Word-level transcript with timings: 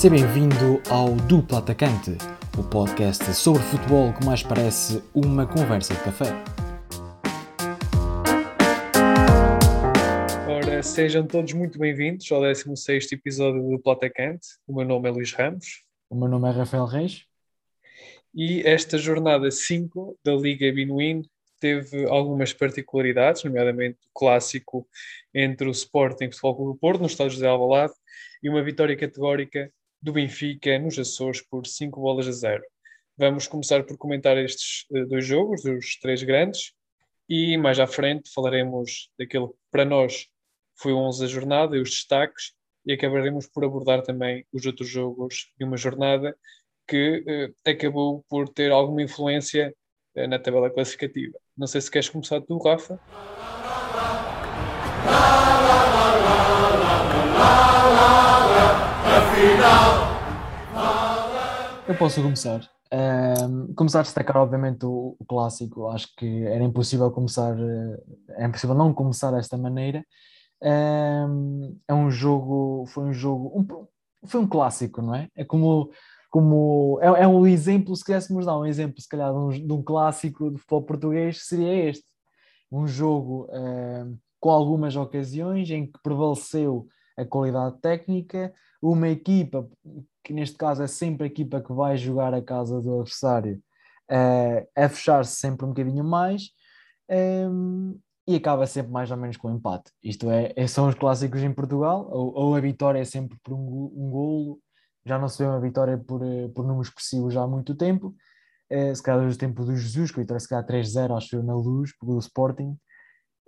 Seja 0.00 0.14
bem-vindo 0.14 0.80
ao 0.88 1.14
Duplo 1.28 1.58
Atacante, 1.58 2.12
o 2.58 2.62
podcast 2.62 3.22
sobre 3.34 3.62
futebol 3.64 4.14
que 4.14 4.24
mais 4.24 4.42
parece 4.42 5.02
uma 5.14 5.46
conversa 5.46 5.92
de 5.92 6.02
café. 6.02 6.24
Ora, 10.48 10.82
sejam 10.82 11.26
todos 11.26 11.52
muito 11.52 11.78
bem-vindos 11.78 12.32
ao 12.32 12.40
16 12.40 13.12
episódio 13.12 13.60
do 13.60 13.72
Duplo 13.72 13.92
Atacante. 13.92 14.46
O 14.66 14.74
meu 14.74 14.86
nome 14.86 15.10
é 15.10 15.12
Luís 15.12 15.34
Ramos. 15.34 15.84
O 16.08 16.16
meu 16.16 16.28
nome 16.28 16.48
é 16.48 16.52
Rafael 16.52 16.86
Reis. 16.86 17.26
E 18.34 18.62
esta 18.62 18.96
jornada 18.96 19.50
5 19.50 20.18
da 20.24 20.32
Liga 20.32 20.72
Binuin 20.72 21.28
teve 21.60 22.06
algumas 22.08 22.54
particularidades, 22.54 23.44
nomeadamente 23.44 23.98
o 24.06 24.18
clássico 24.18 24.88
entre 25.34 25.68
o 25.68 25.72
Sporting 25.72 26.24
e 26.24 26.28
o 26.28 26.32
Futebol 26.32 26.56
Clube 26.56 26.72
do 26.72 26.78
Porto, 26.78 27.00
no 27.00 27.06
estádio 27.06 27.34
José 27.34 27.46
Alvalade, 27.46 27.92
e 28.42 28.48
uma 28.48 28.62
vitória 28.62 28.96
categórica 28.96 29.70
do 30.02 30.12
Benfica 30.12 30.78
nos 30.78 30.98
Açores 30.98 31.42
por 31.42 31.66
5 31.66 32.00
bolas 32.00 32.26
a 32.26 32.32
0. 32.32 32.62
Vamos 33.16 33.46
começar 33.46 33.84
por 33.84 33.98
comentar 33.98 34.38
estes 34.38 34.86
uh, 34.90 35.06
dois 35.06 35.26
jogos, 35.26 35.62
dos 35.62 35.98
três 35.98 36.22
grandes, 36.22 36.72
e 37.28 37.56
mais 37.58 37.78
à 37.78 37.86
frente 37.86 38.32
falaremos 38.32 39.10
daquele 39.18 39.48
que 39.48 39.54
para 39.70 39.84
nós 39.84 40.26
foi 40.76 40.92
o 40.92 40.98
11 40.98 41.20
da 41.20 41.26
jornada 41.26 41.76
e 41.76 41.80
os 41.80 41.90
destaques, 41.90 42.52
e 42.86 42.92
acabaremos 42.92 43.46
por 43.46 43.64
abordar 43.64 44.02
também 44.02 44.46
os 44.52 44.64
outros 44.64 44.88
jogos 44.88 45.52
de 45.58 45.64
uma 45.64 45.76
jornada 45.76 46.34
que 46.88 47.18
uh, 47.20 47.70
acabou 47.70 48.24
por 48.28 48.48
ter 48.48 48.72
alguma 48.72 49.02
influência 49.02 49.74
uh, 50.16 50.26
na 50.26 50.38
tabela 50.38 50.70
classificativa. 50.70 51.38
Não 51.56 51.66
sei 51.66 51.80
se 51.82 51.90
queres 51.90 52.08
começar 52.08 52.40
tu, 52.40 52.56
Rafa. 52.58 52.98
Eu 61.90 61.96
posso 61.96 62.22
começar. 62.22 62.70
Um, 62.92 63.74
começar 63.74 63.98
a 63.98 64.02
destacar, 64.02 64.36
obviamente, 64.36 64.86
o, 64.86 65.16
o, 65.18 65.24
clássico. 65.24 65.88
Acho 65.88 66.06
que 66.16 66.46
era 66.46 66.62
impossível 66.62 67.10
começar, 67.10 67.52
é 68.38 68.46
impossível 68.46 68.76
não 68.76 68.94
começar 68.94 69.32
desta 69.32 69.58
maneira. 69.58 70.06
Um, 70.62 71.76
é 71.88 71.92
um 71.92 72.08
jogo, 72.08 72.84
foi 72.86 73.02
um 73.02 73.12
jogo, 73.12 73.58
um, 73.58 73.86
foi 74.24 74.40
um 74.40 74.46
clássico, 74.46 75.02
não 75.02 75.16
é? 75.16 75.28
É 75.34 75.44
como, 75.44 75.90
como 76.30 77.00
é, 77.02 77.22
é 77.22 77.26
um 77.26 77.44
exemplo, 77.44 77.96
se 77.96 78.04
quiséssemos 78.04 78.46
dar 78.46 78.56
um 78.56 78.66
exemplo, 78.66 79.00
se 79.00 79.08
calhar, 79.08 79.32
de 79.32 79.38
um, 79.38 79.48
de 79.48 79.72
um 79.72 79.82
clássico 79.82 80.48
de 80.48 80.58
futebol 80.58 80.84
português, 80.84 81.44
seria 81.44 81.90
este. 81.90 82.06
Um 82.70 82.86
jogo 82.86 83.48
com 84.38 84.50
algumas 84.50 84.94
ocasiões 84.94 85.68
em 85.72 85.90
que 85.90 86.00
prevaleceu 86.04 86.86
a 87.18 87.24
qualidade 87.24 87.80
técnica, 87.80 88.54
uma 88.82 89.08
equipa, 89.08 89.68
que 90.24 90.32
neste 90.32 90.56
caso 90.56 90.82
é 90.82 90.86
sempre 90.86 91.24
a 91.24 91.26
equipa 91.26 91.60
que 91.60 91.72
vai 91.72 91.96
jogar 91.96 92.32
a 92.32 92.42
casa 92.42 92.80
do 92.80 93.00
adversário, 93.00 93.62
uh, 94.10 94.66
a 94.76 94.88
fechar-se 94.88 95.36
sempre 95.36 95.66
um 95.66 95.70
bocadinho 95.70 96.04
mais 96.04 96.50
um, 97.10 97.98
e 98.26 98.36
acaba 98.36 98.66
sempre 98.66 98.92
mais 98.92 99.10
ou 99.10 99.16
menos 99.16 99.36
com 99.36 99.50
empate. 99.50 99.90
Isto 100.02 100.30
é, 100.30 100.52
é 100.56 100.66
são 100.66 100.88
os 100.88 100.94
clássicos 100.94 101.42
em 101.42 101.52
Portugal, 101.52 102.08
ou, 102.10 102.32
ou 102.34 102.54
a 102.54 102.60
vitória 102.60 103.00
é 103.00 103.04
sempre 103.04 103.36
por 103.42 103.54
um, 103.54 103.92
um 103.94 104.10
golo, 104.10 104.60
já 105.04 105.18
não 105.18 105.28
se 105.28 105.42
vê 105.42 105.48
uma 105.48 105.60
vitória 105.60 105.98
por, 105.98 106.22
eh, 106.22 106.48
por 106.48 106.64
número 106.64 106.82
expressivo 106.82 107.30
já 107.30 107.42
há 107.42 107.46
muito 107.48 107.74
tempo. 107.74 108.14
Uh, 108.70 108.94
se 108.94 109.02
calhar 109.02 109.20
desde 109.20 109.36
o 109.36 109.40
tempo 109.40 109.64
do 109.64 109.74
Jesus, 109.74 110.12
que 110.12 110.20
a 110.20 110.22
vitória 110.22 110.38
se 110.38 110.48
calhar 110.48 110.64
3-0, 110.64 111.16
acho 111.16 111.30
foi 111.30 111.42
na 111.42 111.54
luz, 111.54 111.96
pelo 111.98 112.18
Sporting. 112.20 112.78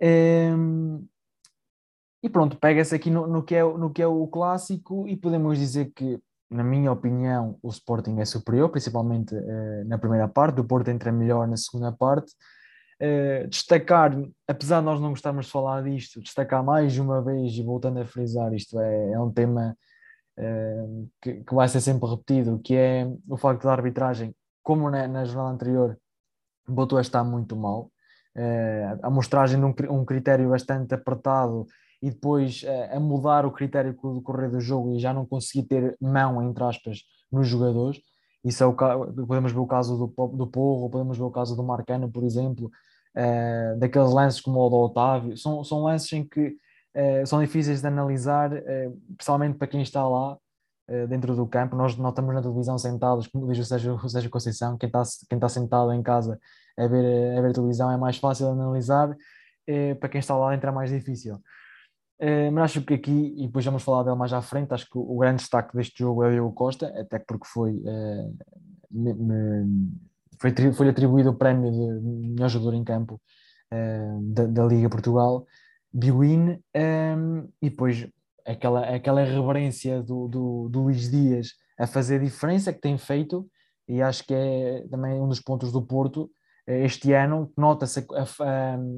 Um, 0.01 1.07
e 2.23 2.29
pronto, 2.29 2.57
pega-se 2.57 2.95
aqui 2.95 3.11
no, 3.11 3.27
no, 3.27 3.43
que 3.43 3.53
é, 3.53 3.61
no 3.61 3.91
que 3.91 4.01
é 4.01 4.07
o 4.07 4.25
clássico 4.27 5.05
e 5.09 5.17
podemos 5.17 5.59
dizer 5.59 5.91
que, 5.93 6.17
na 6.49 6.63
minha 6.63 6.89
opinião, 6.89 7.59
o 7.61 7.67
Sporting 7.69 8.17
é 8.19 8.25
superior, 8.25 8.69
principalmente 8.69 9.35
uh, 9.35 9.85
na 9.85 9.97
primeira 9.97 10.29
parte, 10.29 10.61
o 10.61 10.63
Porto 10.63 10.87
entra 10.87 11.11
melhor 11.11 11.45
na 11.49 11.57
segunda 11.57 11.91
parte. 11.91 12.31
Uh, 13.01 13.45
destacar, 13.49 14.17
apesar 14.47 14.79
de 14.79 14.85
nós 14.85 15.01
não 15.01 15.09
gostarmos 15.09 15.47
de 15.47 15.51
falar 15.51 15.83
disto, 15.83 16.21
destacar 16.21 16.63
mais 16.63 16.97
uma 16.97 17.21
vez 17.21 17.51
e 17.55 17.61
voltando 17.61 17.99
a 17.99 18.05
frisar, 18.05 18.53
isto 18.53 18.79
é, 18.79 19.11
é 19.11 19.19
um 19.19 19.29
tema 19.29 19.75
uh, 20.39 21.09
que, 21.21 21.43
que, 21.43 21.53
vai 21.53 21.67
ser 21.67 21.81
sempre 21.81 22.09
repetido, 22.09 22.57
que 22.63 22.73
é 22.73 23.05
o 23.27 23.35
facto 23.35 23.63
da 23.63 23.73
arbitragem, 23.73 24.33
como 24.61 24.89
na, 24.89 25.09
na 25.09 25.25
jornada 25.25 25.53
anterior, 25.53 25.99
voltou 26.65 26.97
a 26.97 27.01
estar 27.01 27.25
muito 27.25 27.53
mal. 27.57 27.91
a 29.01 29.09
mostragem 29.09 29.59
de 29.59 29.65
um, 29.65 29.99
um 29.99 30.05
critério 30.05 30.49
bastante 30.49 30.93
apertado 30.93 31.67
e 32.03 32.11
depois 32.11 32.63
uh, 32.63 32.97
a 32.97 32.99
mudar 32.99 33.45
o 33.45 33.51
critério 33.51 33.93
do 33.93 34.21
correr 34.21 34.49
do 34.49 34.59
jogo 34.59 34.93
e 34.93 34.99
já 34.99 35.13
não 35.13 35.25
conseguir 35.25 35.63
ter 35.63 35.97
mão, 36.01 36.43
entre 36.43 36.61
aspas, 36.61 36.99
nos 37.31 37.47
jogadores. 37.47 38.01
Isso 38.43 38.61
é 38.61 38.67
o 38.67 38.73
podemos 38.73 39.53
ver 39.53 39.59
o 39.59 39.65
caso 39.65 39.97
do, 39.97 40.27
do 40.27 40.45
Porro, 40.45 40.89
podemos 40.89 41.17
ver 41.17 41.23
o 41.23 41.31
caso 41.31 41.55
do 41.55 41.63
Marcano, 41.63 42.11
por 42.11 42.25
exemplo, 42.25 42.69
uh, 43.15 43.79
daqueles 43.79 44.11
lances 44.11 44.41
como 44.41 44.59
o 44.59 44.69
do 44.69 44.75
Otávio. 44.75 45.37
São, 45.37 45.63
são 45.63 45.83
lances 45.83 46.11
em 46.11 46.27
que 46.27 46.47
uh, 46.49 47.25
são 47.25 47.39
difíceis 47.39 47.79
de 47.79 47.87
analisar, 47.87 48.51
principalmente 49.15 49.57
para 49.57 49.67
quem 49.67 49.81
está 49.81 50.05
lá 50.05 50.37
dentro 51.07 51.33
do 51.33 51.47
campo. 51.47 51.77
Nós, 51.77 51.95
nós 51.95 52.09
estamos 52.09 52.35
na 52.35 52.41
televisão 52.41 52.77
sentados, 52.77 53.27
como 53.27 53.47
diz 53.47 53.59
o 53.59 53.63
Sérgio, 53.63 53.95
o 53.95 54.09
Sérgio 54.09 54.29
Conceição, 54.29 54.77
quem 54.77 54.87
está, 54.87 55.03
quem 55.29 55.37
está 55.37 55.47
sentado 55.47 55.93
em 55.93 56.03
casa 56.03 56.37
a 56.77 56.85
ver, 56.85 57.37
a 57.37 57.41
ver 57.41 57.51
a 57.51 57.53
televisão 57.53 57.89
é 57.89 57.95
mais 57.95 58.17
fácil 58.17 58.47
de 58.47 58.59
analisar, 58.59 59.15
para 60.01 60.09
quem 60.09 60.19
está 60.19 60.35
lá 60.35 60.51
dentro 60.51 60.67
é 60.67 60.73
mais 60.73 60.91
difícil. 60.91 61.39
Uh, 62.23 62.49
mas 62.53 62.63
acho 62.71 62.81
que 62.83 62.93
aqui, 62.93 63.33
e 63.35 63.47
depois 63.47 63.65
vamos 63.65 63.83
falar 63.83 64.03
dele 64.03 64.15
mais 64.15 64.31
à 64.31 64.41
frente, 64.41 64.73
acho 64.73 64.85
que 64.85 64.97
o, 64.97 65.17
grande 65.17 65.39
destaque 65.41 65.75
deste 65.75 65.99
jogo 65.99 66.23
é 66.23 66.41
o 66.41 66.53
Costa, 66.53 66.87
até 66.97 67.19
porque 67.19 67.45
foi, 67.45 67.73
uh, 67.73 68.37
me, 68.89 69.13
me, 69.13 69.91
foi, 70.39 70.53
foi 70.71 70.87
atribuído 70.87 71.31
o 71.31 71.35
prémio 71.35 71.69
de 71.69 72.29
melhor 72.29 72.47
jogador 72.47 72.75
em 72.75 72.83
campo 72.85 73.19
uh, 73.73 74.21
da, 74.21 74.45
da, 74.45 74.65
Liga 74.65 74.89
Portugal, 74.89 75.45
Biwin, 75.91 76.63
e 77.61 77.69
depois 77.69 78.07
aquela, 78.47 78.95
aquela 78.95 79.25
reverência 79.25 80.01
do, 80.01 80.29
do, 80.29 80.69
do 80.69 80.83
Luís 80.83 81.11
Dias 81.11 81.49
a 81.77 81.85
fazer 81.85 82.15
a 82.15 82.23
diferença 82.23 82.71
que 82.71 82.79
tem 82.79 82.97
feito, 82.97 83.45
e 83.85 84.01
acho 84.01 84.23
que 84.25 84.33
é 84.33 84.87
também 84.89 85.19
um 85.19 85.27
dos 85.27 85.41
pontos 85.41 85.73
do 85.73 85.85
Porto, 85.85 86.31
este 86.65 87.11
ano 87.11 87.51
nota-se 87.57 88.05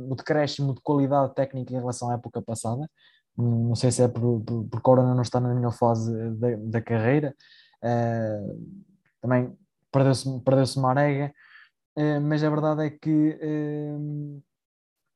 o 0.08 0.16
decréscimo 0.16 0.76
de 0.76 0.82
qualidade 0.82 1.34
técnica 1.34 1.74
em 1.74 1.80
relação 1.80 2.12
à 2.12 2.14
época 2.14 2.40
passada. 2.40 2.88
Não 3.38 3.76
sei 3.76 3.92
se 3.92 4.02
é 4.02 4.08
por, 4.08 4.42
por, 4.42 4.64
por 4.66 4.82
Corona 4.82 5.14
não 5.14 5.22
está 5.22 5.40
na 5.40 5.54
melhor 5.54 5.74
fase 5.74 6.12
da, 6.36 6.56
da 6.56 6.82
carreira. 6.82 7.36
Uh, 7.84 8.86
também 9.22 9.56
perdeu-se 9.92 10.40
perdeu 10.42 10.82
Marega, 10.82 11.34
uh, 11.98 12.22
mas 12.22 12.44
a 12.44 12.50
verdade 12.50 12.86
é 12.86 12.90
que 12.90 13.38
uh, 13.42 14.44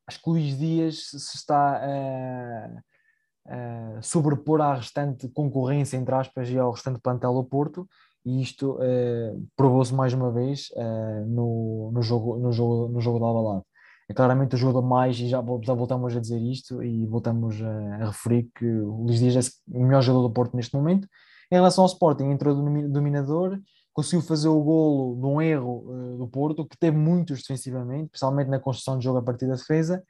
acho 0.08 0.22
que 0.22 0.30
Luís 0.30 0.58
Dias 0.58 1.10
se 1.10 1.38
está 1.38 1.82
a 1.84 2.84
sobrepor 4.04 4.62
à 4.62 4.76
restante 4.76 5.28
concorrência, 5.30 5.98
entre 5.98 6.14
aspas, 6.14 6.50
e 6.50 6.60
ao 6.60 6.72
restante 6.72 7.00
plantel 7.00 7.34
do 7.34 7.44
Porto 7.44 7.90
e 8.24 8.44
isto 8.44 8.78
provou-se 9.56 9.92
mais 9.92 10.14
uma 10.14 10.32
vez 10.32 10.70
no, 11.26 11.90
no, 11.92 12.02
jogo, 12.04 12.38
no, 12.38 12.52
jogo, 12.52 12.90
no 12.90 13.02
jogo 13.02 13.20
da 13.20 13.26
Alvalade. 13.26 13.66
É 14.10 14.14
claramente 14.14 14.58
jogador 14.58 14.82
mais, 14.82 15.20
e 15.20 15.28
já, 15.28 15.40
já 15.62 15.74
voltamos 15.76 16.18
a 16.18 16.20
dizer 16.20 16.42
isto, 16.42 16.82
e 16.84 17.06
voltamos 17.06 17.62
a, 17.62 17.96
a, 17.96 18.08
referir 18.08 18.50
que 18.56 18.66
o 18.66 19.04
Luís 19.04 19.20
Dias 19.20 19.36
é 19.48 19.78
o 19.78 19.84
melhor 19.84 20.02
jogador 20.02 20.28
do 20.28 20.34
Porto 20.34 20.58
neste 20.58 20.76
momento. 20.76 21.08
Em 21.52 21.56
relação 21.56 21.84
ao 21.84 21.88
Sporting, 21.88 22.26
entrou 22.26 22.56
dominador, 22.56 23.60
conseguiu 23.94 24.26
fazer 24.26 24.48
o 24.48 24.62
golo 24.62 25.16
de 25.16 25.26
um 25.28 25.40
erro 25.40 25.84
uh, 25.86 26.18
do 26.18 26.28
Porto, 26.28 26.66
que 26.66 26.78
teve 26.78 26.98
muitos 26.98 27.42
defensivamente, 27.42 28.10
principalmente 28.10 28.48
na 28.48 28.60
construção 28.60 28.98
de 28.98 29.04
jogo 29.04 29.20
a 29.20 29.22
partir 29.22 29.48
da 29.48 29.56
defesa. 29.56 30.04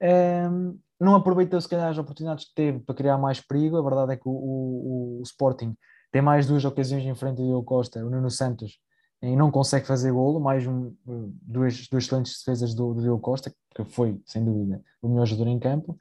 Um, 0.00 0.06
ehm, 0.06 0.74
não 1.00 1.16
aproveitou, 1.16 1.60
se 1.60 1.68
calhar, 1.68 1.90
as 1.90 1.98
oportunidades 1.98 2.44
que 2.44 2.54
teve 2.54 2.78
para 2.80 2.94
criar 2.94 3.18
mais 3.18 3.40
perigo. 3.40 3.76
A 3.76 3.82
verdade 3.82 4.12
é 4.12 4.16
que 4.16 4.28
o, 4.28 4.30
o, 4.30 5.18
o 5.20 5.22
Sporting 5.22 5.76
tem 6.12 6.22
mais 6.22 6.46
duas 6.46 6.64
ocasiões 6.64 7.04
em 7.04 7.14
frente 7.14 7.42
Diogo 7.42 7.64
Costa, 7.64 8.04
o 8.04 8.10
Nuno 8.10 8.30
Santos, 8.30 8.78
e 9.22 9.36
não 9.36 9.50
consegue 9.50 9.86
fazer 9.86 10.10
golo, 10.10 10.40
mais 10.40 10.66
um, 10.66 10.94
duas, 11.06 11.86
duas 11.88 12.04
excelentes 12.04 12.38
defesas 12.38 12.74
do, 12.74 12.92
do 12.92 13.02
Diogo 13.02 13.22
Costa, 13.22 13.54
que 13.74 13.84
foi, 13.84 14.20
sem 14.26 14.44
dúvida, 14.44 14.82
o 15.00 15.08
melhor 15.08 15.26
jogador 15.26 15.50
em 15.50 15.60
campo. 15.60 15.96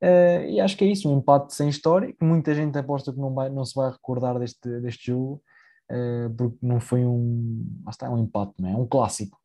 Uh, 0.00 0.46
e 0.48 0.60
acho 0.60 0.76
que 0.76 0.84
é 0.84 0.88
isso, 0.88 1.10
um 1.10 1.18
empate 1.18 1.54
sem 1.54 1.68
história, 1.68 2.12
que 2.12 2.24
muita 2.24 2.54
gente 2.54 2.78
aposta 2.78 3.12
que 3.12 3.18
não, 3.18 3.34
vai, 3.34 3.48
não 3.50 3.64
se 3.64 3.74
vai 3.74 3.90
recordar 3.90 4.38
deste, 4.38 4.80
deste 4.80 5.06
jogo, 5.06 5.42
uh, 5.90 6.30
porque 6.36 6.56
não 6.62 6.80
foi 6.80 7.04
um, 7.04 7.82
está, 7.88 8.08
um 8.08 8.18
empate, 8.18 8.54
não 8.58 8.68
é? 8.68 8.76
um 8.76 8.86
clássico. 8.86 9.40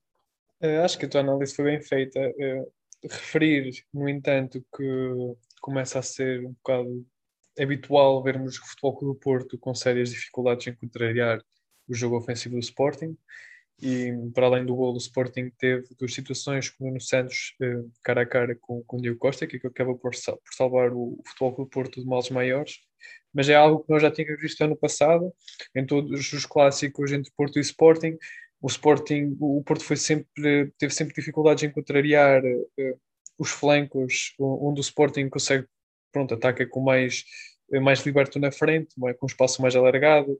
Uh, 0.61 0.83
acho 0.83 0.97
que 0.97 1.05
a 1.05 1.09
tua 1.09 1.21
análise 1.21 1.55
foi 1.55 1.65
bem 1.65 1.81
feita. 1.81 2.19
referir, 3.03 3.83
no 3.91 4.07
entanto, 4.07 4.63
que 4.75 5.35
começa 5.59 5.99
a 5.99 6.03
ser 6.03 6.45
um 6.45 6.53
bocado 6.53 7.05
é 7.57 7.63
habitual 7.63 8.21
vermos 8.21 8.59
o 8.59 8.65
Futebol 8.67 8.99
do 8.99 9.15
Porto 9.15 9.57
com 9.57 9.73
sérias 9.73 10.11
dificuldades 10.11 10.67
em 10.67 10.75
contrariar 10.75 11.41
o 11.87 11.93
jogo 11.93 12.17
ofensivo 12.17 12.55
do 12.55 12.59
Sporting 12.59 13.17
e 13.81 14.11
para 14.33 14.47
além 14.47 14.65
do 14.65 14.75
gol, 14.75 14.93
o 14.93 14.97
Sporting 14.97 15.51
teve 15.57 15.87
duas 15.99 16.13
situações 16.13 16.69
com 16.69 16.85
o 16.85 16.87
Nuno 16.87 16.99
Santos 16.99 17.53
eh, 17.61 17.83
cara 18.03 18.21
a 18.21 18.25
cara 18.25 18.55
com, 18.59 18.81
com 18.83 18.97
o 18.97 19.01
Diego 19.01 19.19
Costa, 19.19 19.45
que 19.45 19.57
acaba 19.57 19.93
por, 19.93 20.11
por 20.11 20.53
salvar 20.55 20.91
o, 20.93 21.21
Futebol 21.27 21.53
Clube 21.53 21.71
Porto 21.71 22.01
de 22.01 22.07
males 22.07 22.29
maiores, 22.31 22.79
mas 23.31 23.49
é 23.49 23.55
algo 23.55 23.83
que 23.83 23.91
nós 23.91 24.01
já 24.01 24.09
tínhamos 24.09 24.41
visto 24.41 24.61
ano 24.61 24.75
passado, 24.75 25.31
em 25.75 25.85
todos 25.85 26.33
os 26.33 26.45
clássicos 26.45 27.11
entre 27.11 27.31
Porto 27.37 27.59
e 27.59 27.61
Sporting, 27.61 28.17
o 28.59 28.67
Sporting, 28.67 29.37
o 29.39 29.63
Porto 29.63 29.83
foi 29.83 29.95
sempre, 29.95 30.71
teve 30.79 30.91
sempre 30.91 31.13
dificuldades 31.13 31.63
em 31.63 31.69
contrariar 31.69 32.43
uh, 32.43 32.99
os 33.37 33.51
flancos, 33.51 34.33
onde 34.39 34.79
o 34.79 34.81
Sporting 34.81 35.29
consegue, 35.29 35.67
pronto, 36.11 36.33
ataca 36.33 36.65
com 36.65 36.81
mais, 36.81 37.23
mais 37.83 38.03
liberto 38.03 38.39
na 38.39 38.51
frente, 38.51 38.95
com 38.95 39.25
um 39.25 39.27
espaço 39.27 39.61
mais 39.61 39.75
alargado, 39.75 40.39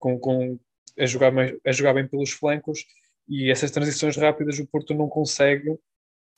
com, 0.00 0.18
com 0.18 0.58
a 0.98 1.06
jogar, 1.06 1.30
mais, 1.30 1.56
a 1.64 1.72
jogar 1.72 1.94
bem 1.94 2.06
pelos 2.06 2.30
flancos 2.30 2.84
e 3.28 3.50
essas 3.50 3.70
transições 3.70 4.16
rápidas 4.16 4.58
o 4.58 4.66
Porto 4.66 4.94
não 4.94 5.08
consegue, 5.08 5.76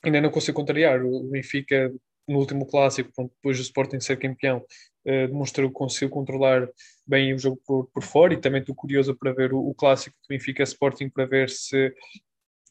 ainda 0.03 0.21
não 0.21 0.29
consegue 0.29 0.55
contrariar. 0.55 1.03
O 1.03 1.23
Benfica, 1.23 1.93
no 2.27 2.39
último 2.39 2.65
clássico, 2.65 3.11
depois 3.17 3.57
do 3.57 3.63
Sporting 3.63 3.99
ser 3.99 4.17
campeão, 4.17 4.57
uh, 5.05 5.27
demonstrou 5.27 5.69
que 5.69 5.75
conseguiu 5.75 6.09
controlar 6.09 6.67
bem 7.05 7.33
o 7.33 7.39
jogo 7.39 7.59
por, 7.65 7.87
por 7.87 8.03
fora 8.03 8.33
e 8.33 8.37
também 8.37 8.61
estou 8.61 8.75
curioso 8.75 9.15
para 9.15 9.33
ver 9.33 9.53
o, 9.53 9.59
o 9.59 9.73
clássico 9.73 10.15
do 10.23 10.27
Benfica 10.29 10.63
Sporting 10.63 11.09
para 11.09 11.25
ver 11.25 11.49
se 11.49 11.93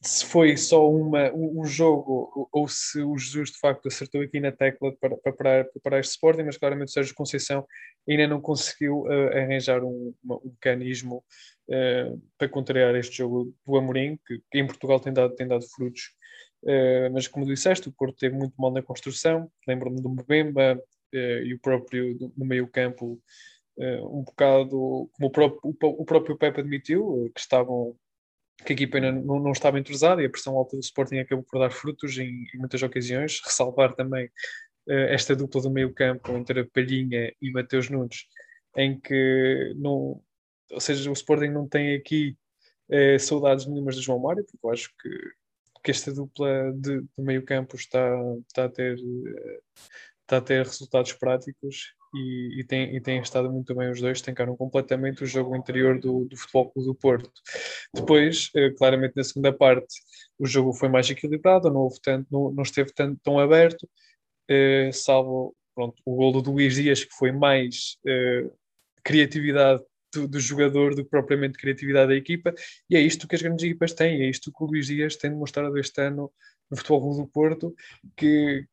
se 0.04 0.26
foi 0.26 0.54
só 0.56 0.86
uma, 0.88 1.32
um, 1.32 1.64
jogo 1.64 2.48
ou 2.52 2.68
se 2.68 3.00
o 3.00 3.16
Jesus 3.16 3.52
de 3.52 3.58
facto 3.58 3.88
acertou 3.88 4.20
aqui 4.20 4.38
na 4.38 4.52
tecla 4.52 4.94
para, 5.00 5.16
para, 5.16 5.32
para, 5.32 5.68
para 5.82 5.98
este 5.98 6.10
Sporting, 6.10 6.42
mas 6.42 6.58
claramente 6.58 6.88
o 6.88 6.92
Sérgio 6.92 7.14
Conceição 7.14 7.66
ainda 8.06 8.26
não 8.26 8.38
conseguiu 8.38 9.04
uh, 9.04 9.28
arranjar 9.28 9.82
um, 9.82 10.14
uma, 10.22 10.36
um 10.36 10.50
mecanismo 10.50 11.24
uh, 11.68 12.22
para 12.38 12.48
contrariar 12.48 12.94
este 12.94 13.18
jogo 13.18 13.54
do 13.66 13.76
Amorim, 13.76 14.18
que, 14.26 14.40
que, 14.50 14.58
em 14.58 14.66
Portugal 14.66 15.00
tem 15.00 15.12
dado, 15.12 15.34
tem 15.34 15.46
dado 15.46 15.64
frutos. 15.68 16.14
Uh, 16.62 17.12
mas 17.12 17.28
como 17.28 17.46
disseste, 17.46 17.88
o 17.88 17.92
Porto 17.92 18.16
teve 18.18 18.36
muito 18.36 18.54
mal 18.58 18.72
na 18.72 18.82
construção, 18.82 19.50
lembro-me 19.66 20.00
do 20.00 20.08
Mbemba 20.08 20.80
e 21.12 21.54
o 21.54 21.60
próprio 21.60 22.18
do, 22.18 22.32
no 22.36 22.44
meio 22.44 22.66
campo, 22.66 23.20
um 23.78 24.24
bocado 24.24 25.08
como 25.12 25.28
o 25.28 25.30
próprio, 25.30 25.60
o 25.80 26.04
próprio 26.04 26.36
Pepe 26.36 26.58
admitiu, 26.58 27.30
que 27.32 27.40
estavam 27.40 27.96
que 28.64 28.72
a 28.72 28.74
equipa 28.74 28.98
ainda 28.98 29.12
não, 29.12 29.40
não 29.40 29.52
estava 29.52 29.78
entrosada 29.78 30.22
e 30.22 30.26
a 30.26 30.30
pressão 30.30 30.56
alta 30.56 30.76
do 30.76 30.80
Sporting 30.80 31.18
acabou 31.18 31.44
por 31.44 31.58
dar 31.58 31.70
frutos 31.70 32.16
em, 32.18 32.46
em 32.54 32.58
muitas 32.58 32.82
ocasiões. 32.82 33.40
Ressalvar 33.44 33.94
também 33.94 34.26
uh, 34.26 34.92
esta 35.10 35.34
dupla 35.34 35.62
do 35.62 35.70
meio 35.70 35.92
campo 35.92 36.32
entre 36.32 36.60
a 36.60 36.66
Palhinha 36.66 37.32
e 37.40 37.50
Mateus 37.50 37.90
Nunes, 37.90 38.26
em 38.76 38.98
que 38.98 39.72
não, 39.76 40.22
ou 40.74 40.80
seja, 40.80 41.08
o 41.10 41.14
Sporting 41.14 41.48
não 41.48 41.68
tem 41.68 41.94
aqui 41.94 42.36
uh, 42.90 43.18
saudades 43.18 43.66
nenhumas 43.66 43.96
de 43.96 44.02
João 44.02 44.18
Mário, 44.18 44.44
porque 44.44 44.66
eu 44.66 44.70
acho 44.70 44.90
que, 45.00 45.08
que 45.82 45.90
esta 45.90 46.12
dupla 46.12 46.72
de, 46.74 47.00
de 47.00 47.08
meio 47.18 47.44
campo 47.44 47.76
está, 47.76 48.08
está, 48.48 48.64
a 48.64 48.68
ter, 48.68 48.96
uh, 48.96 49.62
está 50.22 50.38
a 50.38 50.40
ter 50.40 50.64
resultados 50.64 51.12
práticos 51.12 51.94
e, 52.14 52.60
e, 52.60 52.64
tem, 52.64 52.94
e 52.96 53.00
têm 53.00 53.20
estado 53.20 53.50
muito 53.50 53.74
bem 53.74 53.90
os 53.90 54.00
dois, 54.00 54.20
tancaram 54.22 54.56
completamente 54.56 55.24
o 55.24 55.26
jogo 55.26 55.56
interior 55.56 55.98
do, 55.98 56.24
do 56.26 56.36
Futebol 56.36 56.70
Clube 56.70 56.88
do 56.88 56.94
Porto. 56.94 57.32
Depois, 57.92 58.50
eh, 58.54 58.70
claramente 58.70 59.16
na 59.16 59.24
segunda 59.24 59.52
parte, 59.52 59.94
o 60.38 60.46
jogo 60.46 60.72
foi 60.72 60.88
mais 60.88 61.10
equilibrado, 61.10 61.70
não, 61.70 61.80
houve 61.80 62.00
tanto, 62.00 62.26
não, 62.30 62.52
não 62.52 62.62
esteve 62.62 62.92
tanto, 62.92 63.20
tão 63.22 63.38
aberto, 63.38 63.88
eh, 64.48 64.90
salvo 64.92 65.56
pronto, 65.74 66.00
o 66.06 66.14
gol 66.14 66.40
do 66.40 66.52
Luís 66.52 66.76
Dias, 66.76 67.04
que 67.04 67.14
foi 67.16 67.32
mais 67.32 67.98
eh, 68.06 68.48
criatividade 69.02 69.82
do, 70.14 70.28
do, 70.28 70.40
jogador 70.40 70.94
do 70.94 71.04
que 71.04 71.10
propriamente 71.10 71.58
criatividade 71.58 72.08
da 72.08 72.16
equipa, 72.16 72.54
e 72.88 72.96
é 72.96 73.00
isto 73.00 73.28
que 73.28 73.34
as 73.34 73.42
grandes 73.42 73.64
equipas 73.64 73.92
têm, 73.92 74.22
é 74.22 74.28
isto 74.28 74.52
que 74.52 74.62
o 74.64 74.66
Luís 74.66 74.86
Dias 74.86 75.16
tem 75.16 75.30
demonstrado 75.30 75.76
este 75.78 76.00
ano 76.00 76.32
no 76.70 76.76
Futebol 76.76 77.16
do 77.16 77.26
Porto, 77.26 77.74
que, 78.16 78.66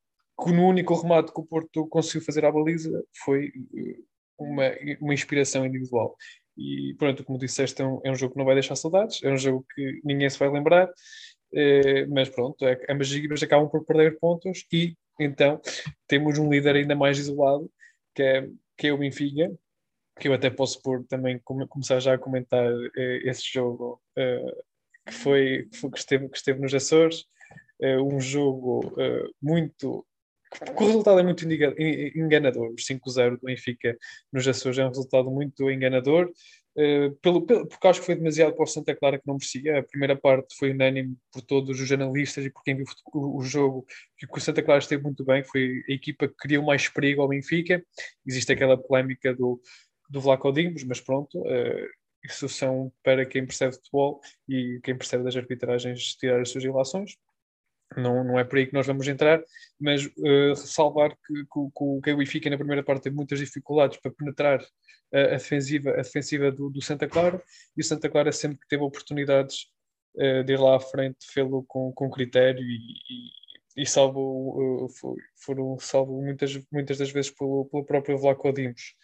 que 0.44 0.52
no 0.52 0.68
único 0.68 0.96
remate 0.96 1.34
que 1.34 1.40
o 1.40 1.46
Porto 1.46 1.88
conseguiu 1.88 2.22
fazer 2.22 2.46
à 2.46 2.52
baliza 2.52 3.04
foi 3.24 3.52
eh, 3.76 3.98
uma, 4.38 4.64
uma 5.00 5.14
inspiração 5.14 5.66
individual. 5.66 6.16
E 6.58 6.96
pronto, 6.98 7.24
como 7.24 7.40
disseste, 7.40 7.82
é 7.82 7.86
um, 7.86 8.02
é 8.04 8.12
um 8.12 8.16
jogo 8.16 8.34
que 8.34 8.40
não 8.40 8.46
vai 8.46 8.56
deixar 8.56 8.76
saudades, 8.76 9.24
é 9.24 9.32
um 9.32 9.38
jogo 9.38 9.66
que 9.74 10.02
ninguém 10.04 10.30
se 10.30 10.40
vai 10.40 10.50
lembrar, 10.50 10.90
eh, 11.54 12.06
mas 12.08 12.30
pronto, 12.30 12.66
é, 12.66 12.80
ambas 12.90 13.08
as 13.10 13.16
equipas 13.16 13.44
acabam 13.44 13.70
por 13.70 13.86
perder 13.86 14.18
pontos 14.20 14.66
e 14.72 14.96
então 15.20 15.62
temos 16.08 16.40
um 16.40 16.50
líder 16.50 16.76
ainda 16.76 16.96
mais 16.96 17.20
isolado, 17.20 17.70
que 18.16 18.24
é, 18.24 18.50
que 18.78 18.88
é 18.88 18.94
o 18.94 18.98
Benfica, 18.98 19.52
que 20.20 20.28
eu 20.28 20.34
até 20.34 20.50
posso 20.50 20.82
pôr 20.82 21.06
também 21.06 21.40
começar 21.40 22.00
já 22.00 22.14
a 22.14 22.18
comentar 22.18 22.72
eh, 22.98 23.22
esse 23.24 23.44
jogo 23.52 24.02
eh, 24.16 24.64
que 25.08 25.14
foi 25.14 25.68
que, 25.72 25.78
foi, 25.78 25.92
que, 25.92 26.00
esteve, 26.00 26.30
que 26.30 26.38
esteve 26.38 26.62
nos 26.62 26.74
Açores, 26.74 27.26
eh, 27.82 27.98
um 27.98 28.20
jogo 28.20 28.94
muito 29.42 30.06
o 30.78 30.86
resultado 30.86 31.20
é 31.20 31.24
muito 31.24 31.46
enganador. 32.16 32.72
O 32.72 32.76
5-0 32.76 33.38
do 33.38 33.46
Benfica 33.46 33.98
nos 34.34 34.48
Açores 34.48 34.78
é 34.78 34.86
um 34.86 34.90
resultado 34.90 35.32
muito 35.32 35.72
enganador, 35.72 36.30
uh, 36.76 37.16
pelo, 37.22 37.46
pelo, 37.46 37.68
porque 37.68 37.88
acho 37.88 38.02
que 38.02 38.06
foi 38.06 38.16
demasiado 38.16 38.54
para 38.54 38.64
o 38.64 38.68
Santa 38.68 38.94
Clara 38.96 39.18
que 39.18 39.26
não 39.26 39.36
merecia. 39.36 39.80
A 39.80 39.84
primeira 39.84 40.16
parte 40.16 40.56
foi 40.58 40.72
unânime 40.72 41.16
por 41.32 41.42
todos 41.42 41.80
os 41.80 41.88
jornalistas 41.88 42.46
e 42.46 42.50
por 42.50 42.64
quem 42.64 42.76
viu 42.76 42.86
o, 43.14 43.38
o 43.40 43.44
jogo, 43.44 43.86
que 44.18 44.28
o 44.30 44.42
Santa 44.42 44.62
Clara 44.62 44.80
esteve 44.80 45.02
muito 45.04 45.24
bem, 45.24 45.44
foi 45.44 45.84
a 45.88 45.94
equipa 45.94 46.28
que 46.28 46.36
criou 46.36 46.66
mais 46.66 46.90
perigo 46.90 47.22
ao 47.22 47.30
Benfica. 47.30 47.82
Existe 48.26 48.52
aquela 48.52 48.78
polémica 48.78 49.34
do, 49.34 49.62
do 50.12 50.22
Vlaco 50.22 50.52
Dimos, 50.52 50.84
mas 50.84 51.00
pronto, 51.00 51.40
uh, 51.40 51.88
isso 52.24 52.48
são 52.50 52.92
para 53.04 53.26
quem 53.26 53.46
percebe 53.46 53.76
futebol 53.76 54.22
e 54.48 54.80
quem 54.84 54.98
percebe 54.98 55.24
das 55.24 55.36
arbitragens 55.36 56.16
tirar 56.16 56.42
as 56.42 56.50
suas 56.50 56.64
ilações 56.64 57.16
não, 57.98 58.24
não 58.24 58.40
é 58.40 58.44
por 58.44 58.58
aí 58.58 58.66
que 58.66 58.74
nós 58.74 58.88
vamos 58.88 59.08
entrar, 59.08 59.44
mas 59.80 60.06
uh, 60.06 60.50
ressalvar 60.50 61.12
que, 61.26 61.34
que, 61.34 62.02
que 62.04 62.12
o 62.12 62.18
Benfica 62.18 62.50
na 62.50 62.58
primeira 62.58 62.84
parte 62.84 63.04
teve 63.04 63.16
muitas 63.16 63.40
dificuldades 63.40 63.98
para 63.98 64.12
penetrar 64.12 64.62
a, 65.14 65.20
a 65.20 65.38
defensiva, 65.38 65.92
a 65.92 65.98
defensiva 65.98 66.52
do, 66.52 66.70
do, 66.70 66.82
Santa 66.82 67.08
Clara 67.08 67.42
e 67.76 67.82
o 67.82 67.84
Santa 67.84 68.10
Clara 68.10 68.32
sempre 68.32 68.60
que 68.60 68.68
teve 68.68 68.84
oportunidades 68.84 69.66
uh, 70.16 70.44
de 70.44 70.54
ir 70.54 70.60
lá 70.60 70.78
à 70.78 70.80
frente 70.80 71.26
fê-lo 71.32 71.64
com, 71.68 71.92
com 71.92 72.10
critério 72.10 72.64
e, 72.64 72.78
e, 73.76 73.84
e 73.84 73.86
salvo, 73.86 74.86
uh, 74.86 75.16
foram 75.36 75.78
salvo 75.80 76.22
muitas, 76.22 76.58
muitas 76.72 76.98
das 76.98 77.12
vezes 77.12 77.32
pelo, 77.32 77.66
pelo 77.66 77.86
próprio 77.86 78.18
Vlaco 78.18 78.54
Dimos. 78.54 78.96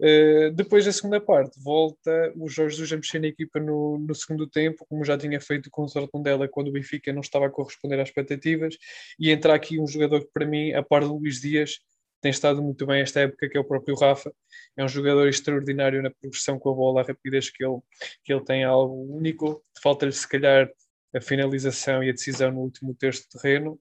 Uh, 0.00 0.50
depois 0.52 0.84
da 0.84 0.92
segunda 0.92 1.20
parte, 1.20 1.60
volta 1.62 2.32
o 2.36 2.48
Jorge 2.48 2.76
Jesus 2.76 2.92
a 2.92 2.96
mexer 2.96 3.20
na 3.20 3.28
equipa 3.28 3.60
no, 3.60 3.98
no 3.98 4.14
segundo 4.14 4.46
tempo, 4.48 4.84
como 4.88 5.04
já 5.04 5.16
tinha 5.16 5.40
feito 5.40 5.70
com 5.70 5.82
o 5.82 5.88
Zartondela 5.88 6.48
quando 6.48 6.68
o 6.68 6.72
Benfica 6.72 7.12
não 7.12 7.20
estava 7.20 7.46
a 7.46 7.50
corresponder 7.50 8.00
às 8.00 8.08
expectativas, 8.08 8.76
e 9.18 9.30
entra 9.30 9.54
aqui 9.54 9.78
um 9.78 9.86
jogador 9.86 10.20
que, 10.20 10.32
para 10.32 10.46
mim, 10.46 10.72
a 10.72 10.82
par 10.82 11.02
do 11.02 11.16
Luís 11.16 11.40
Dias, 11.40 11.78
tem 12.20 12.30
estado 12.30 12.62
muito 12.62 12.86
bem 12.86 13.02
esta 13.02 13.20
época, 13.20 13.48
que 13.50 13.56
é 13.56 13.60
o 13.60 13.64
próprio 13.64 13.94
Rafa. 13.94 14.32
É 14.74 14.82
um 14.82 14.88
jogador 14.88 15.28
extraordinário 15.28 16.02
na 16.02 16.10
progressão 16.10 16.58
com 16.58 16.70
a 16.70 16.74
bola, 16.74 17.02
a 17.02 17.04
rapidez 17.04 17.50
que 17.50 17.62
ele, 17.62 17.78
que 18.24 18.32
ele 18.32 18.42
tem 18.42 18.62
é 18.62 18.64
algo 18.64 19.14
único. 19.14 19.62
Falta-lhe, 19.82 20.10
se 20.10 20.26
calhar, 20.26 20.70
a 21.14 21.20
finalização 21.20 22.02
e 22.02 22.08
a 22.08 22.12
decisão 22.12 22.50
no 22.50 22.60
último 22.60 22.94
terço 22.94 23.22
de 23.22 23.28
terreno, 23.28 23.78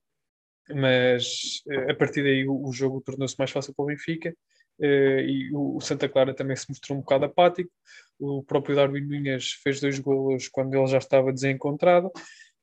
mas 0.69 1.61
uh, 1.67 1.91
a 1.91 1.95
partir 1.95 2.21
daí 2.21 2.45
o, 2.45 2.71
jogo 2.73 3.01
tornou-se 3.01 3.35
mais 3.37 3.49
fácil 3.49 3.73
para 3.73 3.83
o 3.83 3.87
Benfica 3.87 4.29
eh, 4.29 4.35
e 4.79 5.49
o 5.53 5.79
Santa 5.79 6.09
Clara 6.09 6.33
também 6.33 6.55
se 6.55 6.69
mostrou 6.69 6.97
um 6.97 7.01
bocado 7.01 7.25
apático. 7.25 7.71
O 8.19 8.43
próprio 8.43 8.75
Darwin 8.75 9.01
Nunes 9.01 9.53
fez 9.63 9.79
dois 9.79 9.99
golos 9.99 10.47
quando 10.47 10.73
ele 10.75 10.87
já 10.87 10.97
estava 10.97 11.33
desencontrado 11.33 12.11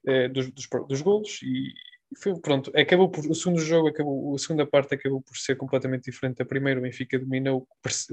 eh, 0.07 0.29
dos, 0.29 0.50
dos, 0.50 0.67
dos 0.88 1.00
golos 1.02 1.40
e 1.43 1.75
foi, 2.19 2.35
pronto, 2.40 2.73
acabou 2.75 3.09
por, 3.09 3.25
o 3.25 3.35
segundo 3.35 3.61
jogo, 3.61 3.88
acabou, 3.88 4.35
a 4.35 4.38
segunda 4.38 4.67
parte 4.67 4.95
acabou 4.95 5.23
por 5.23 5.37
ser 5.37 5.57
completamente 5.57 6.11
diferente 6.11 6.38
da 6.38 6.45
primeira, 6.45 6.81
o 6.81 6.83
Benfica 6.83 7.19
dominou, 7.19 7.69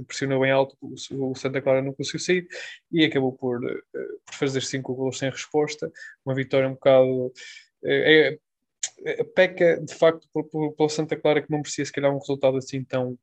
pressionou 0.06 0.42
bem 0.42 0.52
alto, 0.52 0.78
o, 0.82 1.34
Santa 1.36 1.62
Clara 1.62 1.82
não 1.82 1.94
conseguiu 1.94 2.20
sair 2.20 2.48
e 2.92 3.04
acabou 3.04 3.34
por, 3.34 3.64
eh, 3.66 3.82
por 4.26 4.36
fazer 4.36 4.62
cinco 4.62 4.94
golos 4.94 5.18
sem 5.18 5.30
resposta, 5.30 5.92
uma 6.26 6.36
vitória 6.36 6.68
um 6.68 6.74
bocado 6.74 7.34
é, 7.84 8.38
é, 9.06 9.24
peca 9.24 9.80
de 9.82 9.94
facto 9.94 10.28
pelo 10.32 10.90
Santa 10.90 11.16
Clara 11.16 11.42
que 11.42 11.50
não 11.50 11.60
merecia 11.60 11.86
se 11.86 11.92
calhar 11.92 12.14
um 12.14 12.20
resultado 12.20 12.58
assim 12.58 12.84
tão 12.84 13.18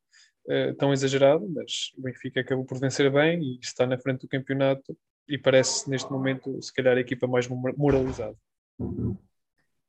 uh, 0.46 0.74
tão 0.76 0.92
exagerado, 0.92 1.48
mas 1.48 1.92
o 1.96 2.02
Benfica 2.02 2.40
acabou 2.40 2.64
por 2.64 2.78
vencer 2.78 3.10
bem 3.12 3.42
e 3.42 3.58
está 3.60 3.86
na 3.86 3.98
frente 3.98 4.22
do 4.22 4.28
campeonato 4.28 4.96
e 5.28 5.38
parece 5.38 5.88
neste 5.88 6.10
momento 6.10 6.60
se 6.62 6.72
calhar 6.72 6.96
a 6.96 7.00
equipa 7.00 7.26
mais 7.26 7.48
moralizada. 7.48 8.36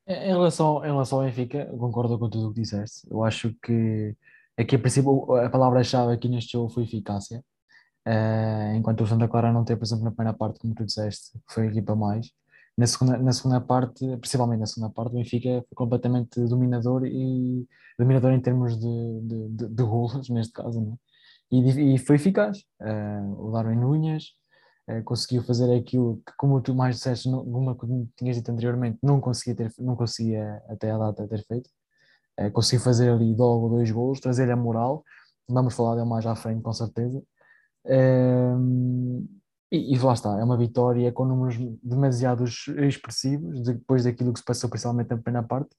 Em 0.07 0.27
relação, 0.27 0.83
em 0.85 0.87
relação 0.87 1.19
ao 1.19 1.25
Benfica, 1.25 1.65
concordo 1.65 2.17
com 2.19 2.29
tudo 2.29 2.49
o 2.49 2.53
que 2.53 2.61
disseste. 2.61 3.07
Eu 3.09 3.23
acho 3.23 3.53
que 3.61 4.15
aqui 4.57 4.75
a 4.75 4.79
princípio 4.79 5.35
a 5.35 5.49
palavra-chave 5.49 6.13
aqui 6.13 6.29
neste 6.29 6.53
jogo 6.53 6.69
foi 6.69 6.83
eficácia. 6.83 7.43
Uh, 8.07 8.75
enquanto 8.75 9.01
o 9.01 9.07
Santa 9.07 9.27
Clara 9.27 9.51
não 9.51 9.65
teve, 9.65 9.79
por 9.79 9.85
exemplo, 9.85 10.05
na 10.05 10.11
primeira 10.11 10.37
parte, 10.37 10.59
como 10.59 10.75
tu 10.75 10.85
disseste, 10.85 11.39
foi 11.49 11.63
a 11.63 11.71
equipa 11.71 11.95
mais. 11.95 12.31
Na 12.77 12.87
segunda, 12.87 13.17
na 13.17 13.31
segunda 13.31 13.61
parte, 13.61 14.05
principalmente 14.17 14.59
na 14.59 14.65
segunda 14.65 14.91
parte, 14.93 15.11
o 15.11 15.15
Benfica 15.15 15.63
foi 15.67 15.75
completamente 15.75 16.41
dominador 16.41 17.05
e 17.05 17.65
dominador 17.97 18.33
em 18.33 18.41
termos 18.41 18.77
de, 18.77 19.21
de, 19.21 19.49
de, 19.49 19.67
de 19.69 19.83
golos, 19.83 20.29
neste 20.29 20.51
caso, 20.53 20.81
né? 20.81 20.95
e, 21.51 21.95
e 21.95 21.97
foi 21.97 22.17
eficaz. 22.17 22.59
Uh, 22.81 23.47
o 23.47 23.51
Darwin 23.51 23.77
Nunes, 23.77 24.31
uh, 24.89 25.03
conseguiu 25.03 25.43
fazer 25.43 25.73
aquilo 25.73 26.21
que, 26.25 26.33
como 26.37 26.61
tu 26.61 26.73
mais 26.75 26.95
disseste, 26.95 27.29
não, 27.29 27.43
como 27.75 28.09
tinhas 28.17 28.35
dito 28.37 28.51
anteriormente, 28.51 28.99
não 29.01 29.21
conseguia, 29.21 29.55
ter, 29.55 29.73
não 29.79 29.95
conseguia 29.95 30.61
até 30.69 30.91
a 30.91 30.97
data 30.97 31.27
ter 31.27 31.45
feito. 31.45 31.69
Uh, 32.39 32.51
conseguiu 32.51 32.83
fazer 32.83 33.09
ali 33.09 33.33
logo 33.35 33.69
dois 33.69 33.89
gols, 33.91 34.19
trazer 34.19 34.51
a 34.51 34.55
moral. 34.55 35.03
Vamos 35.47 35.75
falar 35.75 35.95
dele 35.95 36.09
mais 36.09 36.25
à 36.25 36.35
frente, 36.35 36.61
com 36.61 36.73
certeza. 36.73 37.21
E, 39.71 39.95
e, 39.95 39.99
lá 39.99 40.13
está, 40.13 40.39
é 40.39 40.43
uma 40.43 40.57
vitória 40.57 41.11
com 41.11 41.25
números 41.25 41.57
demasiado 41.83 42.43
expressivos, 42.43 43.61
depois 43.63 44.03
daquilo 44.03 44.31
que 44.31 44.39
se 44.39 44.45
passou 44.45 44.69
principalmente 44.69 45.09
na 45.09 45.17
primeira 45.17 45.45
parte, 45.47 45.75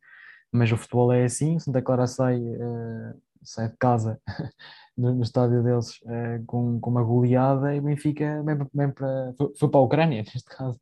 mas 0.52 0.70
o 0.72 0.76
futebol 0.76 1.12
é 1.12 1.24
assim, 1.24 1.58
Santa 1.58 1.82
Clara 1.82 2.06
sai, 2.06 2.40
uh, 2.40 3.20
sai 3.42 3.68
de 3.68 3.76
casa 3.76 4.20
no, 4.96 5.14
no, 5.14 5.22
estádio 5.22 5.62
deles 5.62 6.00
uh, 6.02 6.44
com, 6.46 6.80
com 6.80 6.90
uma 6.90 7.02
goleada 7.02 7.74
e 7.74 7.80
Benfica 7.80 8.42
bem 8.74 8.90
para, 8.90 9.34
foi, 9.36 9.52
foi, 9.56 9.68
para 9.68 9.80
a 9.80 9.82
Ucrânia, 9.82 10.22
neste 10.34 10.44
caso, 10.44 10.80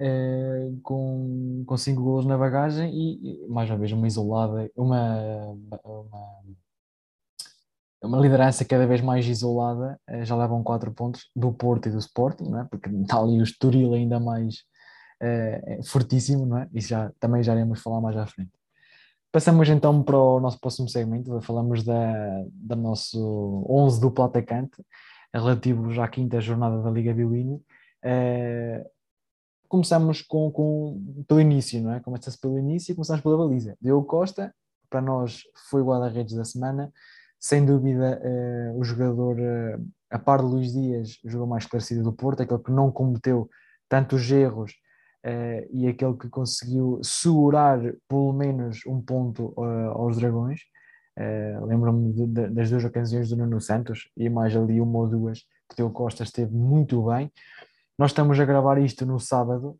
uh, 0.00 0.80
com, 0.82 1.64
com 1.66 1.76
cinco 1.76 2.02
golos 2.02 2.26
na 2.26 2.38
bagagem 2.38 2.90
e, 2.94 3.44
e, 3.44 3.48
mais 3.48 3.68
uma 3.68 3.78
vez 3.78 3.92
uma 3.92 4.06
isolada, 4.06 4.70
uma, 4.76 5.56
uma, 5.84 6.42
uma 8.02 8.18
liderança 8.18 8.64
cada 8.64 8.86
vez 8.86 9.00
mais 9.00 9.26
isolada, 9.26 9.98
já 10.22 10.36
levam 10.36 10.62
quatro 10.62 10.92
pontos 10.92 11.30
do 11.34 11.52
Porto 11.52 11.88
e 11.88 11.92
do 11.92 11.98
Sporting, 11.98 12.44
não 12.44 12.60
é? 12.60 12.64
porque 12.64 12.88
está 12.88 13.18
ali 13.18 13.40
o 13.40 13.42
Estoril 13.42 13.94
ainda 13.94 14.20
mais 14.20 14.64
fortíssimo, 15.84 16.46
não 16.46 16.58
é? 16.58 16.68
Isso 16.72 16.88
já, 16.88 17.10
também 17.18 17.42
já 17.42 17.54
iremos 17.54 17.80
falar 17.80 18.00
mais 18.00 18.16
à 18.16 18.26
frente. 18.26 18.52
Passamos 19.30 19.68
então 19.68 20.02
para 20.02 20.16
o 20.16 20.40
nosso 20.40 20.58
próximo 20.58 20.88
segmento, 20.88 21.40
falamos 21.42 21.84
da, 21.84 22.44
da 22.50 22.74
nosso 22.74 23.64
11 23.68 24.00
duplo 24.00 24.24
atacante, 24.24 24.82
relativos 25.34 25.98
à 25.98 26.08
quinta 26.08 26.40
jornada 26.40 26.82
da 26.82 26.90
Liga 26.90 27.12
Biwini. 27.12 27.56
Uh, 27.56 28.88
começamos 29.68 30.22
com, 30.22 30.50
com, 30.50 31.24
pelo 31.28 31.40
início, 31.40 31.82
não 31.82 31.92
é? 31.92 32.00
Começa-se 32.00 32.40
pelo 32.40 32.58
início 32.58 32.92
e 32.92 32.94
começamos 32.94 33.22
pela 33.22 33.36
baliza. 33.36 33.76
Diogo 33.82 34.06
Costa, 34.06 34.54
para 34.88 35.02
nós 35.02 35.42
foi 35.68 35.82
o 35.82 35.86
guarda-redes 35.86 36.34
da 36.34 36.44
semana, 36.44 36.90
sem 37.40 37.64
dúvida 37.64 38.20
uh, 38.22 38.78
o 38.78 38.84
jogador, 38.84 39.38
uh, 39.38 39.86
a 40.10 40.18
par 40.18 40.40
de 40.40 40.46
Luís 40.46 40.72
Dias, 40.72 41.18
o 41.24 41.28
jogador 41.28 41.50
mais 41.50 41.64
esclarecido 41.64 42.02
do 42.02 42.12
Porto, 42.12 42.42
aquele 42.42 42.62
que 42.62 42.72
não 42.72 42.90
cometeu 42.90 43.48
tantos 43.88 44.30
erros 44.30 44.72
uh, 45.24 45.66
e 45.70 45.86
aquele 45.86 46.14
que 46.14 46.28
conseguiu 46.28 47.00
segurar 47.02 47.78
pelo 48.08 48.32
menos 48.32 48.80
um 48.86 49.00
ponto 49.00 49.54
aos 49.94 50.16
Dragões. 50.16 50.60
Lembro-me 51.66 52.28
das 52.28 52.70
duas 52.70 52.84
ocasiões 52.84 53.28
do 53.28 53.36
Nuno 53.36 53.60
Santos 53.60 54.08
e 54.16 54.30
mais 54.30 54.54
ali 54.54 54.80
uma 54.80 55.00
ou 55.00 55.08
duas 55.08 55.40
que 55.68 55.74
Teo 55.74 55.90
Costa 55.90 56.22
esteve 56.22 56.54
muito 56.54 57.02
bem. 57.02 57.32
Nós 57.98 58.12
estamos 58.12 58.38
a 58.38 58.44
gravar 58.44 58.78
isto 58.78 59.04
no 59.04 59.18
sábado, 59.18 59.76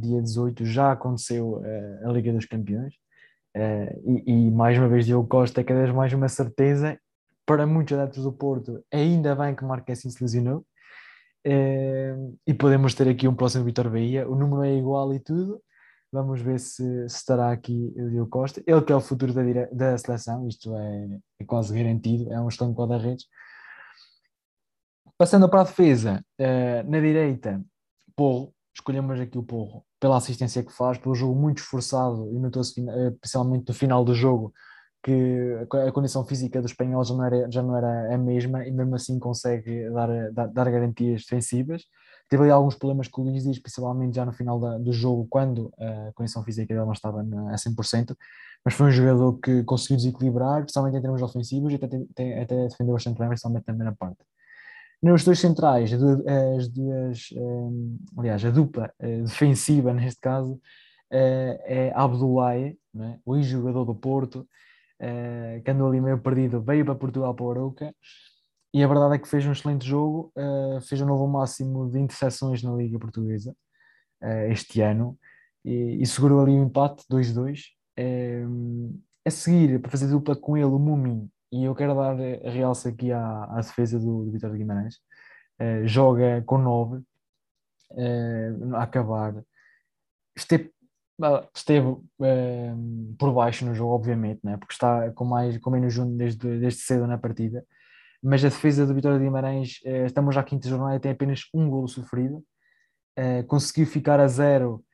dia 0.00 0.20
18, 0.20 0.64
já 0.64 0.90
aconteceu 0.90 1.62
a 2.04 2.10
Liga 2.10 2.32
dos 2.32 2.46
Campeões. 2.46 2.94
E, 3.54 4.22
e, 4.26 4.50
mais 4.50 4.78
uma 4.78 4.88
vez 4.88 5.06
Diogo 5.06 5.28
Costa 5.28 5.60
é 5.60 5.64
cada 5.64 5.80
vez 5.82 5.94
mais 5.94 6.12
uma 6.12 6.28
certeza 6.28 6.98
para 7.44 7.66
muitos 7.66 7.98
adeptos 7.98 8.24
do 8.24 8.32
Porto, 8.32 8.82
ainda 8.92 9.34
bem 9.34 9.54
que 9.54 9.64
Marquinhos 9.64 10.00
se 10.00 10.22
lesionou, 10.22 10.64
é, 11.44 12.14
e 12.46 12.54
podemos 12.54 12.94
ter 12.94 13.08
aqui 13.08 13.26
um 13.26 13.34
próximo 13.34 13.64
Vitor 13.64 13.90
Bahia. 13.90 14.28
O 14.28 14.34
número 14.36 14.62
é 14.62 14.76
igual 14.76 15.12
e 15.12 15.20
tudo. 15.20 15.60
Vamos 16.12 16.40
ver 16.40 16.60
se, 16.60 17.08
se 17.08 17.16
estará 17.16 17.50
aqui 17.50 17.92
o 17.96 18.10
Diogo 18.10 18.30
Costa. 18.30 18.62
Ele 18.66 18.82
que 18.82 18.92
é 18.92 18.96
o 18.96 19.00
futuro 19.00 19.32
da, 19.32 19.42
da 19.72 19.98
seleção, 19.98 20.46
isto 20.46 20.76
é, 20.76 21.20
é 21.40 21.44
quase 21.44 21.74
garantido, 21.76 22.32
é 22.32 22.40
um 22.40 22.48
excelente 22.48 22.76
guarda-redes. 22.76 23.26
Passando 25.16 25.48
para 25.48 25.62
a 25.62 25.64
defesa, 25.64 26.24
uh, 26.38 26.90
na 26.90 27.00
direita, 27.00 27.62
Porro, 28.14 28.54
escolhemos 28.74 29.18
aqui 29.18 29.38
o 29.38 29.42
Porro 29.42 29.84
pela 30.02 30.16
assistência 30.16 30.64
que 30.64 30.72
faz, 30.72 30.98
pelo 30.98 31.14
jogo 31.14 31.40
muito 31.40 31.58
esforçado 31.58 32.28
e 32.32 32.38
notou-se, 32.40 32.80
uh, 32.80 33.12
principalmente 33.20 33.68
no 33.68 33.72
final 33.72 34.04
do 34.04 34.12
jogo, 34.12 34.52
que 35.00 35.12
a 35.88 35.92
condição 35.92 36.24
física 36.24 36.60
dos 36.60 36.72
espanhóis 36.72 37.06
já 37.06 37.14
não 37.14 37.24
era, 37.24 37.50
já 37.50 37.62
não 37.62 37.76
era 37.76 38.12
a 38.12 38.18
mesma 38.18 38.66
e 38.66 38.72
mesmo 38.72 38.96
assim 38.96 39.16
consegue 39.20 39.88
dar, 39.90 40.32
dar, 40.32 40.46
dar 40.48 40.70
garantias 40.72 41.22
defensivas. 41.22 41.84
Teve 42.28 42.42
ali 42.42 42.50
alguns 42.50 42.74
problemas 42.74 43.06
com 43.06 43.22
o 43.22 43.24
Luís 43.26 43.44
Dias, 43.44 43.60
principalmente 43.60 44.16
já 44.16 44.24
no 44.24 44.32
final 44.32 44.58
da, 44.58 44.76
do 44.76 44.92
jogo, 44.92 45.26
quando 45.30 45.72
a 45.78 46.12
condição 46.14 46.42
física 46.42 46.74
dele 46.74 46.84
não 46.84 46.92
estava 46.92 47.20
a 47.20 47.54
100%, 47.54 48.16
mas 48.64 48.74
foi 48.74 48.88
um 48.88 48.90
jogador 48.90 49.38
que 49.38 49.62
conseguiu 49.64 49.98
desequilibrar, 49.98 50.62
principalmente 50.62 50.96
em 50.96 51.02
termos 51.02 51.22
ofensivos, 51.22 51.72
e 51.72 51.76
até, 51.76 51.86
até, 51.86 52.42
até 52.42 52.68
defendeu 52.68 52.94
bastante 52.94 53.18
bem, 53.18 53.28
principalmente 53.28 53.70
na 53.72 53.92
parte. 53.92 54.18
Nos 55.02 55.24
dois 55.24 55.40
centrais, 55.40 55.92
as 55.92 56.68
duas, 56.68 57.28
um, 57.32 57.98
aliás, 58.16 58.44
a 58.44 58.50
dupla 58.50 58.92
uh, 59.00 59.24
defensiva, 59.24 59.92
neste 59.92 60.20
caso, 60.20 60.52
uh, 60.52 60.60
é 61.10 61.92
Abdoulaye, 61.92 62.78
é? 63.00 63.18
o 63.24 63.36
ex-jogador 63.36 63.84
do 63.84 63.96
Porto, 63.96 64.46
uh, 65.00 65.60
que 65.64 65.70
andou 65.72 65.88
ali 65.88 66.00
meio 66.00 66.18
perdido, 66.18 66.62
veio 66.62 66.84
para 66.84 66.94
Portugal 66.94 67.34
para 67.34 67.44
o 67.44 67.50
Arouca 67.50 67.92
e 68.72 68.80
a 68.80 68.86
verdade 68.86 69.16
é 69.16 69.18
que 69.18 69.28
fez 69.28 69.44
um 69.44 69.52
excelente 69.52 69.86
jogo, 69.86 70.32
fez 70.88 70.98
um 71.02 71.06
novo 71.06 71.26
máximo 71.26 71.90
de 71.90 71.98
interseções 71.98 72.62
na 72.62 72.72
Liga 72.74 72.98
Portuguesa 72.98 73.54
este 74.48 74.80
ano 74.80 75.18
e, 75.62 76.06
segurou 76.06 76.40
ali 76.40 76.52
um 76.52 76.64
empate 76.64 77.04
2-2. 77.06 77.64
a 79.26 79.30
seguir, 79.30 79.78
para 79.78 79.90
fazer 79.90 80.06
dupla 80.06 80.34
com 80.34 80.56
ele, 80.56 80.64
o 80.64 80.78
Mumin, 80.78 81.30
e 81.52 81.64
eu 81.64 81.74
quero 81.74 81.94
dar 81.94 82.16
a 82.18 82.50
realça 82.50 82.88
aqui 82.88 83.12
à, 83.12 83.44
à 83.44 83.56
defesa 83.56 83.98
do, 83.98 84.24
do 84.24 84.32
Vitória 84.32 84.54
de 84.56 84.62
Guimarães, 84.62 84.98
joga 85.84 86.42
com 86.46 86.58
9 86.58 87.02
a 88.74 88.82
acabar. 88.82 89.34
Esteve 90.34 90.72
esteve 91.54 91.86
uh, 91.86 93.14
por 93.18 93.32
baixo 93.32 93.64
no 93.64 93.74
jogo, 93.74 93.94
obviamente, 93.94 94.40
né? 94.42 94.56
porque 94.56 94.72
está 94.72 95.10
com, 95.12 95.24
mais, 95.24 95.56
com 95.58 95.70
menos 95.70 95.96
um 95.98 96.16
desde, 96.16 96.58
desde 96.58 96.80
cedo 96.80 97.06
na 97.06 97.18
partida. 97.18 97.64
Mas 98.22 98.44
a 98.44 98.48
defesa 98.48 98.86
do 98.86 98.94
Vitória 98.94 99.18
de 99.18 99.24
Guimarães, 99.24 99.80
uh, 99.84 100.06
estamos 100.06 100.36
à 100.36 100.42
quinta 100.42 100.68
jornada 100.68 100.98
tem 101.00 101.12
apenas 101.12 101.42
um 101.54 101.68
golo 101.68 101.88
sofrido. 101.88 102.44
Uh, 103.18 103.44
conseguiu 103.46 103.86
ficar 103.86 104.20
a 104.20 104.26
zero 104.26 104.84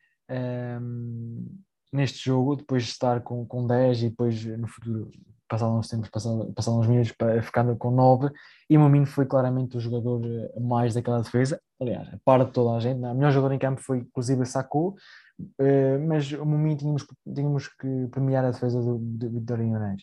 neste 1.90 2.22
jogo, 2.22 2.56
depois 2.56 2.82
de 2.82 2.90
estar 2.90 3.22
com, 3.22 3.46
com 3.46 3.66
10 3.66 4.02
e 4.02 4.10
depois 4.10 4.44
no 4.44 4.68
futuro, 4.68 5.10
passados 5.48 5.76
uns 5.76 5.88
tempos, 5.88 6.10
passados, 6.10 6.52
passados 6.54 6.80
uns 6.80 6.86
minutos, 6.86 7.14
ficando 7.42 7.76
com 7.76 7.90
9. 7.90 8.30
E 8.68 8.76
Maminho 8.76 9.06
foi 9.06 9.26
claramente 9.26 9.76
o 9.76 9.80
jogador 9.80 10.20
mais 10.60 10.94
daquela 10.94 11.22
defesa. 11.22 11.60
Aliás, 11.80 12.08
a 12.12 12.18
par 12.24 12.44
de 12.44 12.52
toda 12.52 12.76
a 12.76 12.80
gente, 12.80 12.98
o 12.98 13.14
melhor 13.14 13.32
jogador 13.32 13.54
em 13.54 13.58
campo 13.58 13.80
foi 13.80 13.98
inclusive 13.98 14.44
Sacou 14.44 14.96
Uh, 15.40 16.04
mas 16.06 16.32
o 16.32 16.44
momento 16.44 16.80
tínhamos, 16.80 17.06
tínhamos 17.32 17.68
que 17.68 18.08
premiar 18.10 18.44
a 18.44 18.50
defesa 18.50 18.80
do, 18.82 18.98
do 18.98 19.30
Vitória 19.30 19.64
Guimarães. 19.64 20.02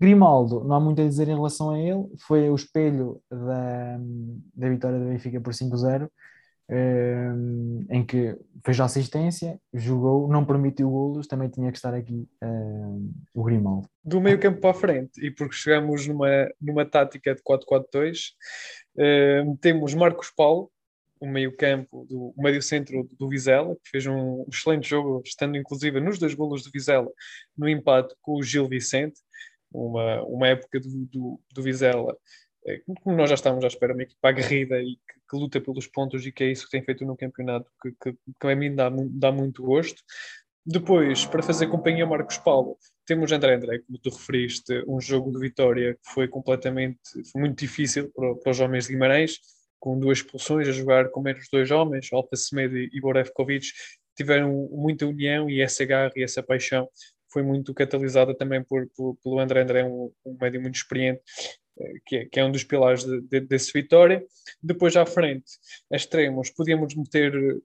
Grimaldo, 0.00 0.64
não 0.64 0.76
há 0.76 0.80
muito 0.80 1.00
a 1.00 1.06
dizer 1.06 1.28
em 1.28 1.34
relação 1.34 1.70
a 1.70 1.78
ele, 1.78 2.08
foi 2.26 2.48
o 2.48 2.54
espelho 2.54 3.20
da, 3.30 3.98
da 4.54 4.68
vitória 4.68 4.98
do 4.98 5.04
Benfica 5.04 5.40
por 5.40 5.52
5-0, 5.52 6.08
eh, 6.68 7.32
em 7.90 8.04
que 8.04 8.36
fez 8.64 8.80
a 8.80 8.84
assistência, 8.84 9.60
jogou, 9.72 10.28
não 10.28 10.44
permitiu 10.44 10.90
golos, 10.90 11.26
também 11.26 11.48
tinha 11.48 11.70
que 11.70 11.76
estar 11.76 11.92
aqui 11.92 12.26
uh, 12.42 13.12
o 13.34 13.42
Grimaldo. 13.44 13.88
Do 14.02 14.20
meio 14.20 14.40
campo 14.40 14.60
para 14.60 14.70
a 14.70 14.74
frente, 14.74 15.24
e 15.24 15.30
porque 15.30 15.54
chegamos 15.54 16.06
numa, 16.06 16.48
numa 16.60 16.86
tática 16.86 17.34
de 17.34 17.42
4-4-2, 17.42 18.32
temos 19.60 19.94
Marcos 19.94 20.30
Paulo, 20.34 20.70
o 21.20 21.26
meio-campo, 21.26 22.06
o 22.10 22.42
meio-centro 22.42 23.08
do 23.18 23.28
Vizela, 23.28 23.74
que 23.76 23.90
fez 23.90 24.06
um 24.06 24.44
excelente 24.52 24.88
jogo, 24.88 25.22
estando 25.24 25.56
inclusive 25.56 26.00
nos 26.00 26.18
dois 26.18 26.34
golos 26.34 26.62
do 26.62 26.70
Vizela, 26.70 27.10
no 27.56 27.68
empate 27.68 28.14
com 28.20 28.36
o 28.36 28.42
Gil 28.42 28.68
Vicente, 28.68 29.20
uma, 29.72 30.22
uma 30.22 30.48
época 30.48 30.78
do, 30.78 31.06
do, 31.06 31.40
do 31.52 31.62
Vizela, 31.62 32.12
eh, 32.12 32.16
como 33.02 33.16
nós 33.16 33.28
já 33.28 33.34
estávamos 33.34 33.64
à 33.64 33.68
espera, 33.68 33.92
uma 33.92 34.02
equipa 34.02 34.28
aguerrida 34.28 34.80
e 34.80 34.96
que, 34.96 35.14
que, 35.30 35.36
luta 35.36 35.60
pelos 35.60 35.86
pontos, 35.86 36.24
e 36.26 36.32
que 36.32 36.44
é 36.44 36.50
isso 36.50 36.64
que 36.64 36.70
tem 36.70 36.82
feito 36.82 37.04
no 37.04 37.16
campeonato, 37.16 37.70
que, 37.82 37.92
que, 37.92 38.18
que 38.40 38.46
a 38.46 38.56
mim 38.56 38.74
dá, 38.74 38.90
dá 39.10 39.30
muito 39.30 39.62
gosto. 39.62 40.02
Depois, 40.66 41.26
para 41.26 41.42
fazer 41.42 41.66
companhia 41.66 42.04
ao 42.04 42.10
Marcos 42.10 42.38
Paulo, 42.38 42.78
temos 43.04 43.30
André 43.32 43.56
André, 43.56 43.80
como 43.80 43.98
tu 43.98 44.08
referiste, 44.08 44.82
um 44.88 44.98
jogo 44.98 45.30
de 45.30 45.38
vitória 45.38 45.94
que 45.94 46.10
foi 46.14 46.26
completamente, 46.26 46.98
foi 47.30 47.42
muito 47.42 47.58
difícil 47.58 48.10
para, 48.14 48.34
para 48.36 48.50
os 48.50 48.60
homens 48.60 48.86
de 48.86 48.94
Guimarães, 48.94 49.38
com 49.78 49.98
duas 49.98 50.18
expulsões, 50.18 50.66
a 50.66 50.72
jogar 50.72 51.10
com 51.10 51.20
menos 51.20 51.46
dois 51.52 51.70
homens, 51.70 52.08
Alfa 52.10 52.34
Semedo 52.34 52.78
e 52.78 52.98
Borevkovic, 52.98 53.66
tiveram 54.16 54.68
muita 54.72 55.06
união 55.06 55.50
e 55.50 55.60
essa 55.60 55.84
garra 55.84 56.12
e 56.16 56.22
essa 56.22 56.42
paixão 56.42 56.88
foi 57.30 57.42
muito 57.42 57.74
catalisada 57.74 58.34
também 58.34 58.62
por, 58.62 58.88
por 58.96 59.16
pelo 59.22 59.40
André 59.40 59.60
André, 59.60 59.84
um, 59.84 60.10
um 60.24 60.36
médio 60.40 60.62
muito 60.62 60.76
experiente, 60.76 61.20
que 62.06 62.16
é, 62.16 62.24
que 62.26 62.40
é, 62.40 62.44
um 62.44 62.52
dos 62.52 62.64
pilares 62.64 63.04
de, 63.04 63.20
de, 63.20 63.40
desse 63.40 63.72
vitória. 63.72 64.24
Depois 64.62 64.96
à 64.96 65.04
frente, 65.04 65.52
a 65.92 65.96
extremos, 65.96 66.50
podíamos 66.50 66.94
meter 66.94 67.62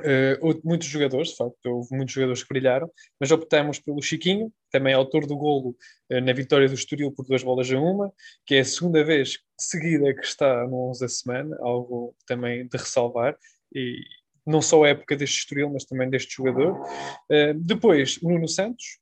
uh, 0.00 0.60
muitos 0.64 0.88
jogadores, 0.88 1.30
de 1.30 1.36
facto, 1.36 1.66
houve 1.66 1.94
muitos 1.94 2.14
jogadores 2.14 2.42
que 2.42 2.48
brilharam, 2.48 2.90
mas 3.18 3.30
optamos 3.30 3.78
pelo 3.78 4.02
Chiquinho, 4.02 4.52
também 4.70 4.94
autor 4.94 5.26
do 5.26 5.36
golo 5.36 5.76
uh, 6.10 6.20
na 6.20 6.32
vitória 6.32 6.68
do 6.68 6.74
Estoril 6.74 7.12
por 7.12 7.26
duas 7.26 7.42
bolas 7.42 7.70
a 7.70 7.78
uma, 7.78 8.12
que 8.46 8.54
é 8.54 8.60
a 8.60 8.64
segunda 8.64 9.04
vez 9.04 9.38
seguida 9.58 10.14
que 10.14 10.24
está 10.24 10.66
no 10.66 10.90
11 10.90 11.00
da 11.00 11.08
semana, 11.08 11.56
algo 11.60 12.14
também 12.26 12.66
de 12.66 12.76
ressalvar, 12.76 13.36
e 13.74 14.00
não 14.46 14.60
só 14.60 14.84
a 14.84 14.88
época 14.88 15.16
deste 15.16 15.38
Estoril, 15.38 15.70
mas 15.70 15.84
também 15.84 16.10
deste 16.10 16.34
jogador. 16.36 16.80
Uh, 17.30 17.54
depois, 17.56 18.20
Nuno 18.22 18.48
Santos, 18.48 18.98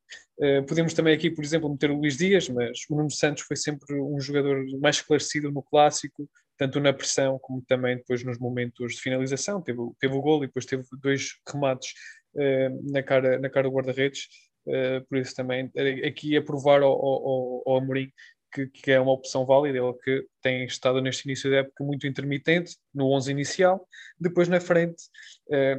podemos 0.66 0.94
também 0.94 1.14
aqui, 1.14 1.30
por 1.30 1.44
exemplo, 1.44 1.68
meter 1.68 1.90
o 1.90 1.98
Luís 1.98 2.16
Dias, 2.16 2.48
mas 2.48 2.78
o 2.88 2.96
Nuno 2.96 3.10
Santos 3.10 3.42
foi 3.42 3.56
sempre 3.56 3.94
um 4.00 4.18
jogador 4.20 4.64
mais 4.80 4.96
esclarecido 4.96 5.50
no 5.50 5.62
clássico, 5.62 6.28
tanto 6.60 6.78
na 6.78 6.92
pressão 6.92 7.38
como 7.38 7.62
também 7.62 7.96
depois 7.96 8.22
nos 8.22 8.38
momentos 8.38 8.94
de 8.94 9.00
finalização. 9.00 9.62
Teve, 9.62 9.78
teve 9.98 10.14
o 10.14 10.20
gol 10.20 10.44
e 10.44 10.46
depois 10.46 10.66
teve 10.66 10.84
dois 11.00 11.36
remates 11.50 11.94
uh, 12.34 12.92
na, 12.92 13.02
cara, 13.02 13.38
na 13.38 13.48
cara 13.48 13.68
do 13.68 13.74
guarda-redes. 13.74 14.28
Uh, 14.66 15.02
por 15.08 15.16
isso 15.16 15.34
também 15.34 15.70
aqui 16.06 16.36
a 16.36 16.42
provar 16.42 16.82
ao, 16.82 16.92
ao, 16.92 17.62
ao 17.66 17.76
Amorim 17.78 18.12
que, 18.52 18.66
que, 18.66 18.90
é 18.90 19.00
uma 19.00 19.12
opção 19.12 19.46
válida, 19.46 19.78
ele 19.78 19.92
que 20.04 20.26
tem 20.42 20.64
estado 20.64 21.00
neste 21.00 21.24
início 21.24 21.50
da 21.50 21.58
época 21.58 21.84
muito 21.84 22.06
intermitente, 22.06 22.76
no 22.92 23.10
11 23.12 23.30
inicial, 23.30 23.86
depois 24.18 24.48
na 24.48 24.60
frente 24.60 25.04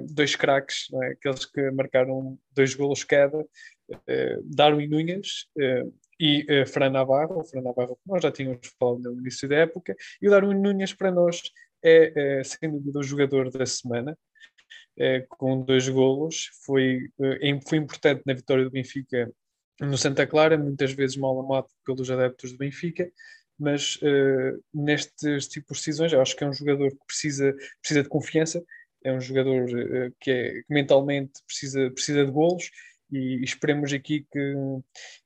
dois 0.09 0.37
craques, 0.37 0.87
é? 1.03 1.07
aqueles 1.07 1.45
que 1.45 1.69
marcaram 1.71 2.39
dois 2.53 2.73
golos 2.73 3.03
cada, 3.03 3.45
Darwin 4.43 4.87
Nunes 4.87 5.47
e 6.19 6.45
uh, 6.49 6.67
Fran 6.67 6.91
Navarro, 6.91 7.39
o 7.39 7.43
Fran 7.43 7.61
Navarro 7.61 7.95
que 7.95 8.09
nós 8.09 8.21
já 8.21 8.31
tínhamos 8.31 8.59
falado 8.79 9.01
no 9.01 9.19
início 9.19 9.49
da 9.49 9.57
época, 9.57 9.95
e 10.21 10.27
o 10.27 10.31
Darwin 10.31 10.59
Nunes 10.59 10.93
para 10.93 11.11
nós 11.11 11.41
é, 11.83 12.43
sem 12.43 12.69
dúvida 12.69 12.99
o 12.99 13.03
jogador 13.03 13.49
da 13.49 13.65
semana, 13.65 14.15
com 15.29 15.63
dois 15.63 15.89
golos, 15.89 16.51
foi, 16.63 17.09
foi 17.67 17.79
importante 17.79 18.21
na 18.23 18.35
vitória 18.35 18.63
do 18.63 18.69
Benfica 18.69 19.31
no 19.79 19.97
Santa 19.97 20.27
Clara, 20.27 20.57
muitas 20.57 20.91
vezes 20.93 21.17
mal 21.17 21.39
amado 21.39 21.67
pelos 21.83 22.09
adeptos 22.11 22.51
do 22.51 22.57
Benfica, 22.59 23.11
mas 23.57 23.95
uh, 23.97 24.63
nestes 24.73 25.47
tipos 25.47 25.77
de 25.77 25.85
decisões 25.85 26.13
eu 26.13 26.21
acho 26.21 26.35
que 26.35 26.43
é 26.43 26.47
um 26.47 26.53
jogador 26.53 26.91
que 26.91 27.05
precisa, 27.05 27.53
precisa 27.81 28.03
de 28.03 28.09
confiança, 28.09 28.63
é 29.03 29.11
um 29.11 29.19
jogador 29.19 29.65
que, 30.19 30.29
é, 30.29 30.51
que 30.61 30.65
mentalmente 30.69 31.31
precisa, 31.47 31.89
precisa 31.91 32.23
de 32.23 32.31
golos 32.31 32.69
e 33.11 33.43
esperemos 33.43 33.91
aqui 33.93 34.25
que, 34.31 34.53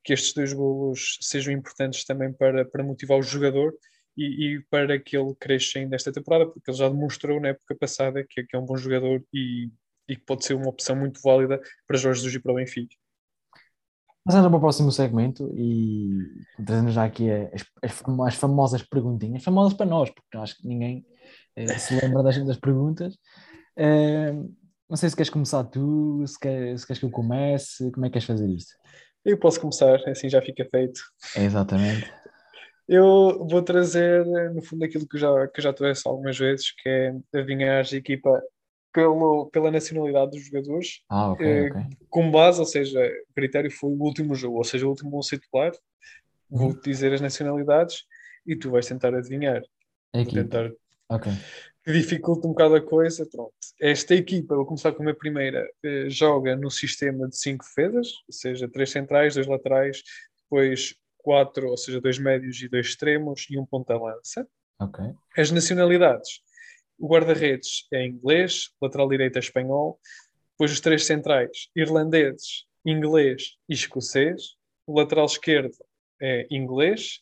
que 0.04 0.12
estes 0.12 0.34
dois 0.34 0.52
golos 0.52 1.18
sejam 1.20 1.52
importantes 1.52 2.04
também 2.04 2.32
para, 2.32 2.64
para 2.64 2.84
motivar 2.84 3.18
o 3.18 3.22
jogador 3.22 3.74
e, 4.16 4.56
e, 4.56 4.62
para 4.70 4.98
que 4.98 5.16
ele 5.16 5.34
cresça 5.38 5.78
ainda 5.78 5.94
esta 5.94 6.12
temporada, 6.12 6.46
porque 6.46 6.70
ele 6.70 6.78
já 6.78 6.88
demonstrou 6.88 7.40
na 7.40 7.48
época 7.48 7.76
passada 7.78 8.24
que, 8.28 8.42
que 8.44 8.56
é 8.56 8.58
um 8.58 8.64
bom 8.64 8.76
jogador 8.76 9.22
e, 9.32 9.70
e 10.08 10.16
que 10.16 10.24
pode 10.24 10.44
ser 10.44 10.54
uma 10.54 10.68
opção 10.68 10.96
muito 10.96 11.20
válida 11.22 11.60
para 11.86 11.98
Jorge 11.98 12.20
Jesus 12.20 12.34
e 12.34 12.40
para 12.40 12.52
o 12.52 12.56
Benfica. 12.56 12.94
Passando 14.24 14.48
para 14.48 14.56
o 14.56 14.60
próximo 14.60 14.90
segmento 14.90 15.48
e 15.54 16.08
trazendo 16.64 16.90
já 16.90 17.04
aqui 17.04 17.30
as, 17.30 17.64
as, 17.80 18.02
as, 18.26 18.34
famosas 18.34 18.82
perguntinhas, 18.82 19.44
famosas 19.44 19.74
para 19.74 19.86
nós, 19.86 20.10
porque 20.10 20.36
acho 20.36 20.56
que 20.56 20.66
ninguém 20.66 21.06
eh, 21.54 21.78
se 21.78 21.94
lembra 21.94 22.24
das, 22.24 22.44
das 22.44 22.56
perguntas. 22.56 23.16
Eh, 23.76 24.34
não 24.88 24.96
sei 24.96 25.08
se 25.10 25.16
queres 25.16 25.30
começar 25.30 25.64
tu, 25.64 26.24
se, 26.26 26.38
quer, 26.38 26.78
se 26.78 26.86
queres 26.86 27.00
que 27.00 27.06
eu 27.06 27.10
comece, 27.10 27.90
como 27.90 28.06
é 28.06 28.08
que 28.08 28.14
queres 28.14 28.26
fazer 28.26 28.48
isto? 28.48 28.72
Eu 29.24 29.38
posso 29.38 29.60
começar, 29.60 29.96
assim 30.08 30.28
já 30.28 30.40
fica 30.40 30.64
feito. 30.64 31.00
É 31.34 31.44
exatamente. 31.44 32.12
Eu 32.88 33.44
vou 33.50 33.60
trazer, 33.62 34.24
no 34.54 34.62
fundo, 34.62 34.84
aquilo 34.84 35.08
que 35.08 35.18
já, 35.18 35.48
que 35.48 35.60
já 35.60 35.72
trouxe 35.72 36.06
algumas 36.06 36.38
vezes, 36.38 36.70
que 36.70 36.88
é 36.88 37.16
adivinhar 37.34 37.84
a 37.84 37.96
equipa 37.96 38.40
pelo, 38.92 39.46
pela 39.46 39.72
nacionalidade 39.72 40.30
dos 40.30 40.46
jogadores, 40.46 41.00
ah, 41.10 41.32
okay, 41.32 41.46
eh, 41.46 41.70
okay. 41.70 41.82
com 42.08 42.30
base, 42.30 42.60
ou 42.60 42.64
seja, 42.64 43.00
o 43.28 43.34
critério 43.34 43.70
foi 43.70 43.90
o 43.90 44.00
último 44.00 44.34
jogo, 44.36 44.58
ou 44.58 44.64
seja, 44.64 44.86
o 44.86 44.90
último 44.90 45.18
11 45.18 45.40
titular. 45.40 45.72
Uhum. 46.48 46.58
Vou-te 46.58 46.88
dizer 46.88 47.12
as 47.12 47.20
nacionalidades 47.20 48.04
e 48.46 48.54
tu 48.54 48.70
vais 48.70 48.86
tentar 48.86 49.12
adivinhar. 49.12 49.60
A 50.14 50.20
equipa. 50.20 50.42
Tentar... 50.42 50.70
Ok 51.08 51.32
que 51.86 51.92
dificulta 51.92 52.48
um 52.48 52.50
bocado 52.50 52.74
a 52.74 52.80
coisa. 52.80 53.24
Pronto. 53.24 53.54
Esta 53.80 54.12
equipa, 54.16 54.56
vou 54.56 54.66
começar 54.66 54.90
com 54.90 55.08
a 55.08 55.14
primeira, 55.14 55.64
eh, 55.84 56.10
joga 56.10 56.56
no 56.56 56.68
sistema 56.68 57.28
de 57.28 57.38
cinco 57.38 57.64
defesas, 57.64 58.08
ou 58.26 58.32
seja, 58.32 58.68
três 58.68 58.90
centrais, 58.90 59.36
dois 59.36 59.46
laterais, 59.46 60.02
depois 60.42 60.96
quatro, 61.16 61.68
ou 61.68 61.76
seja, 61.76 62.00
dois 62.00 62.18
médios 62.18 62.60
e 62.60 62.68
dois 62.68 62.86
extremos 62.86 63.46
e 63.48 63.56
um 63.56 63.64
ponta-lança. 63.64 64.48
Okay. 64.80 65.12
As 65.36 65.52
nacionalidades, 65.52 66.40
o 66.98 67.06
guarda-redes 67.06 67.86
é 67.92 68.04
inglês, 68.04 68.70
lateral 68.82 69.08
direito 69.08 69.36
é 69.36 69.40
espanhol, 69.40 70.00
depois 70.52 70.72
os 70.72 70.80
três 70.80 71.04
centrais, 71.04 71.68
irlandeses, 71.76 72.64
inglês 72.84 73.56
e 73.68 73.74
escocês, 73.74 74.56
o 74.88 74.98
lateral 74.98 75.26
esquerdo 75.26 75.76
é 76.20 76.48
inglês, 76.50 77.20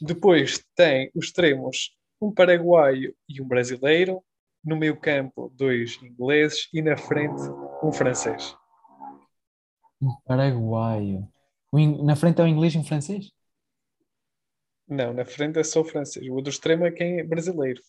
depois 0.00 0.62
tem 0.76 1.10
os 1.14 1.26
extremos 1.26 1.96
um 2.24 2.32
paraguaio 2.32 3.14
e 3.28 3.40
um 3.40 3.46
brasileiro, 3.46 4.24
no 4.64 4.76
meio 4.76 4.98
campo 4.98 5.52
dois 5.54 5.98
ingleses 6.02 6.68
e 6.72 6.80
na 6.80 6.96
frente 6.96 7.42
um 7.82 7.92
francês. 7.92 8.56
Um 10.00 10.14
paraguaio. 10.24 11.28
Na 12.02 12.16
frente 12.16 12.40
é 12.40 12.44
um 12.44 12.48
inglês 12.48 12.74
e 12.74 12.78
um 12.78 12.84
francês? 12.84 13.30
Não, 14.88 15.12
na 15.12 15.24
frente 15.24 15.58
é 15.58 15.64
só 15.64 15.80
o 15.80 15.84
francês. 15.84 16.26
O 16.28 16.34
outro 16.34 16.50
extremo 16.50 16.86
é 16.86 16.90
quem 16.90 17.20
é 17.20 17.24
brasileiro. 17.24 17.82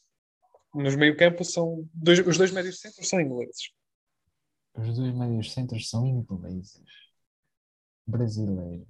Nos 0.73 0.95
meio 0.95 1.15
campo 1.15 1.43
são 1.43 1.87
dois, 1.93 2.19
os 2.19 2.37
dois 2.37 2.51
médios 2.51 2.79
centros 2.79 3.07
são 3.07 3.21
ingleses. 3.21 3.71
Os 4.73 4.97
dois 4.97 5.13
médios 5.15 5.53
centros 5.53 5.89
são 5.89 6.05
ingleses. 6.05 6.81
Brasileiro. 8.05 8.85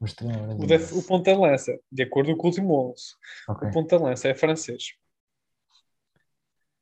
O, 0.00 0.04
o, 0.04 0.98
o 0.98 1.02
ponta-lança, 1.02 1.78
de 1.90 2.02
acordo 2.02 2.36
com 2.36 2.46
o 2.46 2.50
último 2.50 2.90
11. 2.90 3.02
Okay. 3.48 3.68
O 3.68 3.72
ponta-lança 3.72 4.28
é 4.28 4.34
francês. 4.34 4.94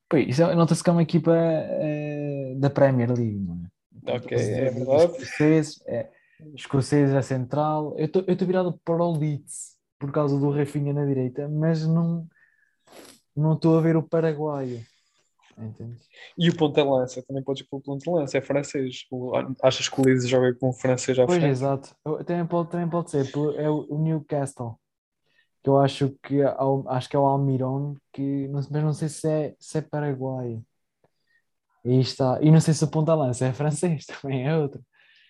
Pois, 0.08 0.28
isso 0.28 0.42
é, 0.42 0.54
nota-se 0.54 0.82
que 0.82 0.90
é 0.90 0.92
uma 0.92 1.02
equipa 1.02 1.32
é, 1.34 2.54
da 2.56 2.70
Premier 2.70 3.12
League, 3.12 3.38
não 3.38 3.64
é? 3.64 4.16
Ok, 4.16 4.36
é 4.36 4.70
verdade. 4.70 5.12
Escoceses, 5.12 5.82
é, 5.86 6.10
escoceses 6.54 7.14
é 7.14 7.22
central. 7.22 7.96
Eu 7.96 8.06
estou 8.06 8.46
virado 8.46 8.78
para 8.84 9.02
o 9.02 9.16
Leeds 9.16 9.74
por 9.98 10.12
causa 10.12 10.38
do 10.38 10.50
Rafinha 10.50 10.92
na 10.92 11.06
direita, 11.06 11.48
mas 11.48 11.86
não 11.86 12.28
estou 13.54 13.78
a 13.78 13.80
ver 13.80 13.96
o 13.96 14.02
paraguaio. 14.02 14.84
Entendi. 15.56 15.96
E 16.36 16.50
o 16.50 16.56
ponta-lança, 16.56 17.22
também 17.22 17.42
podes 17.42 17.62
ir 17.62 17.68
pelo 17.68 17.82
ponta-lança, 17.82 18.38
é 18.38 18.40
francês. 18.40 19.06
achas 19.62 19.88
que 19.88 20.00
o 20.00 20.04
Leeds 20.04 20.28
joga 20.28 20.54
com 20.54 20.70
o 20.70 20.72
francês 20.72 21.18
à 21.18 21.26
pois, 21.26 21.38
frente? 21.38 21.50
exato. 21.50 21.94
Também 22.26 22.46
pode, 22.46 22.70
também 22.70 22.88
pode 22.88 23.10
ser, 23.10 23.30
é 23.56 23.70
o 23.70 23.98
Newcastle. 23.98 24.78
Que 25.62 25.70
eu 25.70 25.78
acho 25.78 26.10
que, 26.22 26.42
é 26.42 26.56
acho 26.88 27.08
que 27.08 27.16
é 27.16 27.18
o 27.18 27.26
Almiron, 27.26 27.96
que, 28.12 28.48
mas 28.48 28.68
não 28.68 28.92
sei 28.92 29.08
se 29.08 29.28
é, 29.28 29.54
se 29.58 29.78
é 29.78 29.80
paraguaio. 29.80 30.64
E 31.84 32.00
está. 32.00 32.38
E 32.42 32.50
não 32.50 32.60
sei 32.60 32.74
se 32.74 32.84
o 32.84 32.90
ponta-lança 32.90 33.46
é 33.46 33.52
francês, 33.52 34.06
também 34.20 34.46
é 34.46 34.56
outro. 34.56 34.84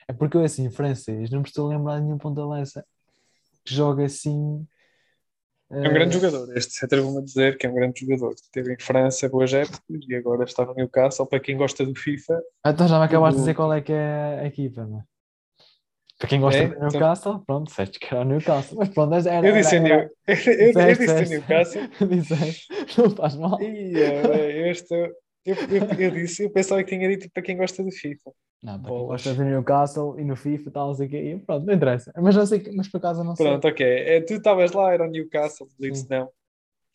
É 0.08 0.12
porque 0.12 0.37
eu, 0.37 0.44
assim, 0.44 0.70
francês, 0.70 1.30
não 1.30 1.40
me 1.40 1.46
estou 1.46 1.66
a 1.66 1.76
lembrar 1.76 1.98
de 1.98 2.04
nenhum 2.04 2.18
ponta-lança 2.18 2.84
que 3.64 3.74
joga 3.74 4.04
assim 4.04 4.66
é 5.82 5.88
um 5.88 5.92
grande 5.92 6.14
jogador, 6.14 6.56
este 6.56 6.84
atrevo-me 6.84 7.18
a 7.18 7.22
dizer 7.22 7.56
que 7.56 7.66
é 7.66 7.70
um 7.70 7.74
grande 7.74 8.00
jogador. 8.00 8.34
Esteve 8.34 8.74
em 8.74 8.78
França 8.78 9.28
boas 9.28 9.52
épocas 9.52 9.80
e 10.08 10.14
agora 10.14 10.44
está 10.44 10.64
no 10.64 10.74
Newcastle. 10.74 11.26
Para 11.26 11.40
quem 11.40 11.56
gosta 11.56 11.84
do 11.84 11.94
FIFA. 11.94 12.40
Então 12.66 12.87
já 12.87 12.98
me 12.98 13.04
acabaste 13.04 13.37
de 13.37 13.42
dizer 13.42 13.54
qual 13.54 13.72
é 13.72 13.80
que 13.80 13.92
é 13.92 14.40
a 14.42 14.46
equipa, 14.46 14.84
não 14.84 14.98
é? 14.98 15.02
Para 16.18 16.28
quem 16.28 16.40
gosta 16.40 16.60
é, 16.62 16.68
do 16.68 16.74
então- 16.74 16.88
Newcastle, 16.88 17.32
então... 17.32 17.44
pronto, 17.44 17.66
disseste 17.68 17.98
que 17.98 18.06
era 18.14 18.20
o 18.20 18.24
Newcastle. 18.24 18.78
Mas 18.78 18.88
pronto, 18.88 19.14
era, 19.14 19.48
eu 19.48 19.54
disse, 19.54 19.76
era, 19.76 19.88
era, 20.26 20.50
eu, 20.50 20.72
eu, 20.72 20.80
eu 20.80 20.96
disse 20.96 21.30
Newcastle. 21.30 21.82
disseste, 22.08 22.68
não 22.98 23.10
faz 23.10 23.37
mal. 23.37 23.60
E, 23.60 23.98
este, 24.70 24.94
eu, 25.44 25.56
eu, 25.56 25.98
eu, 25.98 26.10
disse, 26.12 26.44
eu 26.44 26.50
pensava 26.50 26.82
que 26.82 26.96
tinha 26.96 27.08
dito 27.08 27.28
para 27.32 27.42
quem 27.42 27.56
gosta 27.56 27.82
do 27.82 27.90
FIFA. 27.90 28.30
Não, 28.64 28.81
para 28.81 28.90
quem 28.90 29.07
gosta 29.07 29.35
do 29.35 29.44
Newcastle 29.44 30.18
e 30.18 30.24
no 30.24 30.35
FIFA 30.35 30.68
e 30.68 30.72
tal, 30.72 30.87
não 30.88 30.94
sei 30.94 31.07
o 31.07 31.11
quê. 31.11 31.42
Pronto, 31.46 31.66
não 31.66 31.74
interessa. 31.74 32.11
Mas, 32.16 32.35
não 32.35 32.46
sei, 32.46 32.64
mas 32.74 32.88
por 32.88 32.96
acaso 32.96 33.22
não 33.22 33.37
sei. 33.37 33.46
Pronto, 33.46 33.68
ok. 33.68 33.87
É, 33.87 34.20
tu 34.22 34.33
estavas 34.33 34.72
lá, 34.72 34.94
era 34.94 35.05
o 35.05 35.11
Newcastle, 35.11 35.66
o 35.66 35.83
Leeds 35.83 36.09
não. 36.09 36.31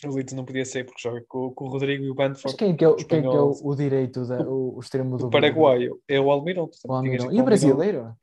O 0.03 0.15
Leeds 0.15 0.33
não 0.33 0.45
podia 0.45 0.65
ser 0.65 0.85
porque 0.85 1.01
joga 1.01 1.23
com, 1.27 1.51
com 1.51 1.65
o 1.65 1.69
Rodrigo 1.69 2.03
e 2.03 2.09
o 2.09 2.15
Bandford. 2.15 2.45
Mas 2.45 2.55
quem 2.55 2.71
é 2.71 2.73
que 2.75 2.83
é, 2.83 2.87
o, 2.87 2.95
quem 2.95 3.19
é, 3.19 3.21
que 3.21 3.27
é 3.27 3.39
o, 3.39 3.51
o 3.63 3.75
direito, 3.75 4.25
da, 4.25 4.41
o, 4.41 4.77
o 4.77 4.79
extremo 4.79 5.15
do. 5.17 5.27
O 5.27 5.29
paraguaio. 5.29 5.99
É 6.07 6.19
o 6.19 6.31
Almirão. 6.31 6.69
O 6.87 6.93
Almirão. 6.93 7.31
E 7.31 7.39
o 7.39 7.43
brasileiro? 7.43 8.15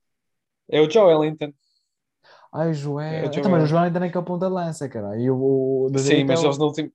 É 0.68 0.80
o 0.80 0.90
Joe 0.90 1.12
Ellington. 1.12 1.52
Ai, 2.52 2.70
o 2.70 2.74
Joel. 2.74 3.06
É 3.06 3.20
o 3.20 3.24
Joel. 3.26 3.38
Então, 3.38 3.50
mas 3.50 3.62
o 3.62 3.66
Joel 3.66 3.82
ainda 3.84 4.00
nem 4.00 4.10
que 4.10 4.16
é 4.16 4.20
o 4.20 4.24
ponta 4.24 4.48
lança, 4.48 4.88
cara. 4.88 5.16
E 5.16 5.30
o, 5.30 5.86
o 5.86 5.98
Sim, 5.98 6.24
mas 6.24 6.42
eles, 6.42 6.58
no 6.58 6.64
último, 6.64 6.90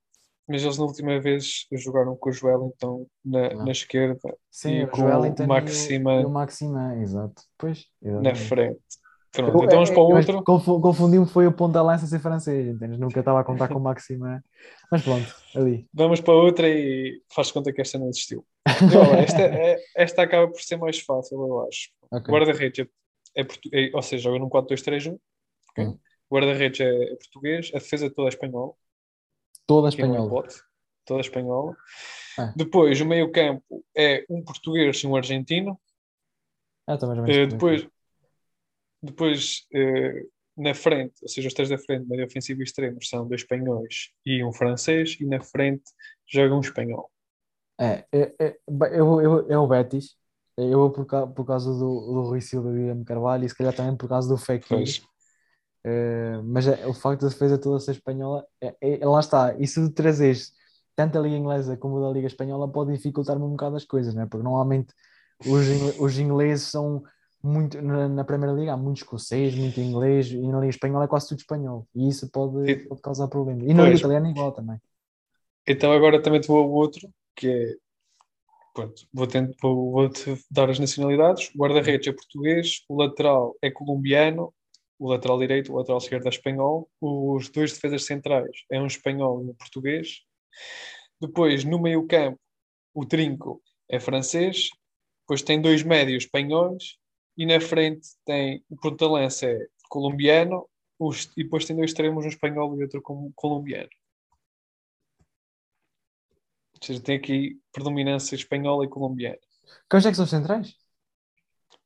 mas 0.52 0.64
eles 0.64 0.78
na 0.78 0.86
última 0.86 1.20
vez 1.20 1.66
jogaram 1.72 2.16
com 2.16 2.30
o 2.30 2.34
Joel 2.34 2.74
então 2.76 3.08
na, 3.24 3.48
ah. 3.48 3.56
na 3.66 3.72
esquerda 3.72 4.20
Sim, 4.50 4.82
e 4.82 4.88
com 4.88 5.02
o 5.02 5.26
então 5.26 5.48
Maxima, 5.48 6.22
e 6.22 6.26
o, 6.26 6.30
Maxima, 6.30 6.96
exato. 6.98 7.42
Pois, 7.58 7.86
na 8.02 8.36
frente. 8.36 8.80
Pronto, 9.32 9.58
eu, 9.58 9.64
então 9.64 9.76
vamos 9.76 9.90
para 9.90 10.02
o 10.02 10.14
outro. 10.14 10.44
Confundi-me, 10.82 11.26
foi 11.26 11.48
o 11.48 11.54
ponta 11.54 11.82
lança 11.82 12.06
ser 12.06 12.20
francês, 12.20 12.68
entendes? 12.68 13.00
Nunca 13.00 13.20
estava 13.20 13.40
a 13.40 13.44
contar 13.44 13.70
com 13.70 13.76
o 13.76 13.82
Maxima. 13.82 14.44
Mas 14.92 15.04
pronto, 15.04 15.34
ali. 15.56 15.88
Vamos 15.94 16.20
para 16.20 16.34
outra 16.34 16.68
e 16.68 17.22
faz 17.34 17.50
conta 17.50 17.72
que 17.72 17.80
esta 17.80 17.98
não 17.98 18.10
existiu. 18.10 18.46
esta, 18.68 19.42
é, 19.42 19.78
esta 19.96 20.24
acaba 20.24 20.50
por 20.50 20.62
ser 20.62 20.76
mais 20.76 21.00
fácil, 21.00 21.40
eu 21.40 21.66
acho. 21.66 21.90
Okay. 22.12 22.34
Guarda-redes. 22.34 22.86
é, 23.34 23.44
portu- 23.46 23.70
é- 23.74 23.92
ou 23.94 24.02
seja, 24.02 24.24
joga 24.24 24.40
num 24.40 24.50
4-2-3-1. 24.50 25.18
ok? 25.70 25.86
Hum. 25.86 25.98
O 26.30 26.36
guarda-redes 26.36 26.82
é, 26.82 27.04
é 27.14 27.16
português, 27.16 27.72
a 27.74 27.78
defesa 27.78 28.10
toda 28.10 28.28
é 28.28 28.30
espanhola. 28.30 28.74
Toda 29.72 29.88
espanhola. 29.88 30.48
toda 31.06 31.22
espanhola. 31.22 31.78
Ah. 32.38 32.54
Depois, 32.58 33.00
o 33.00 33.06
meio-campo 33.06 33.86
é 33.96 34.26
um 34.30 34.44
português 34.44 34.98
e 34.98 35.08
um 35.08 35.16
argentino. 35.16 35.80
Ah, 36.86 36.98
também 36.98 37.16
já 37.16 37.22
me 37.22 37.48
depois, 37.48 37.88
depois 39.02 39.66
eh, 39.74 40.26
na 40.58 40.74
frente, 40.74 41.14
ou 41.22 41.30
seja, 41.30 41.48
os 41.48 41.54
três 41.54 41.70
da 41.70 41.78
frente, 41.78 42.06
meio 42.06 42.26
ofensivo 42.26 42.60
e 42.60 42.64
extremos, 42.66 43.08
são 43.08 43.26
dois 43.26 43.42
espanhóis 43.42 44.12
e 44.26 44.44
um 44.44 44.52
francês, 44.52 45.16
e 45.22 45.26
na 45.26 45.40
frente 45.42 45.84
joga 46.28 46.54
um 46.54 46.60
espanhol. 46.60 47.10
É, 47.80 48.06
é, 48.12 48.34
é, 48.40 48.58
eu, 48.92 49.22
eu, 49.22 49.52
é 49.52 49.58
o 49.58 49.68
Betis. 49.68 50.18
Eu 50.58 50.80
vou 50.80 50.92
por, 50.92 51.06
por 51.06 51.46
causa 51.46 51.72
do, 51.72 51.78
do 51.80 52.22
Rui 52.24 52.42
Silva 52.42 52.68
e 52.70 52.72
do 52.74 52.78
Guilherme 52.78 53.06
Carvalho 53.06 53.46
e 53.46 53.50
se 53.50 53.56
calhar 53.56 53.74
também 53.74 53.96
por 53.96 54.10
causa 54.10 54.28
do 54.28 54.38
Fekir. 54.38 55.02
Eh, 55.84 56.40
mas 56.44 56.68
é- 56.68 56.86
o 56.88 56.94
facto 56.94 57.22
da 57.24 57.30
defesa 57.30 57.58
toda 57.58 57.80
ser 57.80 57.92
espanhola, 57.92 58.46
é, 58.62 58.76
é- 58.82 59.06
lá 59.06 59.20
está. 59.20 59.56
E 59.58 59.66
se 59.68 59.90
trazeres 59.92 60.54
tanto 60.96 61.18
a 61.18 61.22
Liga 61.22 61.36
Inglesa 61.36 61.76
como 61.78 61.98
a 61.98 62.08
da 62.08 62.14
Liga 62.14 62.28
Espanhola, 62.28 62.72
pode 62.72 62.92
dificultar-me 62.94 63.44
um 63.44 63.52
bocado 63.52 63.76
as 63.76 63.86
coisas, 63.86 64.14
né? 64.14 64.28
Porque 64.30 64.44
normalmente 64.44 64.94
os, 65.40 65.68
ingle- 65.68 65.96
os 66.00 66.20
ingleses 66.20 66.68
são 66.68 67.02
muito. 67.44 67.82
Na, 67.82 68.08
na 68.08 68.24
Primeira 68.24 68.54
Liga 68.54 68.74
há 68.74 68.78
muito 68.78 68.98
escocês, 68.98 69.56
muito 69.56 69.80
inglês, 69.80 70.30
e 70.32 70.40
na 70.48 70.60
Liga 70.60 70.70
Espanhola 70.70 71.06
é 71.06 71.08
quase 71.08 71.30
tudo 71.30 71.40
espanhol. 71.40 71.88
E 71.96 72.08
isso 72.10 72.30
pode, 72.30 72.76
pode 72.88 73.02
causar 73.02 73.28
problemas. 73.28 73.64
E 73.68 73.74
na 73.74 73.84
Liga. 73.86 73.98
Italiana 73.98 74.30
igual 74.30 74.52
também. 74.52 74.78
Então 75.68 75.92
agora 75.92 76.22
também 76.22 76.42
te 76.42 76.48
vou 76.48 76.58
ao 76.60 76.70
outro, 76.70 77.10
que 77.36 77.48
é. 77.48 77.76
Pronto, 78.74 79.06
vou 79.14 79.28
tent- 79.28 79.56
vou- 79.62 79.92
vou-te 79.92 80.46
dar 80.50 80.70
as 80.70 80.80
nacionalidades. 80.80 81.52
O 81.54 81.58
guarda-redes 81.58 82.08
é 82.08 82.14
português, 82.14 82.84
o 82.88 82.96
lateral 82.96 83.56
é 83.62 83.70
colombiano, 83.70 84.54
o 85.02 85.10
lateral 85.10 85.40
direito, 85.40 85.74
o 85.74 85.78
lateral 85.78 85.98
esquerdo 85.98 86.28
é 86.28 86.30
espanhol, 86.30 86.88
os 87.02 87.50
dois 87.50 87.74
defesas 87.74 88.06
centrais 88.06 88.52
é 88.72 88.80
um 88.80 88.86
espanhol 88.86 89.44
e 89.44 89.50
um 89.50 89.56
português. 89.56 90.22
Depois, 91.20 91.64
no 91.64 91.82
meio-campo, 91.82 92.40
o 92.94 93.04
trinco 93.04 93.64
é 93.90 94.00
francês, 94.00 94.70
depois 95.22 95.42
tem 95.42 95.60
dois 95.60 95.82
médios 95.82 96.26
espanhóis 96.26 97.00
e 97.36 97.48
na 97.48 97.60
frente 97.60 98.10
tem 98.24 98.64
o 98.70 98.76
ponta-lança 98.76 99.48
é 99.48 99.68
colombiano 99.90 100.70
e 101.36 101.44
depois 101.44 101.66
tem 101.66 101.76
dois 101.76 101.90
extremos, 101.90 102.24
um 102.24 102.28
espanhol 102.28 102.78
e 102.78 102.84
outro 102.84 103.02
colombiano. 103.34 103.90
Ou 106.76 106.86
seja, 106.86 107.02
tem 107.02 107.18
aqui 107.18 107.60
predominância 107.72 108.36
espanhola 108.36 108.86
e 108.86 108.88
colombiana. 108.88 109.40
Quais 109.90 110.06
é 110.06 110.12
que 110.12 110.16
são 110.16 110.26
os 110.26 110.30
centrais? 110.30 110.76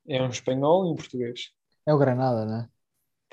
É 0.06 0.22
um 0.22 0.28
espanhol 0.28 0.86
e 0.86 0.92
um 0.92 0.96
português. 0.96 1.54
É 1.86 1.94
o 1.94 1.98
Granada, 1.98 2.46
né? 2.46 2.70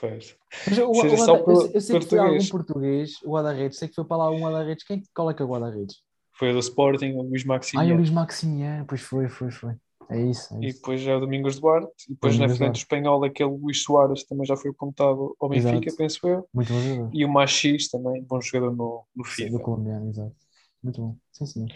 Pois. 0.02 0.36
Mas 0.66 0.78
o, 0.78 0.92
Seja 0.92 1.14
o 1.14 1.16
só 1.18 1.36
guarda- 1.36 1.52
eu, 1.52 1.56
sei- 1.56 1.68
por- 1.68 1.74
eu 1.76 1.80
sei 1.80 1.98
que 2.00 2.06
foi 2.08 2.18
algum 2.18 2.46
português. 2.46 2.50
português, 2.50 3.22
o 3.24 3.30
guarda-redes, 3.30 3.78
sei 3.78 3.88
que 3.88 3.94
foi 3.94 4.04
para 4.04 4.16
lá 4.16 4.30
um 4.32 4.40
guarda-redes. 4.40 4.84
Quem, 4.84 5.00
qual 5.14 5.30
é 5.30 5.34
que 5.34 5.40
é 5.40 5.44
o 5.44 5.48
guarda-redes? 5.48 6.02
Foi 6.32 6.50
o 6.50 6.54
do 6.54 6.58
Sporting, 6.58 7.12
o 7.12 7.22
Luís 7.22 7.44
Ah, 7.76 7.86
é 7.86 7.92
o. 7.92 7.96
Luís 7.96 8.10
Maximiano, 8.10 8.84
pois 8.84 9.00
foi, 9.00 9.28
foi, 9.28 9.50
foi. 9.52 9.74
É 10.10 10.20
isso, 10.20 10.52
é 10.54 10.60
E 10.60 10.66
isso. 10.66 10.76
depois 10.78 11.06
é 11.06 11.14
o 11.14 11.20
Domingos 11.20 11.60
Duarte. 11.60 11.88
E 12.08 12.14
depois 12.14 12.34
na 12.34 12.46
Domingos 12.46 12.58
frente 12.58 12.58
do 12.58 12.72
Duarte. 12.72 12.78
espanhol, 12.80 13.24
aquele 13.24 13.50
Luís 13.50 13.82
Soares 13.84 14.24
também 14.24 14.44
já 14.44 14.56
foi 14.56 14.72
apontado 14.72 15.36
ao 15.40 15.48
Benfica, 15.48 15.78
Exato. 15.78 15.96
penso 15.96 16.18
eu. 16.28 16.48
Muito 16.52 16.72
bom. 16.72 17.10
E 17.14 17.24
o 17.24 17.28
Machis 17.28 17.88
também, 17.88 18.22
bom 18.24 18.40
jogador 18.40 18.74
no, 18.74 19.04
no 19.14 19.24
Sim, 19.24 19.44
FIFA. 19.44 19.50
do 19.58 19.60
colombiano, 19.60 20.08
exato. 20.10 20.34
Muito 20.82 21.00
bom. 21.00 21.16
Sim, 21.30 21.46
sim. 21.46 21.66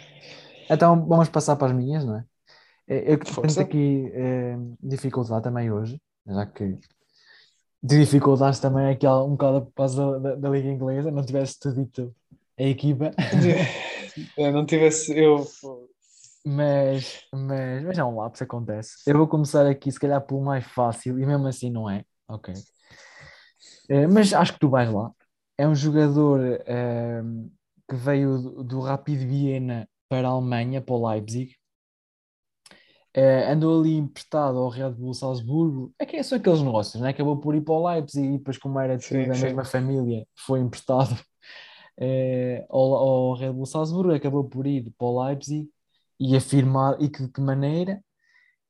Então 0.68 1.06
vamos 1.06 1.28
passar 1.28 1.54
para 1.56 1.68
as 1.68 1.72
minhas, 1.72 2.04
não 2.04 2.16
é? 2.16 2.24
Eh, 2.88 3.12
Eu 3.14 3.18
tenho 3.18 3.60
aqui 3.60 4.10
eh, 4.12 4.56
dificuldade 4.82 5.44
também 5.44 5.70
hoje, 5.70 6.00
já 6.26 6.44
que 6.46 6.76
de 7.86 8.00
dificuldades 8.00 8.58
também 8.58 8.90
aqui 8.90 9.06
um 9.06 9.30
bocado 9.30 9.66
por 9.66 9.72
causa 9.72 10.12
da, 10.12 10.18
da, 10.18 10.34
da 10.34 10.48
Liga 10.48 10.68
Inglesa, 10.68 11.10
não 11.10 11.24
tivesse-te 11.24 11.72
dito 11.72 12.14
a 12.58 12.62
equipa, 12.62 13.10
Eu 14.36 14.52
não 14.52 14.64
tivesse. 14.64 15.12
Eu. 15.16 15.46
mas, 16.44 17.26
mas, 17.32 17.84
mas 17.84 17.98
é 17.98 18.04
um 18.04 18.16
lápis, 18.16 18.42
acontece. 18.42 18.94
Eu 19.06 19.18
vou 19.18 19.28
começar 19.28 19.66
aqui, 19.66 19.90
se 19.90 20.00
calhar, 20.00 20.20
pelo 20.20 20.40
mais 20.42 20.64
fácil, 20.64 21.18
e 21.18 21.26
mesmo 21.26 21.46
assim 21.46 21.70
não 21.70 21.88
é, 21.88 22.04
ok. 22.28 22.54
Eh, 23.88 24.06
mas 24.06 24.32
acho 24.32 24.54
que 24.54 24.60
tu 24.60 24.68
vais 24.68 24.90
lá. 24.90 25.10
É 25.58 25.66
um 25.66 25.74
jogador 25.74 26.40
eh, 26.66 27.22
que 27.88 27.96
veio 27.96 28.38
do, 28.38 28.64
do 28.64 28.80
Rapid 28.80 29.20
Viena 29.20 29.88
para 30.08 30.28
a 30.28 30.30
Alemanha, 30.30 30.80
para 30.80 30.94
o 30.94 31.08
Leipzig. 31.08 31.54
Eh, 33.16 33.50
andou 33.50 33.80
ali 33.80 33.96
emprestado 33.96 34.58
ao 34.58 34.68
Red 34.68 34.90
Bull 34.92 35.14
Salzburgo. 35.14 35.94
É 35.98 36.04
que 36.06 36.22
são 36.22 36.36
aqueles 36.38 36.60
negócios, 36.62 37.02
né? 37.02 37.10
Acabou 37.10 37.38
por 37.38 37.54
ir 37.54 37.62
para 37.62 37.74
o 37.74 37.88
Leipzig 37.88 38.26
e 38.34 38.38
depois, 38.38 38.58
como 38.58 38.78
era 38.78 38.98
Sim, 38.98 39.24
tudo 39.24 39.28
da 39.28 39.34
sim. 39.34 39.42
mesma 39.44 39.64
família, 39.64 40.26
foi 40.36 40.60
emprestado 40.60 41.16
eh, 41.98 42.66
ao, 42.68 42.94
ao 42.94 43.34
Red 43.34 43.52
Bull 43.52 43.66
Salzburgo. 43.66 44.12
Acabou 44.14 44.44
por 44.44 44.66
ir 44.66 44.92
para 44.98 45.06
o 45.06 45.24
Leipzig 45.24 45.68
e 46.20 46.36
afirmar, 46.36 47.00
e 47.02 47.08
que 47.08 47.22
de 47.22 47.32
que 47.32 47.40
maneira. 47.40 48.02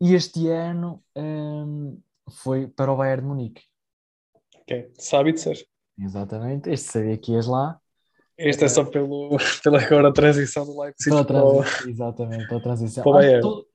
E 0.01 0.15
este 0.15 0.49
ano 0.49 1.03
ehm, 1.15 1.97
foi 2.31 2.69
para 2.69 2.93
o 2.93 2.97
Bayern 2.97 3.23
de 3.23 3.29
Munique. 3.29 3.63
Ok, 4.61 4.93
sabe 4.99 5.33
de 5.33 5.41
ser. 5.41 5.67
Exatamente, 5.99 6.71
este 6.71 6.93
sabia 6.93 7.17
que 7.19 7.33
ias 7.33 7.47
lá. 7.47 7.81
Este 8.39 8.67
é 8.67 8.69
só 8.69 8.85
pelo, 8.85 9.39
pela 9.65 9.81
agora 9.83 10.13
transição 10.13 10.67
do 10.67 10.79
Leipzig 10.79 11.09
Pela 11.09 11.25
para 11.27 11.43
o- 11.45 11.63
transição, 11.63 11.89
exatamente, 11.91 12.47
pela 12.49 12.61
transição. 12.61 13.03
para 13.03 13.11
o 13.11 13.15
que 13.15 13.19
Bayern. 13.19 13.49
é, 13.49 13.66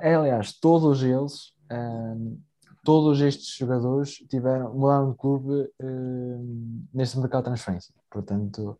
aliás, 0.00 0.52
todos 0.58 1.02
eles, 1.02 1.52
ehm, 1.70 2.36
todos 2.84 3.20
estes 3.20 3.56
jogadores 3.56 4.14
tiveram, 4.28 4.74
mudaram 4.74 5.10
de 5.10 5.16
clube 5.16 5.70
ehm, 5.80 6.84
neste 6.92 7.18
mercado 7.18 7.44
de 7.44 7.50
transferência. 7.50 7.94
Portanto, 8.10 8.78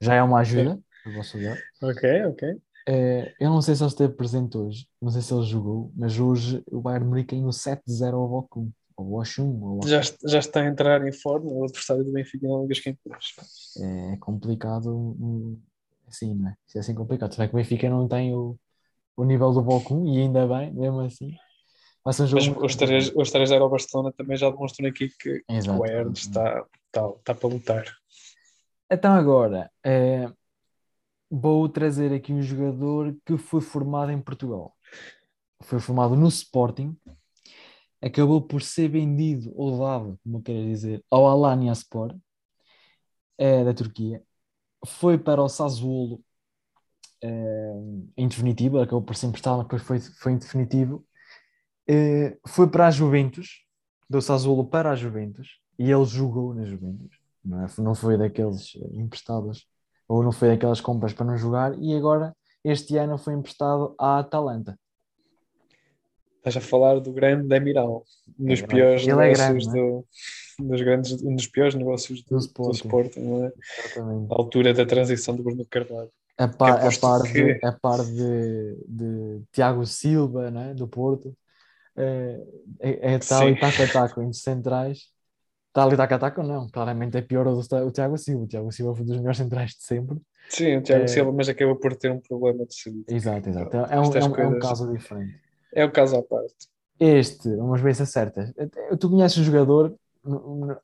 já 0.00 0.14
é 0.14 0.22
uma 0.22 0.40
ajuda 0.40 0.80
para 1.02 1.12
o 1.12 1.14
vosso 1.14 1.38
lugar. 1.38 1.58
Ok, 1.82 2.24
ok. 2.26 2.60
Eh, 2.88 3.34
eu 3.38 3.50
não 3.50 3.60
sei 3.60 3.74
se 3.74 3.82
ele 3.82 3.90
esteve 3.90 4.14
presente 4.14 4.56
hoje, 4.56 4.88
não 5.00 5.10
sei 5.10 5.20
se 5.22 5.32
ele 5.32 5.44
jogou, 5.44 5.92
mas 5.94 6.18
hoje 6.18 6.62
o 6.70 6.80
Bayern 6.80 7.06
Munique 7.06 7.36
ganhou 7.36 7.52
7-0 7.52 8.16
ao 8.16 8.28
Bochum, 8.28 8.70
ao 8.96 9.74
ao 9.76 9.86
Já, 9.86 10.00
já 10.26 10.38
está 10.38 10.62
a 10.62 10.66
entrar 10.66 11.06
em 11.06 11.12
forma 11.12 11.50
o 11.50 11.64
adversário 11.64 12.04
do 12.04 12.12
Benfica 12.12 12.48
na 12.48 12.54
Liga 12.56 12.68
dos 12.68 12.80
Campeões. 12.80 13.24
é 13.78 14.16
complicado 14.16 14.94
hum, 14.96 15.60
assim, 16.08 16.34
não 16.34 16.48
é? 16.48 16.56
Se 16.66 16.78
é 16.78 16.80
assim 16.80 16.94
complicado. 16.94 17.34
Será 17.34 17.46
que 17.46 17.54
o 17.54 17.56
Benfica 17.58 17.88
não 17.88 18.08
tem 18.08 18.34
o, 18.34 18.58
o 19.20 19.24
nível 19.24 19.52
do 19.52 19.60
Bochum 19.60 20.06
e 20.06 20.18
ainda 20.18 20.46
bem, 20.46 20.72
mesmo 20.72 21.00
assim. 21.00 21.36
Mas 22.02 22.18
muito 22.32 22.64
os 22.64 22.74
3 22.74 23.12
os 23.14 23.30
3 23.30 23.52
ao 23.52 23.68
Barcelona 23.68 24.10
também 24.12 24.34
já 24.34 24.48
demonstram 24.48 24.88
aqui 24.88 25.10
que 25.10 25.44
Exato. 25.46 25.76
o 25.76 25.80
Bayern 25.80 26.12
está, 26.12 26.66
está, 26.86 27.10
está 27.10 27.34
para 27.34 27.48
lutar. 27.48 27.84
Então 28.90 29.12
agora, 29.12 29.70
eh, 29.84 30.26
vou 31.30 31.68
trazer 31.68 32.14
aqui 32.14 32.32
um 32.32 32.40
jogador 32.40 33.14
que 33.26 33.36
foi 33.36 33.60
formado 33.60 34.10
em 34.10 34.20
Portugal. 34.20 34.74
Foi 35.62 35.78
formado 35.78 36.16
no 36.16 36.28
Sporting, 36.28 36.96
acabou 38.00 38.40
por 38.40 38.62
ser 38.62 38.88
vendido 38.88 39.52
ou 39.54 39.78
dado, 39.78 40.18
como 40.24 40.42
queres 40.42 40.64
dizer, 40.64 41.04
ao 41.10 41.28
Alanyaspor, 41.28 42.16
eh, 43.36 43.64
da 43.64 43.74
Turquia. 43.74 44.22
Foi 44.86 45.18
para 45.18 45.42
o 45.42 45.48
Sassuolo 45.50 46.24
eh, 47.22 47.74
em 48.16 48.28
definitivo, 48.28 48.78
acabou 48.78 49.02
por 49.02 49.16
ser 49.16 49.26
emprestado, 49.26 49.56
mas 49.58 49.64
depois 49.64 49.82
foi, 49.82 50.00
foi 50.00 50.32
em 50.32 50.38
definitivo. 50.38 51.04
Eh, 51.88 52.36
foi 52.46 52.68
para 52.68 52.86
a 52.86 52.90
Juventus, 52.90 53.64
do 54.08 54.20
Sassuolo 54.20 54.64
para 54.64 54.90
a 54.90 54.96
Juventus, 54.96 55.60
e 55.78 55.90
ele 55.90 56.04
jogou 56.04 56.54
na 56.54 56.64
Juventus. 56.64 57.18
Não, 57.44 57.64
é? 57.64 57.66
não 57.78 57.94
foi 57.94 58.18
daqueles 58.18 58.76
emprestados, 58.92 59.66
ou 60.06 60.22
não 60.22 60.32
foi 60.32 60.48
daquelas 60.48 60.80
compras 60.80 61.12
para 61.12 61.26
não 61.26 61.36
jogar, 61.38 61.78
e 61.78 61.96
agora 61.96 62.34
este 62.64 62.96
ano 62.96 63.16
foi 63.16 63.34
emprestado 63.34 63.94
à 63.98 64.18
Atalanta. 64.18 64.78
Estás 66.38 66.56
a 66.56 66.60
falar 66.60 66.98
do 67.00 67.12
grande 67.12 67.46
Demiral, 67.48 68.04
um 68.38 68.46
dos 68.46 68.62
É, 68.62 68.66
piores 68.66 69.02
ele 69.02 69.10
é 69.12 69.16
negócios 69.16 69.66
grande, 69.66 69.78
do, 69.78 70.06
dos 70.58 70.80
grandes, 70.80 71.22
um 71.22 71.34
dos 71.36 71.46
piores 71.46 71.74
negócios 71.74 72.22
do, 72.22 72.28
Do 72.30 72.36
do 72.36 72.44
Sporting. 72.44 72.76
Sporting, 72.76 73.20
não 73.20 73.44
é? 73.44 73.52
Exatamente. 73.84 74.32
À 74.32 74.36
altura 74.36 74.72
da 74.74 74.86
transição 74.86 75.36
do 75.36 75.42
Bruno 75.42 75.66
Carvalho. 75.66 76.10
A 76.40 76.48
par, 76.48 76.78
a 76.86 76.90
par, 77.00 77.22
de, 77.22 77.32
que- 77.32 77.66
a 77.66 77.72
par 77.72 77.98
de, 78.04 78.76
de 78.88 79.42
Tiago 79.52 79.84
Silva, 79.86 80.50
né, 80.50 80.74
do 80.74 80.88
Porto, 80.88 81.36
é, 81.96 82.40
é, 82.80 83.14
é 83.14 83.18
tal 83.18 83.42
Sim. 83.46 83.52
e 83.52 83.56
taco 83.60 83.82
a 83.82 83.86
taco 83.88 84.22
entre 84.22 84.38
centrais. 84.38 85.08
Tal 85.72 85.92
e 85.92 85.96
taco 85.96 86.14
a 86.14 86.18
taco, 86.18 86.42
não. 86.42 86.68
Claramente 86.68 87.16
é 87.16 87.22
pior 87.22 87.46
o, 87.46 87.54
do, 87.60 87.76
o 87.86 87.90
Tiago 87.92 88.16
Silva. 88.18 88.44
O 88.44 88.48
Tiago 88.48 88.72
Silva 88.72 88.94
foi 88.94 89.04
um 89.04 89.06
dos 89.06 89.16
melhores 89.18 89.36
centrais 89.38 89.70
de 89.72 89.84
sempre. 89.84 90.18
Sim, 90.48 90.76
o 90.78 90.82
Tiago 90.82 91.04
É. 91.04 91.06
Silva, 91.06 91.32
mas 91.32 91.48
acaba 91.48 91.76
por 91.76 91.94
ter 91.96 92.10
um 92.10 92.20
problema 92.20 92.66
de 92.66 92.74
saúde. 92.74 93.04
Exato, 93.08 93.48
exato. 93.48 93.76
É, 93.76 93.80
um, 93.80 93.86
é, 93.86 93.98
um, 94.00 94.02
é 94.12 94.24
um 94.24 94.30
coisas- 94.34 94.62
caso 94.62 94.92
diferente. 94.92 95.34
É 95.72 95.84
o 95.84 95.92
caso 95.92 96.16
à 96.16 96.22
parte. 96.22 96.68
Este, 96.98 97.56
vamos 97.56 97.80
ver 97.80 97.94
se 97.94 98.02
acertas. 98.02 98.52
Tu 98.98 99.08
conheces 99.08 99.38
o 99.38 99.44
jogador, 99.44 99.94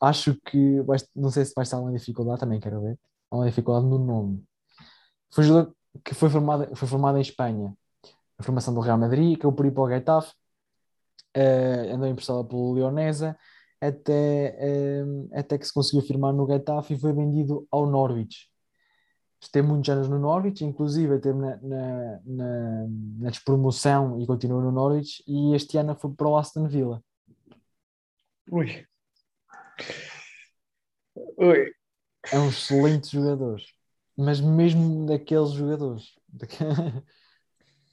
acho 0.00 0.34
que 0.46 0.80
vais- 0.82 1.06
não 1.14 1.30
sei 1.30 1.44
se 1.44 1.52
vais 1.54 1.68
estar 1.68 1.78
uma 1.80 1.92
dificuldade, 1.92 2.40
também 2.40 2.60
quero 2.60 2.80
ver. 2.80 2.98
Há 3.30 3.36
uma 3.36 3.46
dificuldade 3.46 3.86
no 3.86 3.98
nome. 3.98 4.42
Foi 5.30 5.44
um 5.44 5.46
jogador 5.46 5.76
que 6.04 6.14
foi 6.14 6.30
formado, 6.30 6.76
foi 6.76 6.88
formado 6.88 7.18
em 7.18 7.22
Espanha. 7.22 7.74
A 8.38 8.42
formação 8.42 8.74
do 8.74 8.80
Real 8.80 8.98
Madrid, 8.98 9.36
acabou 9.36 9.54
por 9.56 9.66
ir 9.66 9.72
para 9.72 9.82
o 9.82 9.88
Getafe. 9.88 10.32
uh, 11.36 11.94
andou 11.94 12.08
emprestado 12.08 12.44
pelo 12.44 12.72
Leonesa, 12.72 13.36
até, 13.80 14.56
uh, 15.04 15.28
até 15.38 15.58
que 15.58 15.66
se 15.66 15.72
conseguiu 15.72 16.06
firmar 16.06 16.32
no 16.32 16.46
Getafe 16.46 16.94
e 16.94 16.98
foi 16.98 17.12
vendido 17.12 17.66
ao 17.70 17.86
Norwich. 17.86 18.50
Esteve 19.40 19.68
muitos 19.68 19.90
anos 19.90 20.08
no 20.08 20.18
Norwich, 20.18 20.64
inclusive 20.64 21.14
esteve 21.14 21.38
na, 21.38 21.56
na, 21.58 22.20
na, 22.24 22.86
na 23.18 23.30
despromoção 23.30 24.18
e 24.20 24.26
continuou 24.26 24.62
no 24.62 24.72
Norwich, 24.72 25.22
e 25.26 25.54
este 25.54 25.76
ano 25.76 25.94
foi 25.94 26.10
para 26.12 26.26
o 26.26 26.36
Aston 26.36 26.66
Villa. 26.66 27.02
Ui. 28.50 28.86
Ui. 31.36 31.72
É 32.32 32.38
um 32.38 32.48
excelente 32.48 33.12
jogador, 33.12 33.60
mas 34.16 34.40
mesmo 34.40 35.06
daqueles 35.06 35.50
jogadores. 35.50 36.14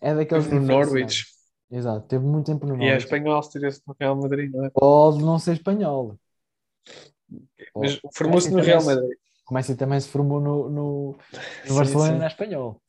é 0.02 0.16
daqueles 0.16 0.48
no 0.48 0.62
Norwich. 0.62 1.26
Exato, 1.70 2.08
teve 2.08 2.24
muito 2.24 2.46
tempo 2.46 2.66
no 2.66 2.74
Norwich. 2.74 2.92
E 2.92 2.94
é 2.94 2.98
espanhol 2.98 3.42
se 3.44 3.52
tivesse 3.52 3.82
no 3.88 3.96
Real 4.00 4.16
Madrid, 4.16 4.52
não 4.52 4.66
é? 4.66 4.70
Pode 4.70 5.24
não 5.24 5.40
ser 5.40 5.54
espanhol. 5.54 6.18
Mas 7.76 8.00
formou-se 8.14 8.52
no 8.52 8.62
Real 8.62 8.84
Madrid. 8.84 9.18
Como 9.46 9.58
assim 9.58 9.76
também 9.76 10.00
se 10.00 10.08
formou 10.08 10.40
no, 10.40 10.70
no, 10.70 11.18
no 11.68 11.76
Barcelona 11.76 12.14
sim, 12.14 12.20
na 12.20 12.28
espanhol. 12.28 12.82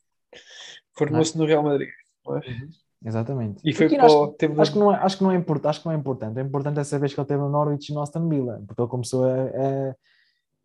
Formou-se 0.97 1.37
no 1.37 1.45
Real 1.45 1.63
Madrid. 1.63 1.89
É? 2.27 2.29
Uhum. 2.29 2.69
Exatamente. 3.05 3.61
E 3.63 3.73
foi 3.73 3.89
para 3.89 4.05
acho, 4.05 4.35
acho, 4.57 4.71
que 4.71 4.79
não 4.79 4.91
é, 4.91 4.95
acho, 4.95 5.17
que 5.17 5.23
não 5.23 5.31
é 5.31 5.35
importante, 5.35 5.69
acho 5.69 5.79
que 5.81 5.85
não 5.85 5.93
é 5.93 5.97
importante. 5.97 6.39
É 6.39 6.41
importante 6.41 6.79
essa 6.79 6.97
vez 6.97 7.13
que 7.13 7.19
ele 7.19 7.27
teve 7.27 7.39
no 7.39 7.49
Norwich 7.49 7.91
e 7.91 7.93
no 7.93 8.01
Aston 8.01 8.27
Villa, 8.27 8.63
porque 8.65 8.81
ele 8.81 8.89
começou 8.89 9.25
a, 9.25 9.43
a 9.43 9.95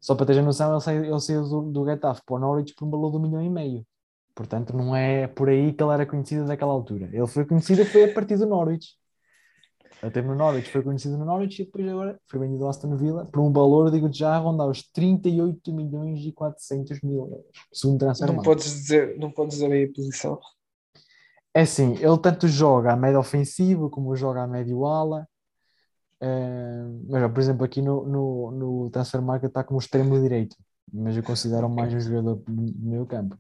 só 0.01 0.15
para 0.15 0.27
ter 0.27 0.43
noção, 0.43 0.73
ele 0.73 0.81
saiu, 0.81 1.05
ele 1.05 1.21
saiu 1.21 1.49
do, 1.49 1.63
do 1.71 1.85
Getafe 1.85 2.23
para 2.25 2.37
o 2.37 2.39
Norwich 2.39 2.75
por 2.75 2.87
um 2.87 2.91
valor 2.91 3.11
de 3.11 3.17
um 3.19 3.21
milhão 3.21 3.43
e 3.43 3.51
meio. 3.51 3.87
Portanto, 4.35 4.75
não 4.75 4.97
é 4.97 5.27
por 5.27 5.49
aí 5.49 5.73
que 5.73 5.83
ele 5.83 5.93
era 5.93 6.07
conhecido 6.07 6.45
naquela 6.47 6.73
altura. 6.73 7.11
Ele 7.13 7.27
foi 7.27 7.45
conhecido 7.45 7.85
foi 7.85 8.11
a 8.11 8.15
partir 8.15 8.37
do 8.39 8.47
Norwich. 8.47 8.97
Ele 10.03 10.11
teve 10.11 10.29
no 10.29 10.35
Norwich, 10.35 10.71
foi 10.71 10.83
conhecido 10.83 11.19
no 11.19 11.27
Norwich 11.27 11.61
e 11.61 11.65
depois 11.67 11.87
agora 11.87 12.19
foi 12.27 12.41
vendido 12.41 12.65
ao 12.65 12.71
Aston 12.71 12.97
Villa 12.97 13.27
por 13.27 13.41
um 13.41 13.53
valor, 13.53 13.91
digo 13.91 14.11
já, 14.11 14.35
a 14.35 14.39
rondar 14.39 14.67
os 14.67 14.83
38 14.83 15.73
milhões 15.75 16.21
e 16.25 16.33
400 16.33 17.03
mil 17.03 17.19
euros. 17.19 17.45
Segundo 17.71 17.99
transfer 17.99 18.27
não 18.27 18.43
podes 18.43 18.65
dizer 18.65 19.19
Não 19.19 19.31
podes 19.31 19.59
dizer 19.59 19.71
aí 19.71 19.85
a 19.85 19.93
posição. 19.93 20.41
É 21.53 21.63
assim, 21.63 21.97
ele 21.97 22.19
tanto 22.23 22.49
joga 22.49 22.93
a 22.93 22.97
médio 22.97 23.19
ofensivo 23.19 23.91
como 23.91 24.17
joga 24.17 24.43
a 24.43 24.47
médio 24.47 24.87
ala. 24.87 25.29
Uh, 26.23 27.07
mas, 27.09 27.33
por 27.33 27.41
exemplo, 27.41 27.65
aqui 27.65 27.81
no, 27.81 28.07
no, 28.07 28.51
no 28.51 28.91
Transfer 28.91 29.23
Market 29.23 29.49
está 29.49 29.65
como 29.65 29.81
extremo 29.81 30.21
direito, 30.21 30.57
mas 30.93 31.17
eu 31.17 31.23
considero 31.23 31.69
mais 31.69 31.95
um 31.95 32.01
jogador 32.01 32.43
no 32.47 32.73
meio 32.79 33.07
campo. 33.07 33.39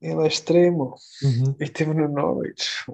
Ele 0.00 0.22
é 0.22 0.26
extremo 0.26 0.96
uhum. 1.22 1.54
e 1.60 1.68
teve 1.68 1.94
no 1.94 2.08
Norwich. 2.08 2.84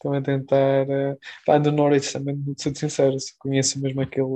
Também 0.00 0.22
tentar. 0.22 0.86
Uh, 0.86 1.18
pá, 1.46 1.58
no 1.58 1.70
Norwich 1.70 2.12
também, 2.12 2.42
sou 2.58 2.74
sincero, 2.74 3.18
se 3.18 3.32
conheço 3.38 3.80
mesmo 3.80 4.00
aquele 4.00 4.26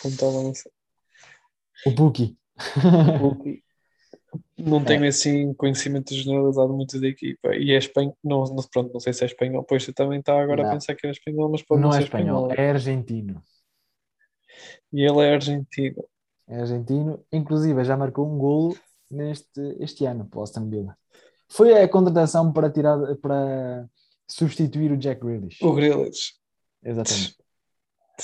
pontal, 0.00 0.32
não 0.42 0.54
sei. 0.54 0.72
O 1.86 1.90
Buki. 1.90 2.38
O 3.20 3.34
Buki 3.34 3.63
não 4.58 4.80
é. 4.80 4.84
tenho 4.84 5.06
assim 5.06 5.52
conhecimento 5.54 6.14
generalizado 6.14 6.72
muito 6.72 7.00
da 7.00 7.06
equipa 7.06 7.54
e 7.54 7.72
é 7.72 7.78
espanhol, 7.78 8.16
não, 8.22 8.44
não, 8.44 8.62
pronto, 8.62 8.92
não 8.92 9.00
sei 9.00 9.12
se 9.12 9.24
é 9.24 9.26
espanhol, 9.26 9.64
pois 9.64 9.84
você 9.84 9.92
também 9.92 10.20
está 10.20 10.40
agora 10.40 10.62
não. 10.62 10.70
a 10.70 10.72
pensar 10.72 10.94
que 10.94 11.06
é 11.06 11.10
espanhol, 11.10 11.50
mas 11.50 11.62
pode 11.62 11.80
não, 11.80 11.90
não 11.90 11.96
é 11.96 12.02
espanhol, 12.02 12.48
espanhol, 12.48 12.66
é 12.66 12.70
argentino. 12.70 13.42
E 14.92 15.02
ele 15.02 15.20
é 15.20 15.34
argentino. 15.34 16.04
É 16.46 16.60
argentino, 16.60 17.24
inclusive 17.32 17.84
já 17.84 17.96
marcou 17.96 18.30
um 18.30 18.38
golo 18.38 18.76
neste 19.10 19.60
este 19.80 20.04
ano 20.04 20.26
para 20.26 20.40
o 20.40 20.42
Aston 20.42 20.68
Villa. 20.68 20.96
Foi 21.48 21.72
a 21.80 21.88
contratação 21.88 22.52
para 22.52 22.70
tirar 22.70 22.98
para 23.16 23.88
substituir 24.28 24.92
o 24.92 24.96
Jack 24.96 25.20
Grealish. 25.20 25.64
O 25.64 25.72
Grealish. 25.72 26.34
Exatamente. 26.82 27.36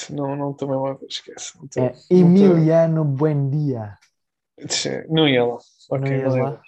Não, 0.09 0.37
não 0.37 0.53
também 0.53 0.79
esquece. 1.09 1.59
é 1.77 1.93
Emiliano 2.09 3.05
Buendia. 3.05 3.99
Não 5.09 5.29
ia 5.29 5.45
lá. 5.45 5.59
Okay, 5.91 6.23
não 6.23 6.37
ia 6.37 6.43
lá. 6.43 6.63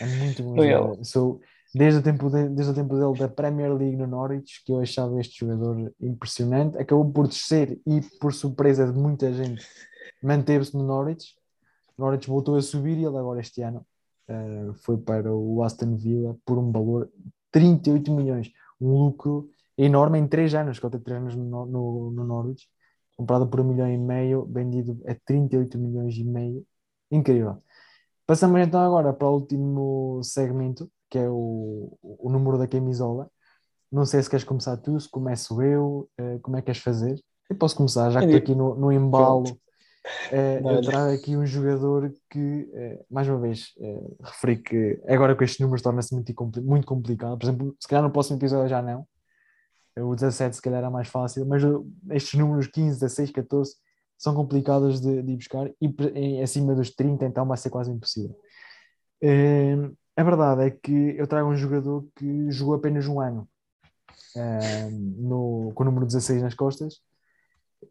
É 0.00 0.06
muito 0.06 0.42
bom. 0.42 1.04
Sou, 1.04 1.40
desde, 1.74 2.00
o 2.00 2.02
tempo 2.02 2.28
de, 2.28 2.48
desde 2.48 2.72
o 2.72 2.74
tempo 2.74 2.96
dele 2.96 3.18
da 3.18 3.28
Premier 3.28 3.72
League 3.72 3.96
no 3.96 4.06
Norwich, 4.06 4.62
que 4.64 4.72
eu 4.72 4.80
achava 4.80 5.18
este 5.20 5.40
jogador 5.40 5.92
impressionante. 6.00 6.76
Acabou 6.76 7.10
por 7.10 7.28
descer 7.28 7.80
e, 7.86 8.00
por 8.20 8.34
surpresa 8.34 8.90
de 8.90 8.98
muita 8.98 9.32
gente, 9.32 9.64
manteve-se 10.22 10.76
no 10.76 10.84
Norwich. 10.84 11.34
O 11.96 12.02
Norwich 12.02 12.28
voltou 12.28 12.56
a 12.56 12.62
subir 12.62 12.98
e 12.98 13.04
ele 13.04 13.16
agora 13.16 13.40
este 13.40 13.62
ano 13.62 13.86
uh, 14.28 14.74
foi 14.74 14.98
para 14.98 15.32
o 15.32 15.62
Aston 15.62 15.96
Villa 15.96 16.36
por 16.44 16.58
um 16.58 16.70
valor 16.70 17.08
de 17.16 17.32
38 17.52 18.12
milhões. 18.12 18.50
Um 18.80 18.90
lucro 18.90 19.48
enorme 19.78 20.18
em 20.18 20.26
3 20.26 20.54
anos, 20.56 20.78
que 20.78 20.84
ele 20.84 20.92
tem 20.92 21.00
3 21.00 21.20
anos 21.20 21.36
no, 21.36 21.66
no, 21.66 22.10
no 22.10 22.24
Norwich. 22.24 22.68
Comprado 23.16 23.46
por 23.46 23.60
um 23.60 23.64
milhão 23.64 23.90
e 23.90 23.96
meio, 23.96 24.44
vendido 24.44 25.00
a 25.06 25.14
38 25.24 25.78
milhões 25.78 26.16
e 26.16 26.24
meio 26.24 26.66
Incrível. 27.10 27.62
Passamos 28.26 28.60
então 28.60 28.80
agora 28.80 29.12
para 29.12 29.28
o 29.28 29.34
último 29.34 30.20
segmento, 30.22 30.90
que 31.08 31.18
é 31.18 31.28
o, 31.28 31.96
o 32.02 32.28
número 32.28 32.58
da 32.58 32.66
camisola. 32.66 33.30
Não 33.90 34.04
sei 34.04 34.20
se 34.22 34.28
queres 34.28 34.44
começar 34.44 34.76
tu, 34.78 34.98
se 34.98 35.08
começo 35.08 35.62
eu, 35.62 36.08
uh, 36.20 36.40
como 36.40 36.56
é 36.56 36.60
que 36.60 36.66
queres 36.66 36.80
fazer? 36.80 37.16
Eu 37.48 37.56
posso 37.56 37.76
começar, 37.76 38.10
já 38.10 38.18
que 38.18 38.26
estou 38.26 38.38
aqui 38.38 38.54
no, 38.54 38.74
no 38.74 38.92
embalo. 38.92 39.44
Uh, 40.32 40.68
eu 40.68 40.82
trago 40.82 41.12
aqui 41.12 41.36
um 41.36 41.46
jogador 41.46 42.12
que, 42.30 42.38
uh, 42.38 43.04
mais 43.08 43.28
uma 43.28 43.38
vez, 43.38 43.72
uh, 43.78 44.16
referi 44.22 44.56
que 44.56 45.00
agora 45.06 45.34
com 45.36 45.44
estes 45.44 45.60
números 45.60 45.82
torna-se 45.82 46.12
muito, 46.12 46.34
muito 46.62 46.86
complicado. 46.86 47.38
Por 47.38 47.44
exemplo, 47.44 47.76
se 47.80 47.88
calhar 47.88 48.02
no 48.02 48.10
próximo 48.10 48.38
episódio 48.38 48.68
já 48.68 48.82
não. 48.82 49.06
O 49.98 50.14
17 50.14 50.56
se 50.56 50.62
calhar 50.62 50.80
era 50.80 50.90
mais 50.90 51.08
fácil, 51.08 51.46
mas 51.46 51.62
estes 52.10 52.38
números 52.38 52.66
15, 52.66 53.00
16, 53.00 53.30
14 53.30 53.76
são 54.18 54.34
complicadas 54.34 55.00
de, 55.00 55.22
de 55.22 55.32
ir 55.32 55.36
buscar 55.36 55.68
e 55.80 55.94
em, 56.14 56.42
acima 56.42 56.74
dos 56.74 56.90
30 56.90 57.24
então 57.26 57.46
vai 57.46 57.56
ser 57.56 57.70
quase 57.70 57.90
impossível. 57.90 58.36
Uh, 59.22 59.96
a 60.16 60.22
verdade 60.22 60.62
é 60.62 60.70
que 60.70 61.14
eu 61.16 61.26
trago 61.26 61.50
um 61.50 61.56
jogador 61.56 62.06
que 62.16 62.50
jogou 62.50 62.74
apenas 62.74 63.06
um 63.06 63.20
ano 63.20 63.48
uh, 64.36 64.90
no, 64.90 65.72
com 65.74 65.82
o 65.82 65.86
número 65.86 66.06
16 66.06 66.42
nas 66.42 66.54
costas 66.54 67.00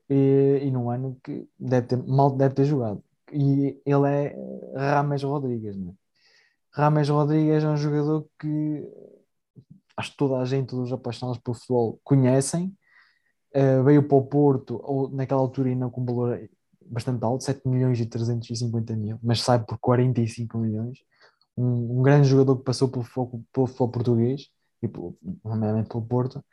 e, 0.10 0.62
e 0.64 0.72
num 0.72 0.90
ano 0.90 1.18
que 1.24 1.48
deve 1.60 1.88
ter, 1.88 2.04
mal 2.04 2.36
deve 2.36 2.56
ter 2.56 2.66
jogado. 2.66 3.04
E 3.32 3.80
ele 3.86 4.08
é 4.08 4.36
Rames 4.76 5.24
Rodrigues. 5.24 5.76
Né? 5.76 5.94
Rames 6.72 7.10
Rodrigues 7.10 7.64
é 7.64 7.68
um 7.68 7.78
jogador 7.78 8.28
que 8.40 8.84
acho 9.98 10.12
que 10.12 10.18
toda 10.18 10.40
a 10.40 10.46
gente, 10.46 10.70
todos 10.70 10.88
os 10.88 10.94
apaixonados 10.94 11.40
por 11.42 11.56
futebol, 11.56 12.00
conhecem 12.04 12.76
Uh, 13.56 13.82
veio 13.86 14.04
para 14.04 14.18
o 14.18 14.26
Porto, 14.26 14.82
ou 14.84 15.10
naquela 15.10 15.39
altura 15.39 15.70
ainda 15.70 15.89
com 15.89 16.02
um 16.02 16.06
valor 16.06 16.50
bastante 16.86 17.24
alto, 17.24 17.44
7 17.46 17.65
milhões 17.65 17.98
e 18.02 18.06
350 18.06 18.96
mil, 18.98 19.18
mas 19.24 19.41
sai 19.41 19.63
por 19.63 19.78
45 19.80 20.58
milhões. 20.58 21.00
Um, 21.58 22.00
um 22.00 22.02
grande 22.02 22.28
jogador 22.28 22.58
que 22.58 22.65
passou 22.65 22.89
pelo, 22.89 23.06
pelo 23.54 23.68
futebol 23.68 23.89
português, 23.89 24.50
e 24.84 24.89
nomeadamente 25.44 25.88
pelo 25.88 26.06
Porto, 26.06 26.44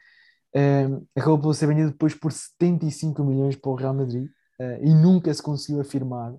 uh, 0.55 1.07
acabou 1.17 1.41
por 1.41 1.55
ser 1.55 1.67
vendido 1.67 1.91
depois 1.91 2.15
por 2.15 2.31
75 2.31 3.25
milhões 3.25 3.57
para 3.57 3.71
o 3.73 3.75
Real 3.75 3.95
Madrid 3.95 4.29
uh, 4.61 4.85
e 4.85 4.95
nunca 4.95 5.35
se 5.35 5.43
conseguiu 5.43 5.81
afirmar 5.81 6.35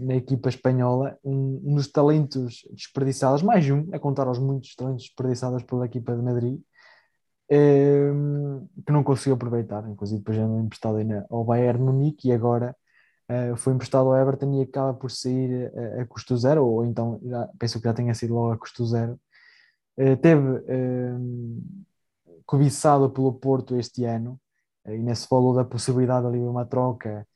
na 0.00 0.16
equipa 0.16 0.48
espanhola. 0.48 1.16
Um, 1.22 1.62
um, 1.64 1.74
dos 1.76 1.86
talentos 1.86 2.66
desperdiçados, 2.72 3.40
mais 3.40 3.70
um, 3.70 3.86
a 3.92 3.98
contar 3.98 4.26
aos 4.26 4.38
muitos 4.40 4.74
talentos 4.74 5.04
desperdiçados 5.04 5.62
pela 5.62 5.86
equipa 5.86 6.16
de 6.16 6.22
Madrid, 6.22 6.60
que 7.48 8.92
não 8.92 9.02
conseguiu 9.02 9.34
aproveitar, 9.34 9.88
inclusive 9.88 10.18
depois 10.18 10.36
já 10.36 10.46
não 10.46 10.60
emprestado 10.60 10.98
ao 11.30 11.44
Bayern 11.44 11.82
Munique 11.82 12.28
e 12.28 12.32
agora 12.32 12.76
uh, 13.30 13.56
foi 13.56 13.72
emprestado 13.72 14.08
ao 14.08 14.16
Everton 14.16 14.52
e 14.54 14.62
acaba 14.62 14.92
por 14.92 15.10
sair 15.10 15.72
a, 15.74 16.02
a 16.02 16.06
custo 16.06 16.36
zero, 16.36 16.64
ou 16.66 16.84
então 16.84 17.18
já, 17.24 17.48
penso 17.58 17.78
que 17.78 17.84
já 17.88 17.94
tenha 17.94 18.14
sido 18.14 18.34
logo 18.34 18.52
a 18.52 18.58
custo 18.58 18.84
zero. 18.84 19.18
Uh, 19.96 20.16
teve 20.16 20.46
uh, 20.46 21.62
cobiçado 22.44 23.08
pelo 23.10 23.32
Porto 23.32 23.76
este 23.76 24.04
ano, 24.04 24.38
e 24.86 24.98
nesse 24.98 25.26
falou 25.26 25.54
da 25.54 25.64
possibilidade 25.64 26.26
ali 26.26 26.38
de 26.38 26.46
uma 26.46 26.64
troca 26.64 27.26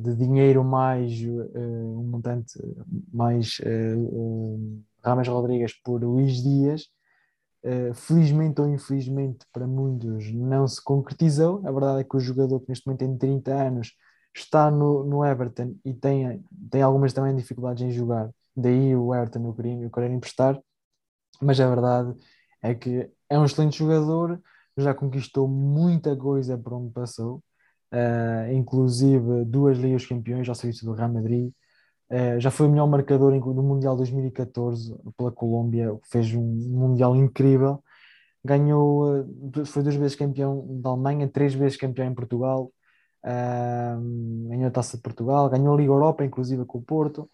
de 0.00 0.14
dinheiro 0.14 0.62
mais 0.62 1.10
um 1.56 2.04
montante 2.04 2.56
mais 3.12 3.60
Rames 5.02 5.26
Rodrigues 5.26 5.72
por 5.82 6.00
Luís 6.00 6.40
Dias 6.40 6.88
Uh, 7.64 7.92
felizmente 7.92 8.60
ou 8.60 8.68
infelizmente 8.68 9.44
para 9.52 9.66
muitos 9.66 10.32
não 10.32 10.66
se 10.66 10.82
concretizou. 10.82 11.60
A 11.66 11.72
verdade 11.72 12.00
é 12.00 12.04
que 12.04 12.16
o 12.16 12.20
jogador 12.20 12.60
que 12.60 12.68
neste 12.68 12.86
momento 12.86 13.00
tem 13.00 13.18
30 13.18 13.52
anos 13.52 13.92
está 14.34 14.70
no, 14.70 15.04
no 15.04 15.24
Everton 15.24 15.74
e 15.84 15.92
tem, 15.92 16.44
tem 16.70 16.82
algumas 16.82 17.12
também 17.12 17.34
dificuldades 17.34 17.82
em 17.82 17.90
jogar. 17.90 18.30
Daí 18.56 18.94
o 18.94 19.14
Everton 19.14 19.48
o 19.48 19.54
querer, 19.54 19.86
o 19.86 19.90
querer 19.90 20.10
emprestar. 20.10 20.58
Mas 21.40 21.60
a 21.60 21.68
verdade 21.68 22.14
é 22.62 22.74
que 22.74 23.10
é 23.28 23.38
um 23.38 23.44
excelente 23.44 23.78
jogador, 23.78 24.40
já 24.76 24.94
conquistou 24.94 25.48
muita 25.48 26.16
coisa 26.16 26.56
por 26.58 26.72
onde 26.74 26.92
passou, 26.92 27.42
uh, 27.92 28.52
inclusive 28.52 29.44
duas 29.44 29.78
Ligas 29.78 30.06
Campeões 30.06 30.48
ao 30.48 30.54
serviço 30.54 30.84
do 30.84 30.92
Real 30.92 31.12
Madrid, 31.12 31.52
Uh, 32.10 32.40
já 32.40 32.50
foi 32.50 32.66
o 32.66 32.70
melhor 32.70 32.86
marcador 32.86 33.32
no 33.34 33.62
Mundial 33.62 33.96
2014 33.96 34.96
pela 35.16 35.30
Colômbia, 35.30 35.98
fez 36.10 36.32
um 36.34 36.42
Mundial 36.42 37.14
incrível. 37.16 37.82
ganhou, 38.44 39.26
foi 39.66 39.82
duas 39.82 39.94
vezes 39.96 40.16
campeão 40.16 40.80
da 40.80 40.90
Alemanha, 40.90 41.28
três 41.28 41.54
vezes 41.54 41.76
campeão 41.76 42.06
em 42.06 42.14
Portugal, 42.14 42.72
ganhou 44.48 44.68
a 44.68 44.70
Taça 44.70 44.96
de 44.96 45.02
Portugal, 45.02 45.50
ganhou 45.50 45.74
a 45.74 45.76
Liga 45.76 45.92
Europa, 45.92 46.24
inclusive 46.24 46.64
com 46.64 46.78
o 46.78 46.82
Porto. 46.82 47.30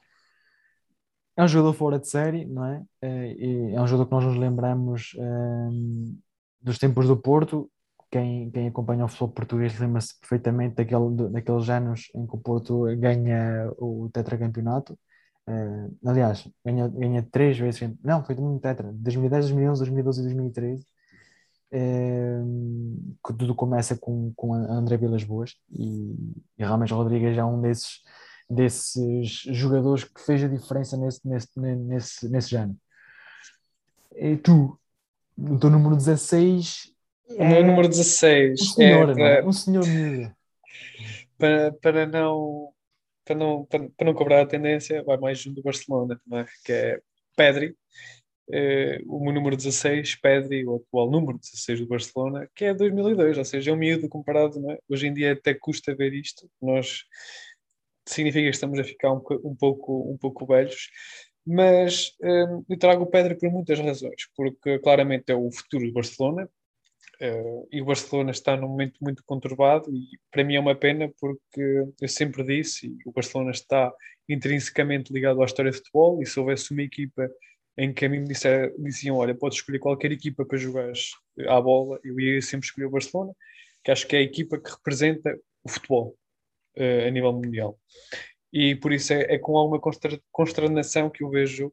É 1.37 1.43
um 1.43 1.49
jogador 1.49 1.73
fora 1.75 1.99
de 1.99 2.09
série, 2.09 2.45
não? 2.45 2.87
É, 3.03 3.75
é 3.75 3.81
um 3.81 3.87
jogador 3.87 4.07
que 4.07 4.13
nós 4.13 4.25
nos 4.25 4.37
lembramos 4.37 5.17
dos 6.61 6.79
tempos 6.79 7.07
do 7.07 7.17
Porto. 7.17 7.71
Quem, 8.15 8.49
quem 8.53 8.69
acompanha 8.69 9.05
o 9.05 9.09
futebol 9.09 9.31
português 9.31 9.77
lembra-se 9.77 10.17
perfeitamente 10.21 10.77
daquele, 10.77 11.31
daqueles 11.33 11.69
anos 11.69 12.13
em 12.15 12.25
que 12.25 12.37
o 12.37 12.39
Porto 12.39 12.85
ganha 12.97 13.69
o 13.77 14.09
tetracampeonato. 14.13 14.97
Uh, 15.49 15.93
aliás, 16.07 16.49
ganha, 16.65 16.87
ganha 16.87 17.27
três 17.33 17.59
vezes, 17.59 17.93
não, 18.05 18.25
foi 18.25 18.37
muito 18.37 18.63
tetra, 18.63 18.93
2010, 18.93 19.47
2011, 19.47 19.81
2012 19.81 20.21
e 20.21 20.23
2013. 20.23 20.87
Uh, 21.73 23.17
tudo 23.37 23.53
começa 23.53 23.97
com, 23.97 24.33
com 24.37 24.55
André 24.55 24.97
Vilas 24.97 25.25
Boas 25.25 25.57
e, 25.73 26.15
e 26.57 26.65
Rodrigues 26.65 27.37
é 27.37 27.45
um 27.45 27.61
desses, 27.61 28.01
desses 28.49 29.41
jogadores 29.57 30.05
que 30.05 30.21
fez 30.21 30.45
a 30.45 30.47
diferença 30.47 30.97
nesse, 30.97 31.27
nesse, 31.27 31.59
nesse, 31.59 32.29
nesse 32.29 32.55
ano. 32.55 32.77
E 34.15 34.37
tu, 34.37 34.79
o 35.37 35.59
teu 35.59 35.69
número 35.69 35.97
16 35.97 36.94
o 37.39 37.45
meu 37.45 37.59
é 37.59 37.63
número 37.63 37.89
16 37.89 38.61
um 38.61 38.65
senhor, 38.65 39.11
é 39.11 39.15
para, 39.15 39.47
um 39.47 39.53
senhor 39.53 39.87
miúdo. 39.87 40.35
Para, 41.39 41.73
para 41.73 42.07
não 42.07 42.73
para 43.25 43.35
não, 43.35 43.65
para, 43.65 43.89
para 43.97 44.07
não 44.07 44.15
cobrar 44.15 44.43
a 44.43 44.47
tendência, 44.47 45.03
vai 45.03 45.17
mais 45.17 45.47
um 45.47 45.53
do 45.53 45.63
Barcelona, 45.63 46.21
é? 46.33 46.45
que 46.65 46.73
é 46.73 47.01
Pedri, 47.37 47.75
eh, 48.53 49.01
o 49.07 49.19
meu 49.25 49.33
número 49.33 49.57
16, 49.57 50.17
Pedri, 50.17 50.67
o 50.67 50.77
atual 50.77 51.11
número 51.11 51.39
16 51.39 51.81
do 51.81 51.87
Barcelona, 51.87 52.49
que 52.55 52.67
é 52.67 52.75
2002, 52.75 53.39
ou 53.39 53.45
seja, 53.45 53.71
é 53.71 53.75
um 53.75 53.77
miúdo 53.77 54.09
comparado, 54.09 54.71
é? 54.71 54.79
hoje 54.89 55.07
em 55.07 55.15
dia 55.15 55.33
até 55.33 55.55
custa 55.55 55.95
ver 55.95 56.13
isto, 56.13 56.49
nós 56.61 57.05
significa 58.07 58.45
que 58.45 58.55
estamos 58.55 58.79
a 58.79 58.85
ficar 58.85 59.13
um, 59.13 59.23
um 59.45 59.57
pouco, 59.57 60.13
um 60.13 60.19
pouco 60.19 60.47
velhos, 60.47 60.91
mas 61.47 62.13
eh, 62.23 62.45
eu 62.69 62.79
trago 62.79 63.05
o 63.05 63.07
Pedri 63.07 63.37
por 63.39 63.51
muitas 63.51 63.79
razões, 63.79 64.29
porque 64.37 64.79
claramente 64.81 65.31
é 65.33 65.35
o 65.35 65.51
futuro 65.51 65.87
do 65.87 65.93
Barcelona, 65.93 66.49
Uh, 67.21 67.69
e 67.71 67.81
o 67.81 67.85
Barcelona 67.85 68.33
está 68.33 68.57
num 68.57 68.69
momento 68.69 68.99
muito 69.01 69.23
conturbado 69.25 69.89
e 69.95 70.19
para 70.33 70.43
mim 70.43 70.57
é 70.57 70.61
uma 70.61 70.75
pena 70.75 71.09
porque 71.21 71.85
eu 72.01 72.09
sempre 72.09 72.43
disse 72.43 72.89
e 72.89 73.09
o 73.09 73.13
Barcelona 73.13 73.53
está 73.53 73.93
intrinsecamente 74.29 75.13
ligado 75.13 75.41
à 75.41 75.45
história 75.45 75.71
de 75.71 75.77
futebol 75.77 76.21
e 76.21 76.27
se 76.27 76.41
houvesse 76.41 76.73
uma 76.73 76.83
equipa 76.83 77.31
em 77.77 77.93
que 77.93 78.05
a 78.05 78.09
mim 78.09 78.21
me 78.21 78.29
disser, 78.29 78.73
diziam, 78.79 79.17
olha, 79.17 79.35
podes 79.35 79.59
escolher 79.59 79.79
qualquer 79.79 80.13
equipa 80.13 80.45
para 80.45 80.59
jogares 80.59 81.11
à 81.49 81.61
bola, 81.61 82.01
eu 82.05 82.19
ia 82.19 82.41
sempre 82.41 82.67
escolher 82.67 82.87
o 82.87 82.91
Barcelona, 82.91 83.33
que 83.83 83.91
acho 83.91 84.07
que 84.07 84.17
é 84.17 84.21
a 84.21 84.23
equipa 84.23 84.59
que 84.59 84.71
representa 84.71 85.39
o 85.63 85.69
futebol 85.69 86.17
uh, 86.77 87.07
a 87.07 87.11
nível 87.11 87.33
mundial. 87.33 87.79
E 88.53 88.77
por 88.77 88.93
isso 88.93 89.13
é, 89.13 89.35
é 89.35 89.39
com 89.39 89.57
alguma 89.57 89.81
consternação 90.31 91.11
que 91.11 91.25
eu 91.25 91.31
vejo 91.31 91.73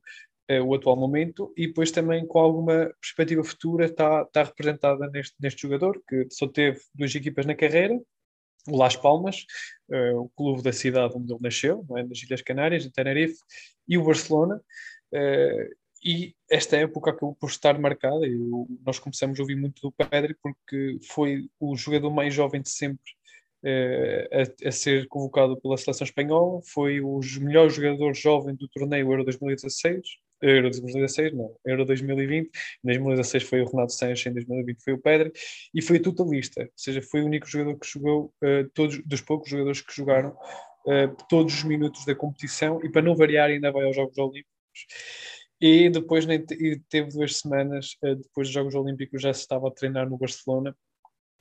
uh, 0.59 0.63
o 0.65 0.75
atual 0.75 0.95
momento 0.95 1.53
e 1.55 1.67
depois 1.67 1.91
também 1.91 2.25
com 2.25 2.39
alguma 2.39 2.93
perspectiva 2.99 3.43
futura 3.43 3.85
está, 3.85 4.23
está 4.23 4.43
representada 4.43 5.07
neste, 5.09 5.35
neste 5.39 5.61
jogador 5.61 6.01
que 6.07 6.27
só 6.29 6.47
teve 6.47 6.79
duas 6.93 7.13
equipas 7.15 7.45
na 7.45 7.55
carreira, 7.55 7.99
o 8.67 8.77
Las 8.77 8.95
Palmas, 8.95 9.45
uh, 9.89 10.19
o 10.19 10.29
clube 10.29 10.61
da 10.61 10.71
cidade 10.71 11.15
onde 11.15 11.31
ele 11.31 11.41
nasceu, 11.41 11.85
é? 11.97 12.03
nas 12.03 12.21
Ilhas 12.21 12.41
Canárias, 12.41 12.85
em 12.85 12.91
Tenerife, 12.91 13.39
e 13.87 13.97
o 13.97 14.03
Barcelona. 14.03 14.61
Uh, 15.13 15.81
e 16.03 16.35
esta 16.49 16.77
época 16.77 17.11
acabou 17.11 17.35
por 17.35 17.49
estar 17.49 17.77
marcada 17.77 18.25
e 18.25 18.35
nós 18.83 18.97
começamos 18.97 19.39
a 19.39 19.43
ouvir 19.43 19.55
muito 19.55 19.81
do 19.81 19.91
Pedri 19.91 20.35
porque 20.41 20.97
foi 21.07 21.47
o 21.59 21.75
jogador 21.77 22.09
mais 22.09 22.33
jovem 22.33 22.59
de 22.59 22.71
sempre 22.71 23.11
a, 23.63 24.67
a, 24.67 24.71
ser 24.71 25.07
convocado 25.07 25.59
pela 25.61 25.77
seleção 25.77 26.05
espanhola, 26.05 26.61
foi 26.63 26.99
o 27.01 27.19
melhor 27.39 27.69
jogador 27.69 28.13
jovem 28.15 28.55
do 28.55 28.67
torneio 28.67 29.11
Euro 29.11 29.23
2016, 29.23 30.01
Euro 30.41 30.69
2016, 30.69 31.33
não, 31.33 31.55
Euro 31.65 31.85
2020, 31.85 32.47
em 32.47 32.51
2016 32.83 33.43
foi 33.43 33.61
o 33.61 33.65
Renato 33.65 33.93
Sanches, 33.93 34.25
em 34.25 34.33
2020 34.33 34.83
foi 34.83 34.93
o 34.93 34.97
Pedro, 34.97 35.31
e 35.73 35.81
foi 35.81 35.99
totalista, 35.99 36.61
ou 36.61 36.69
seja, 36.75 37.01
foi 37.01 37.21
o 37.21 37.25
único 37.25 37.47
jogador 37.47 37.77
que 37.77 37.87
jogou, 37.87 38.33
uh, 38.43 38.69
todos, 38.73 39.01
dos 39.05 39.21
poucos 39.21 39.49
jogadores 39.49 39.81
que 39.81 39.95
jogaram 39.95 40.29
uh, 40.29 41.15
todos 41.29 41.53
os 41.53 41.63
minutos 41.63 42.05
da 42.05 42.15
competição, 42.15 42.79
e 42.83 42.89
para 42.89 43.01
não 43.01 43.15
variar 43.15 43.49
ainda 43.49 43.71
vai 43.71 43.85
aos 43.85 43.95
Jogos 43.95 44.17
Olímpicos. 44.17 44.49
E 45.59 45.89
depois 45.89 46.25
e 46.25 46.81
teve 46.89 47.09
duas 47.09 47.37
semanas, 47.37 47.95
uh, 48.03 48.15
depois 48.15 48.47
dos 48.47 48.53
Jogos 48.53 48.73
Olímpicos 48.73 49.21
já 49.21 49.33
se 49.33 49.41
estava 49.41 49.67
a 49.67 49.71
treinar 49.71 50.09
no 50.09 50.17
Barcelona, 50.17 50.75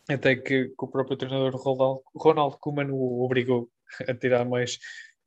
até 0.09 0.37
que, 0.37 0.69
que 0.69 0.75
o 0.85 0.89
próprio 0.89 1.17
treinador 1.17 1.55
Ronald, 1.57 2.01
Ronald 2.15 2.57
Koeman 2.59 2.91
o 2.93 3.25
obrigou 3.25 3.71
a 4.07 4.15
tirar 4.15 4.45
mais, 4.45 4.79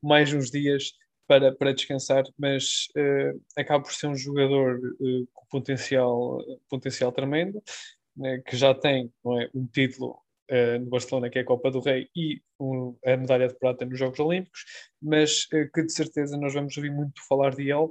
mais 0.02 0.32
uns 0.34 0.52
dias 0.52 0.92
para, 1.28 1.54
para 1.54 1.74
descansar, 1.74 2.24
mas 2.38 2.88
uh, 2.98 3.42
acaba 3.58 3.84
por 3.84 3.94
ser 3.94 4.08
um 4.08 4.16
jogador 4.16 4.80
uh, 5.00 5.28
com 5.34 5.46
potencial, 5.50 6.40
potencial 6.70 7.12
tremendo, 7.12 7.62
né, 8.16 8.42
que 8.46 8.56
já 8.56 8.76
tem 8.76 9.12
é, 9.26 9.50
um 9.56 9.66
título 9.66 10.20
uh, 10.52 10.80
no 10.80 10.90
Barcelona, 10.90 11.30
que 11.30 11.40
é 11.40 11.42
a 11.42 11.46
Copa 11.46 11.72
do 11.72 11.80
Rei, 11.80 12.10
e 12.16 12.42
um, 12.60 12.96
a 13.06 13.18
medalha 13.18 13.48
de 13.48 13.56
prata 13.56 13.86
nos 13.86 13.98
Jogos 13.98 14.20
Olímpicos, 14.20 14.66
mas 15.02 15.46
que 15.46 15.84
de 15.84 15.92
certeza 15.92 16.38
nós 16.38 16.54
vamos 16.54 16.76
ouvir 16.78 16.92
muito 16.92 17.26
falar 17.28 17.56
de 17.56 17.70
ele. 17.70 17.90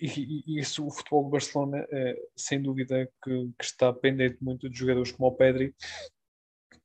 E, 0.00 0.44
e, 0.46 0.60
isso, 0.60 0.86
o 0.86 0.90
futebol 0.92 1.24
do 1.24 1.30
Barcelona, 1.30 1.84
sem 2.36 2.62
dúvida, 2.62 3.10
que, 3.24 3.50
que, 3.58 3.64
está 3.64 3.92
pendente 3.92 4.36
muito 4.40 4.70
de 4.70 4.78
jogadores 4.78 5.10
como 5.10 5.28
o 5.28 5.34
Pedri, 5.34 5.74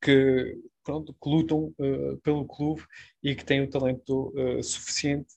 que 0.02 0.58
pronto, 0.84 1.13
que 1.13 1.30
lutam 1.30 1.74
uh, 1.80 2.17
pelo 2.24 2.46
clube 2.46 2.84
e 3.22 3.36
que 3.36 3.46
têm 3.46 3.62
o 3.62 3.69
talento 3.69 4.34
uh, 4.36 4.62
suficiente 4.63 5.34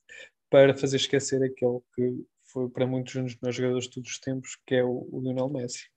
para 0.50 0.76
fazer 0.76 0.96
esquecer 0.96 1.42
aquele 1.42 1.80
que 1.94 2.24
foi 2.44 2.68
para 2.68 2.86
muitos 2.86 3.14
dos 3.14 3.36
melhores 3.36 3.56
jogadores 3.56 3.84
de 3.84 3.90
todos 3.90 4.10
os 4.10 4.18
tempos, 4.18 4.58
que 4.66 4.74
é 4.74 4.84
o, 4.84 5.08
o 5.12 5.20
Lionel 5.20 5.48
Messi. 5.48 5.90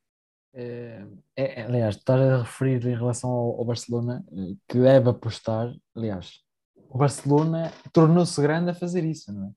É, 0.53 1.05
é, 1.35 1.61
aliás, 1.61 1.95
estar 1.95 2.19
a 2.19 2.41
referir 2.41 2.85
em 2.85 2.95
relação 2.95 3.29
ao, 3.29 3.59
ao, 3.59 3.65
Barcelona, 3.65 4.25
eh, 4.31 4.55
que 4.67 4.79
deve 4.79 5.09
apostar, 5.09 5.71
aliás, 5.95 6.39
o 6.75 6.97
Barcelona 6.97 7.71
tornou-se 7.93 8.41
grande 8.41 8.71
a 8.71 8.73
fazer 8.73 9.05
isso, 9.05 9.31
não 9.31 9.47
é? 9.47 9.51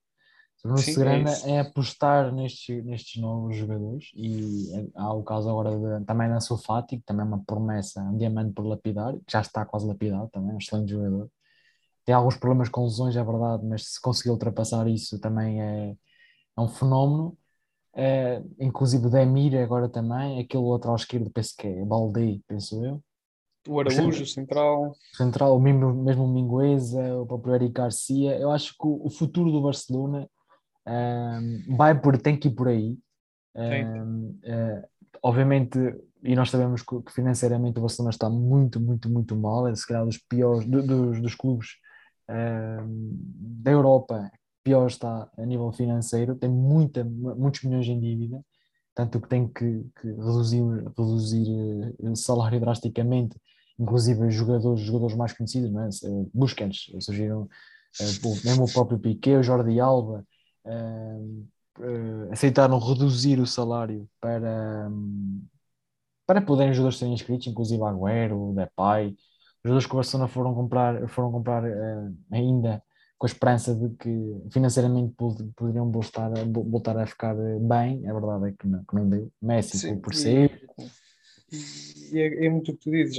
Tornou-se 0.63 0.95
grande 0.95 1.29
é, 1.45 1.57
é 1.57 1.61
apostar 1.61 2.33
nestes, 2.33 2.85
nestes 2.85 3.21
novos 3.21 3.57
jogadores 3.57 4.11
e 4.15 4.71
há 4.95 5.13
o 5.13 5.25
caso 5.25 5.51
agora 5.51 5.77
de, 5.77 6.05
também 6.05 6.29
na 6.29 6.41
Sofati, 6.41 6.99
que 6.99 7.05
também 7.05 7.25
é 7.25 7.29
uma 7.29 7.45
promessa, 7.45 8.01
um 8.01 8.17
diamante 8.17 8.53
por 8.53 8.65
lapidar, 8.65 9.13
que 9.15 9.33
já 9.33 9.41
está 9.41 9.65
quase 9.65 9.87
lapidado 9.87 10.29
também, 10.31 10.55
um 10.55 10.59
excelente 10.59 10.93
jogador. 10.93 11.29
Tem 12.05 12.15
alguns 12.15 12.37
problemas 12.37 12.69
com 12.69 12.85
lesões, 12.85 13.17
é 13.17 13.25
verdade, 13.25 13.67
mas 13.67 13.95
se 13.95 14.01
conseguir 14.01 14.31
ultrapassar 14.31 14.87
isso 14.87 15.19
também 15.21 15.61
é, 15.61 15.97
é 16.57 16.61
um 16.61 16.69
fenómeno. 16.69 17.37
É, 17.95 18.41
inclusive 18.59 19.07
o 19.07 19.11
Demir 19.11 19.57
agora 19.57 19.89
também, 19.89 20.41
aquele 20.41 20.63
outro 20.63 20.91
ao 20.91 20.97
esquerdo, 20.97 21.31
penso 21.31 21.55
que 21.59 21.67
é 21.67 21.85
Balde, 21.85 22.41
penso 22.47 22.85
eu. 22.85 23.03
O 23.69 23.81
Araújo, 23.81 24.27
central. 24.27 24.95
Central, 25.15 25.57
o 25.57 25.61
mesmo, 25.61 25.93
mesmo 25.93 26.27
Mingueza, 26.27 27.17
o 27.21 27.27
próprio 27.27 27.55
Eric 27.55 27.73
Garcia. 27.73 28.39
Eu 28.39 28.51
acho 28.51 28.73
que 28.73 28.87
o, 28.87 29.07
o 29.07 29.11
futuro 29.11 29.53
do 29.53 29.61
Barcelona 29.61 30.29
um, 30.87 31.77
vai 31.77 32.01
por, 32.01 32.19
tem 32.19 32.37
que 32.37 32.49
ir 32.49 32.53
por 32.53 32.69
aí. 32.69 32.99
Um, 33.55 34.29
uh, 34.29 34.39
eh, 34.43 34.89
obviamente, 35.23 35.79
e 36.23 36.35
nós 36.35 36.51
sabemos 36.51 36.83
que, 36.83 36.97
financeiramente 37.11 37.79
o 37.79 37.83
Barcelona 37.83 38.11
está 38.11 38.29
muito, 38.31 38.81
muito, 38.81 39.11
muito 39.11 39.37
mal, 39.37 39.69
é 39.69 39.75
se 39.75 39.87
calhar 39.87 40.05
dos 40.05 40.19
piores 40.19 40.67
do, 40.67 40.83
dos, 40.83 41.21
dos 41.21 41.35
clubes 41.35 41.69
um, 42.29 43.19
da 43.63 43.71
Europa, 43.71 44.31
pior 44.65 44.87
está 44.87 45.29
a 45.37 45.45
nível 45.45 45.73
financeiro, 45.73 46.37
tem 46.37 46.49
muita, 46.49 47.05
muitos 47.05 47.63
milhões 47.63 47.87
em 47.89 47.99
dívida, 48.01 48.43
tanto 48.95 49.21
que 49.21 49.29
tem 49.29 49.49
que, 49.49 49.85
que 50.01 50.07
reduzir, 50.09 50.63
reduzir 50.97 51.47
eh, 52.05 52.15
salário 52.15 52.61
drasticamente, 52.61 53.37
inclusive 53.79 54.31
jogadores, 54.31 54.81
jogadores 54.83 55.17
mais 55.17 55.33
conhecidos, 55.33 55.73
não 55.73 55.83
é? 55.83 55.89
Busquets, 56.33 56.93
surgiram 57.01 57.49
mesmo 58.45 58.65
o 58.65 58.73
próprio 58.73 58.99
Piquet, 58.99 59.37
o 59.37 59.43
Jordi 59.43 59.81
Alba, 59.81 60.25
uh, 60.65 61.49
aceitaram 62.31 62.79
reduzir 62.79 63.39
o 63.41 63.47
salário 63.47 64.09
para, 64.21 64.89
um, 64.91 65.43
para 66.27 66.43
poderem 66.43 66.71
os 66.71 66.77
jogadores 66.77 66.99
serem 66.99 67.15
inscritos, 67.15 67.47
inclusive 67.47 67.83
Agüero, 67.83 68.55
Depay, 68.55 69.09
os 69.09 69.17
jogadores 69.65 69.87
que 69.87 69.93
o 69.93 69.97
Barcelona 69.97 70.29
foram 70.29 70.55
comprar, 70.55 71.09
foram 71.09 71.33
comprar 71.33 71.65
uh, 71.65 72.17
ainda 72.31 72.83
com 73.19 73.27
a 73.27 73.29
esperança 73.31 73.73
de 73.73 73.89
que 73.97 74.43
financeiramente 74.51 75.15
poderiam 75.55 75.93
voltar, 75.93 76.29
voltar 76.49 76.99
a 76.99 77.07
ficar 77.07 77.37
bem, 77.61 78.05
a 78.09 78.13
verdade 78.13 78.49
é 78.49 78.53
que 78.53 78.67
não, 78.67 78.85
que 78.85 78.95
não 78.97 79.09
deu. 79.09 79.31
Messi 79.41 79.79
Sim, 79.79 80.01
por 80.01 80.13
ser. 80.13 80.67
E 82.13 82.19
é, 82.19 82.47
é, 82.47 82.51
muito 82.51 82.73
o 82.73 82.75
que 82.77 82.81
tu 82.81 82.91
dizes. 82.91 83.19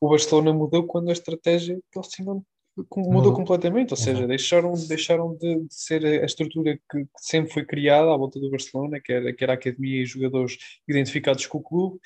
O 0.00 0.08
Barcelona 0.08 0.54
mudou 0.54 0.86
quando 0.86 1.10
a 1.10 1.12
estratégia 1.12 1.78
que 1.92 1.98
eles 1.98 2.08
tinham 2.08 2.42
mudou, 2.76 3.12
mudou. 3.12 3.32
completamente, 3.32 3.92
ou 3.92 3.96
seja, 3.96 4.26
deixaram, 4.26 4.72
deixaram 4.86 5.34
de, 5.34 5.60
de, 5.62 5.74
ser 5.74 6.04
a 6.04 6.24
estrutura 6.24 6.76
que, 6.90 7.04
que, 7.04 7.08
sempre 7.18 7.52
foi 7.52 7.64
criada 7.64 8.12
à 8.12 8.16
volta 8.16 8.38
do 8.38 8.50
Barcelona, 8.50 9.00
que 9.00 9.12
era, 9.12 9.32
que 9.32 9.42
era 9.42 9.54
a 9.54 9.56
academia 9.56 10.02
e 10.02 10.06
jogadores 10.06 10.58
identificados 10.86 11.46
com 11.46 11.58
o 11.58 11.62
clube, 11.62 11.98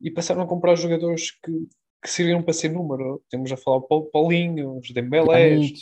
e 0.00 0.10
passaram 0.10 0.42
a 0.42 0.46
comprar 0.46 0.76
jogadores 0.76 1.30
que, 1.30 1.52
que 2.02 2.10
serviram 2.10 2.42
para 2.42 2.52
ser 2.52 2.70
número. 2.70 3.22
Temos 3.30 3.50
a 3.52 3.56
falar 3.56 3.78
o 3.78 4.02
Paulinho, 4.02 4.78
os 4.78 4.90
Dembélés, 4.90 5.72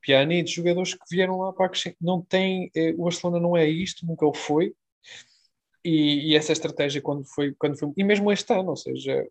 Pjanic, 0.00 0.50
jogadores 0.50 0.94
que 0.94 1.04
vieram 1.10 1.38
lá 1.38 1.52
para 1.52 1.66
acrescentar. 1.66 1.98
Não 2.00 2.22
tem, 2.22 2.70
eh, 2.74 2.94
o 2.96 3.04
Barcelona 3.04 3.40
não 3.40 3.56
é 3.56 3.68
isto, 3.68 4.06
nunca 4.06 4.26
o 4.26 4.34
foi. 4.34 4.74
E, 5.84 6.30
e, 6.30 6.36
essa 6.36 6.52
estratégia 6.52 7.00
quando 7.00 7.24
foi, 7.24 7.54
quando 7.58 7.78
foi 7.78 7.90
e 7.96 8.04
mesmo 8.04 8.30
este 8.30 8.52
ano, 8.52 8.70
ou 8.70 8.76
seja, 8.76 9.26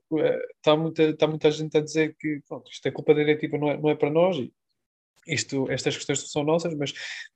está 0.58 0.76
muita, 0.76 1.04
está 1.04 1.28
muita 1.28 1.52
gente 1.52 1.78
a 1.78 1.82
dizer 1.82 2.16
que 2.20 2.42
pronto, 2.48 2.72
isto 2.72 2.88
é 2.88 2.92
culpa 2.92 3.14
da 3.14 3.20
diretiva, 3.20 3.58
não 3.58 3.70
é, 3.70 3.78
não 3.78 3.90
é 3.90 3.96
para 3.96 4.10
nós, 4.10 4.36
e 4.38 4.52
isto, 5.28 5.70
estas 5.70 5.96
questões 5.96 6.32
são 6.32 6.44
nossas, 6.44 6.74
mas 6.74 6.92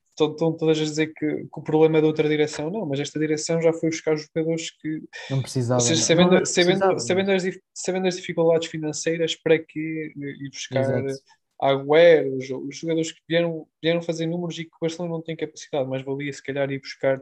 estão, 0.09 0.53
todas 0.55 0.79
a 0.79 0.83
dizer 0.83 1.07
que, 1.07 1.43
que, 1.43 1.59
o 1.59 1.61
problema 1.61 1.97
é 1.97 2.01
da 2.01 2.07
outra 2.07 2.27
direção, 2.27 2.69
não, 2.69 2.85
mas 2.85 2.99
esta 2.99 3.19
direção 3.19 3.61
já 3.61 3.73
foi 3.73 3.89
buscar 3.89 4.15
jogadores 4.15 4.71
que 4.71 5.03
não 5.29 5.41
precisavam, 5.41 5.79
seja, 5.79 6.01
sabendo, 6.01 6.31
não, 6.31 6.45
sabendo, 6.45 6.99
sabendo, 6.99 7.31
as, 7.31 7.43
sabendo 7.73 8.07
as 8.07 8.15
dificuldades 8.15 8.67
financeiras 8.67 9.35
para 9.35 9.59
que 9.59 10.13
ir 10.15 10.49
buscar 10.49 11.05
Exato. 11.05 11.21
Agüero, 11.61 12.35
os, 12.35 12.49
os 12.49 12.77
jogadores 12.77 13.11
que 13.11 13.21
vieram, 13.27 13.65
vieram 13.81 14.01
fazer 14.01 14.25
números 14.25 14.57
e 14.59 14.65
que 14.65 14.75
o 14.75 14.79
Barcelona 14.81 15.13
não 15.13 15.21
tem 15.21 15.35
capacidade, 15.35 15.89
mas 15.89 16.03
valia 16.03 16.33
se 16.33 16.43
calhar 16.43 16.69
ir 16.69 16.79
buscar 16.79 17.21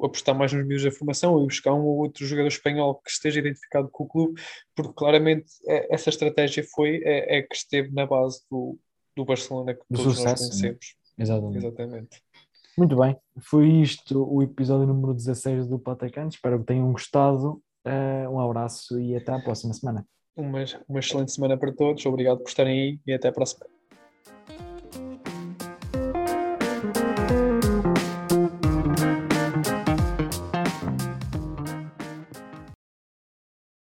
apostar 0.00 0.34
mais 0.34 0.52
nos 0.52 0.66
meios 0.66 0.82
da 0.82 0.90
formação 0.90 1.34
ou 1.34 1.46
buscar 1.46 1.72
um 1.72 1.84
ou 1.84 1.98
outro 1.98 2.26
jogador 2.26 2.48
espanhol 2.48 2.96
que 2.96 3.10
esteja 3.10 3.40
identificado 3.40 3.88
com 3.88 4.04
o 4.04 4.08
clube, 4.08 4.40
porque 4.74 4.92
claramente 4.94 5.46
é, 5.66 5.94
essa 5.94 6.10
estratégia 6.10 6.64
foi 6.64 7.02
é, 7.04 7.38
é 7.38 7.42
que 7.42 7.54
esteve 7.54 7.92
na 7.92 8.06
base 8.06 8.40
do, 8.50 8.78
do 9.16 9.24
Barcelona 9.24 9.74
que 9.74 9.80
do 9.90 9.96
todos 9.96 10.16
sucesso, 10.16 10.28
nós 10.28 10.40
né? 10.40 10.48
conhecemos. 10.48 10.96
Né? 11.16 11.22
Exatamente. 11.22 11.58
Exatamente. 11.58 12.22
Muito 12.78 12.96
bem, 12.96 13.16
foi 13.40 13.68
isto 13.68 14.26
o 14.32 14.42
episódio 14.42 14.86
número 14.86 15.12
16 15.12 15.66
do 15.66 15.78
Patacante. 15.78 16.36
Espero 16.36 16.60
que 16.60 16.66
tenham 16.66 16.90
gostado. 16.92 17.62
Uh, 17.84 18.30
um 18.30 18.40
abraço 18.40 18.98
e 19.00 19.16
até 19.16 19.32
à 19.32 19.40
próxima 19.40 19.74
semana. 19.74 20.06
Uma, 20.36 20.64
uma 20.88 20.98
excelente 20.98 21.32
semana 21.32 21.58
para 21.58 21.72
todos. 21.72 22.04
Obrigado 22.06 22.38
por 22.38 22.48
estarem 22.48 22.80
aí 22.80 23.00
e 23.06 23.12
até 23.12 23.28
a 23.28 23.32
próxima. 23.32 23.66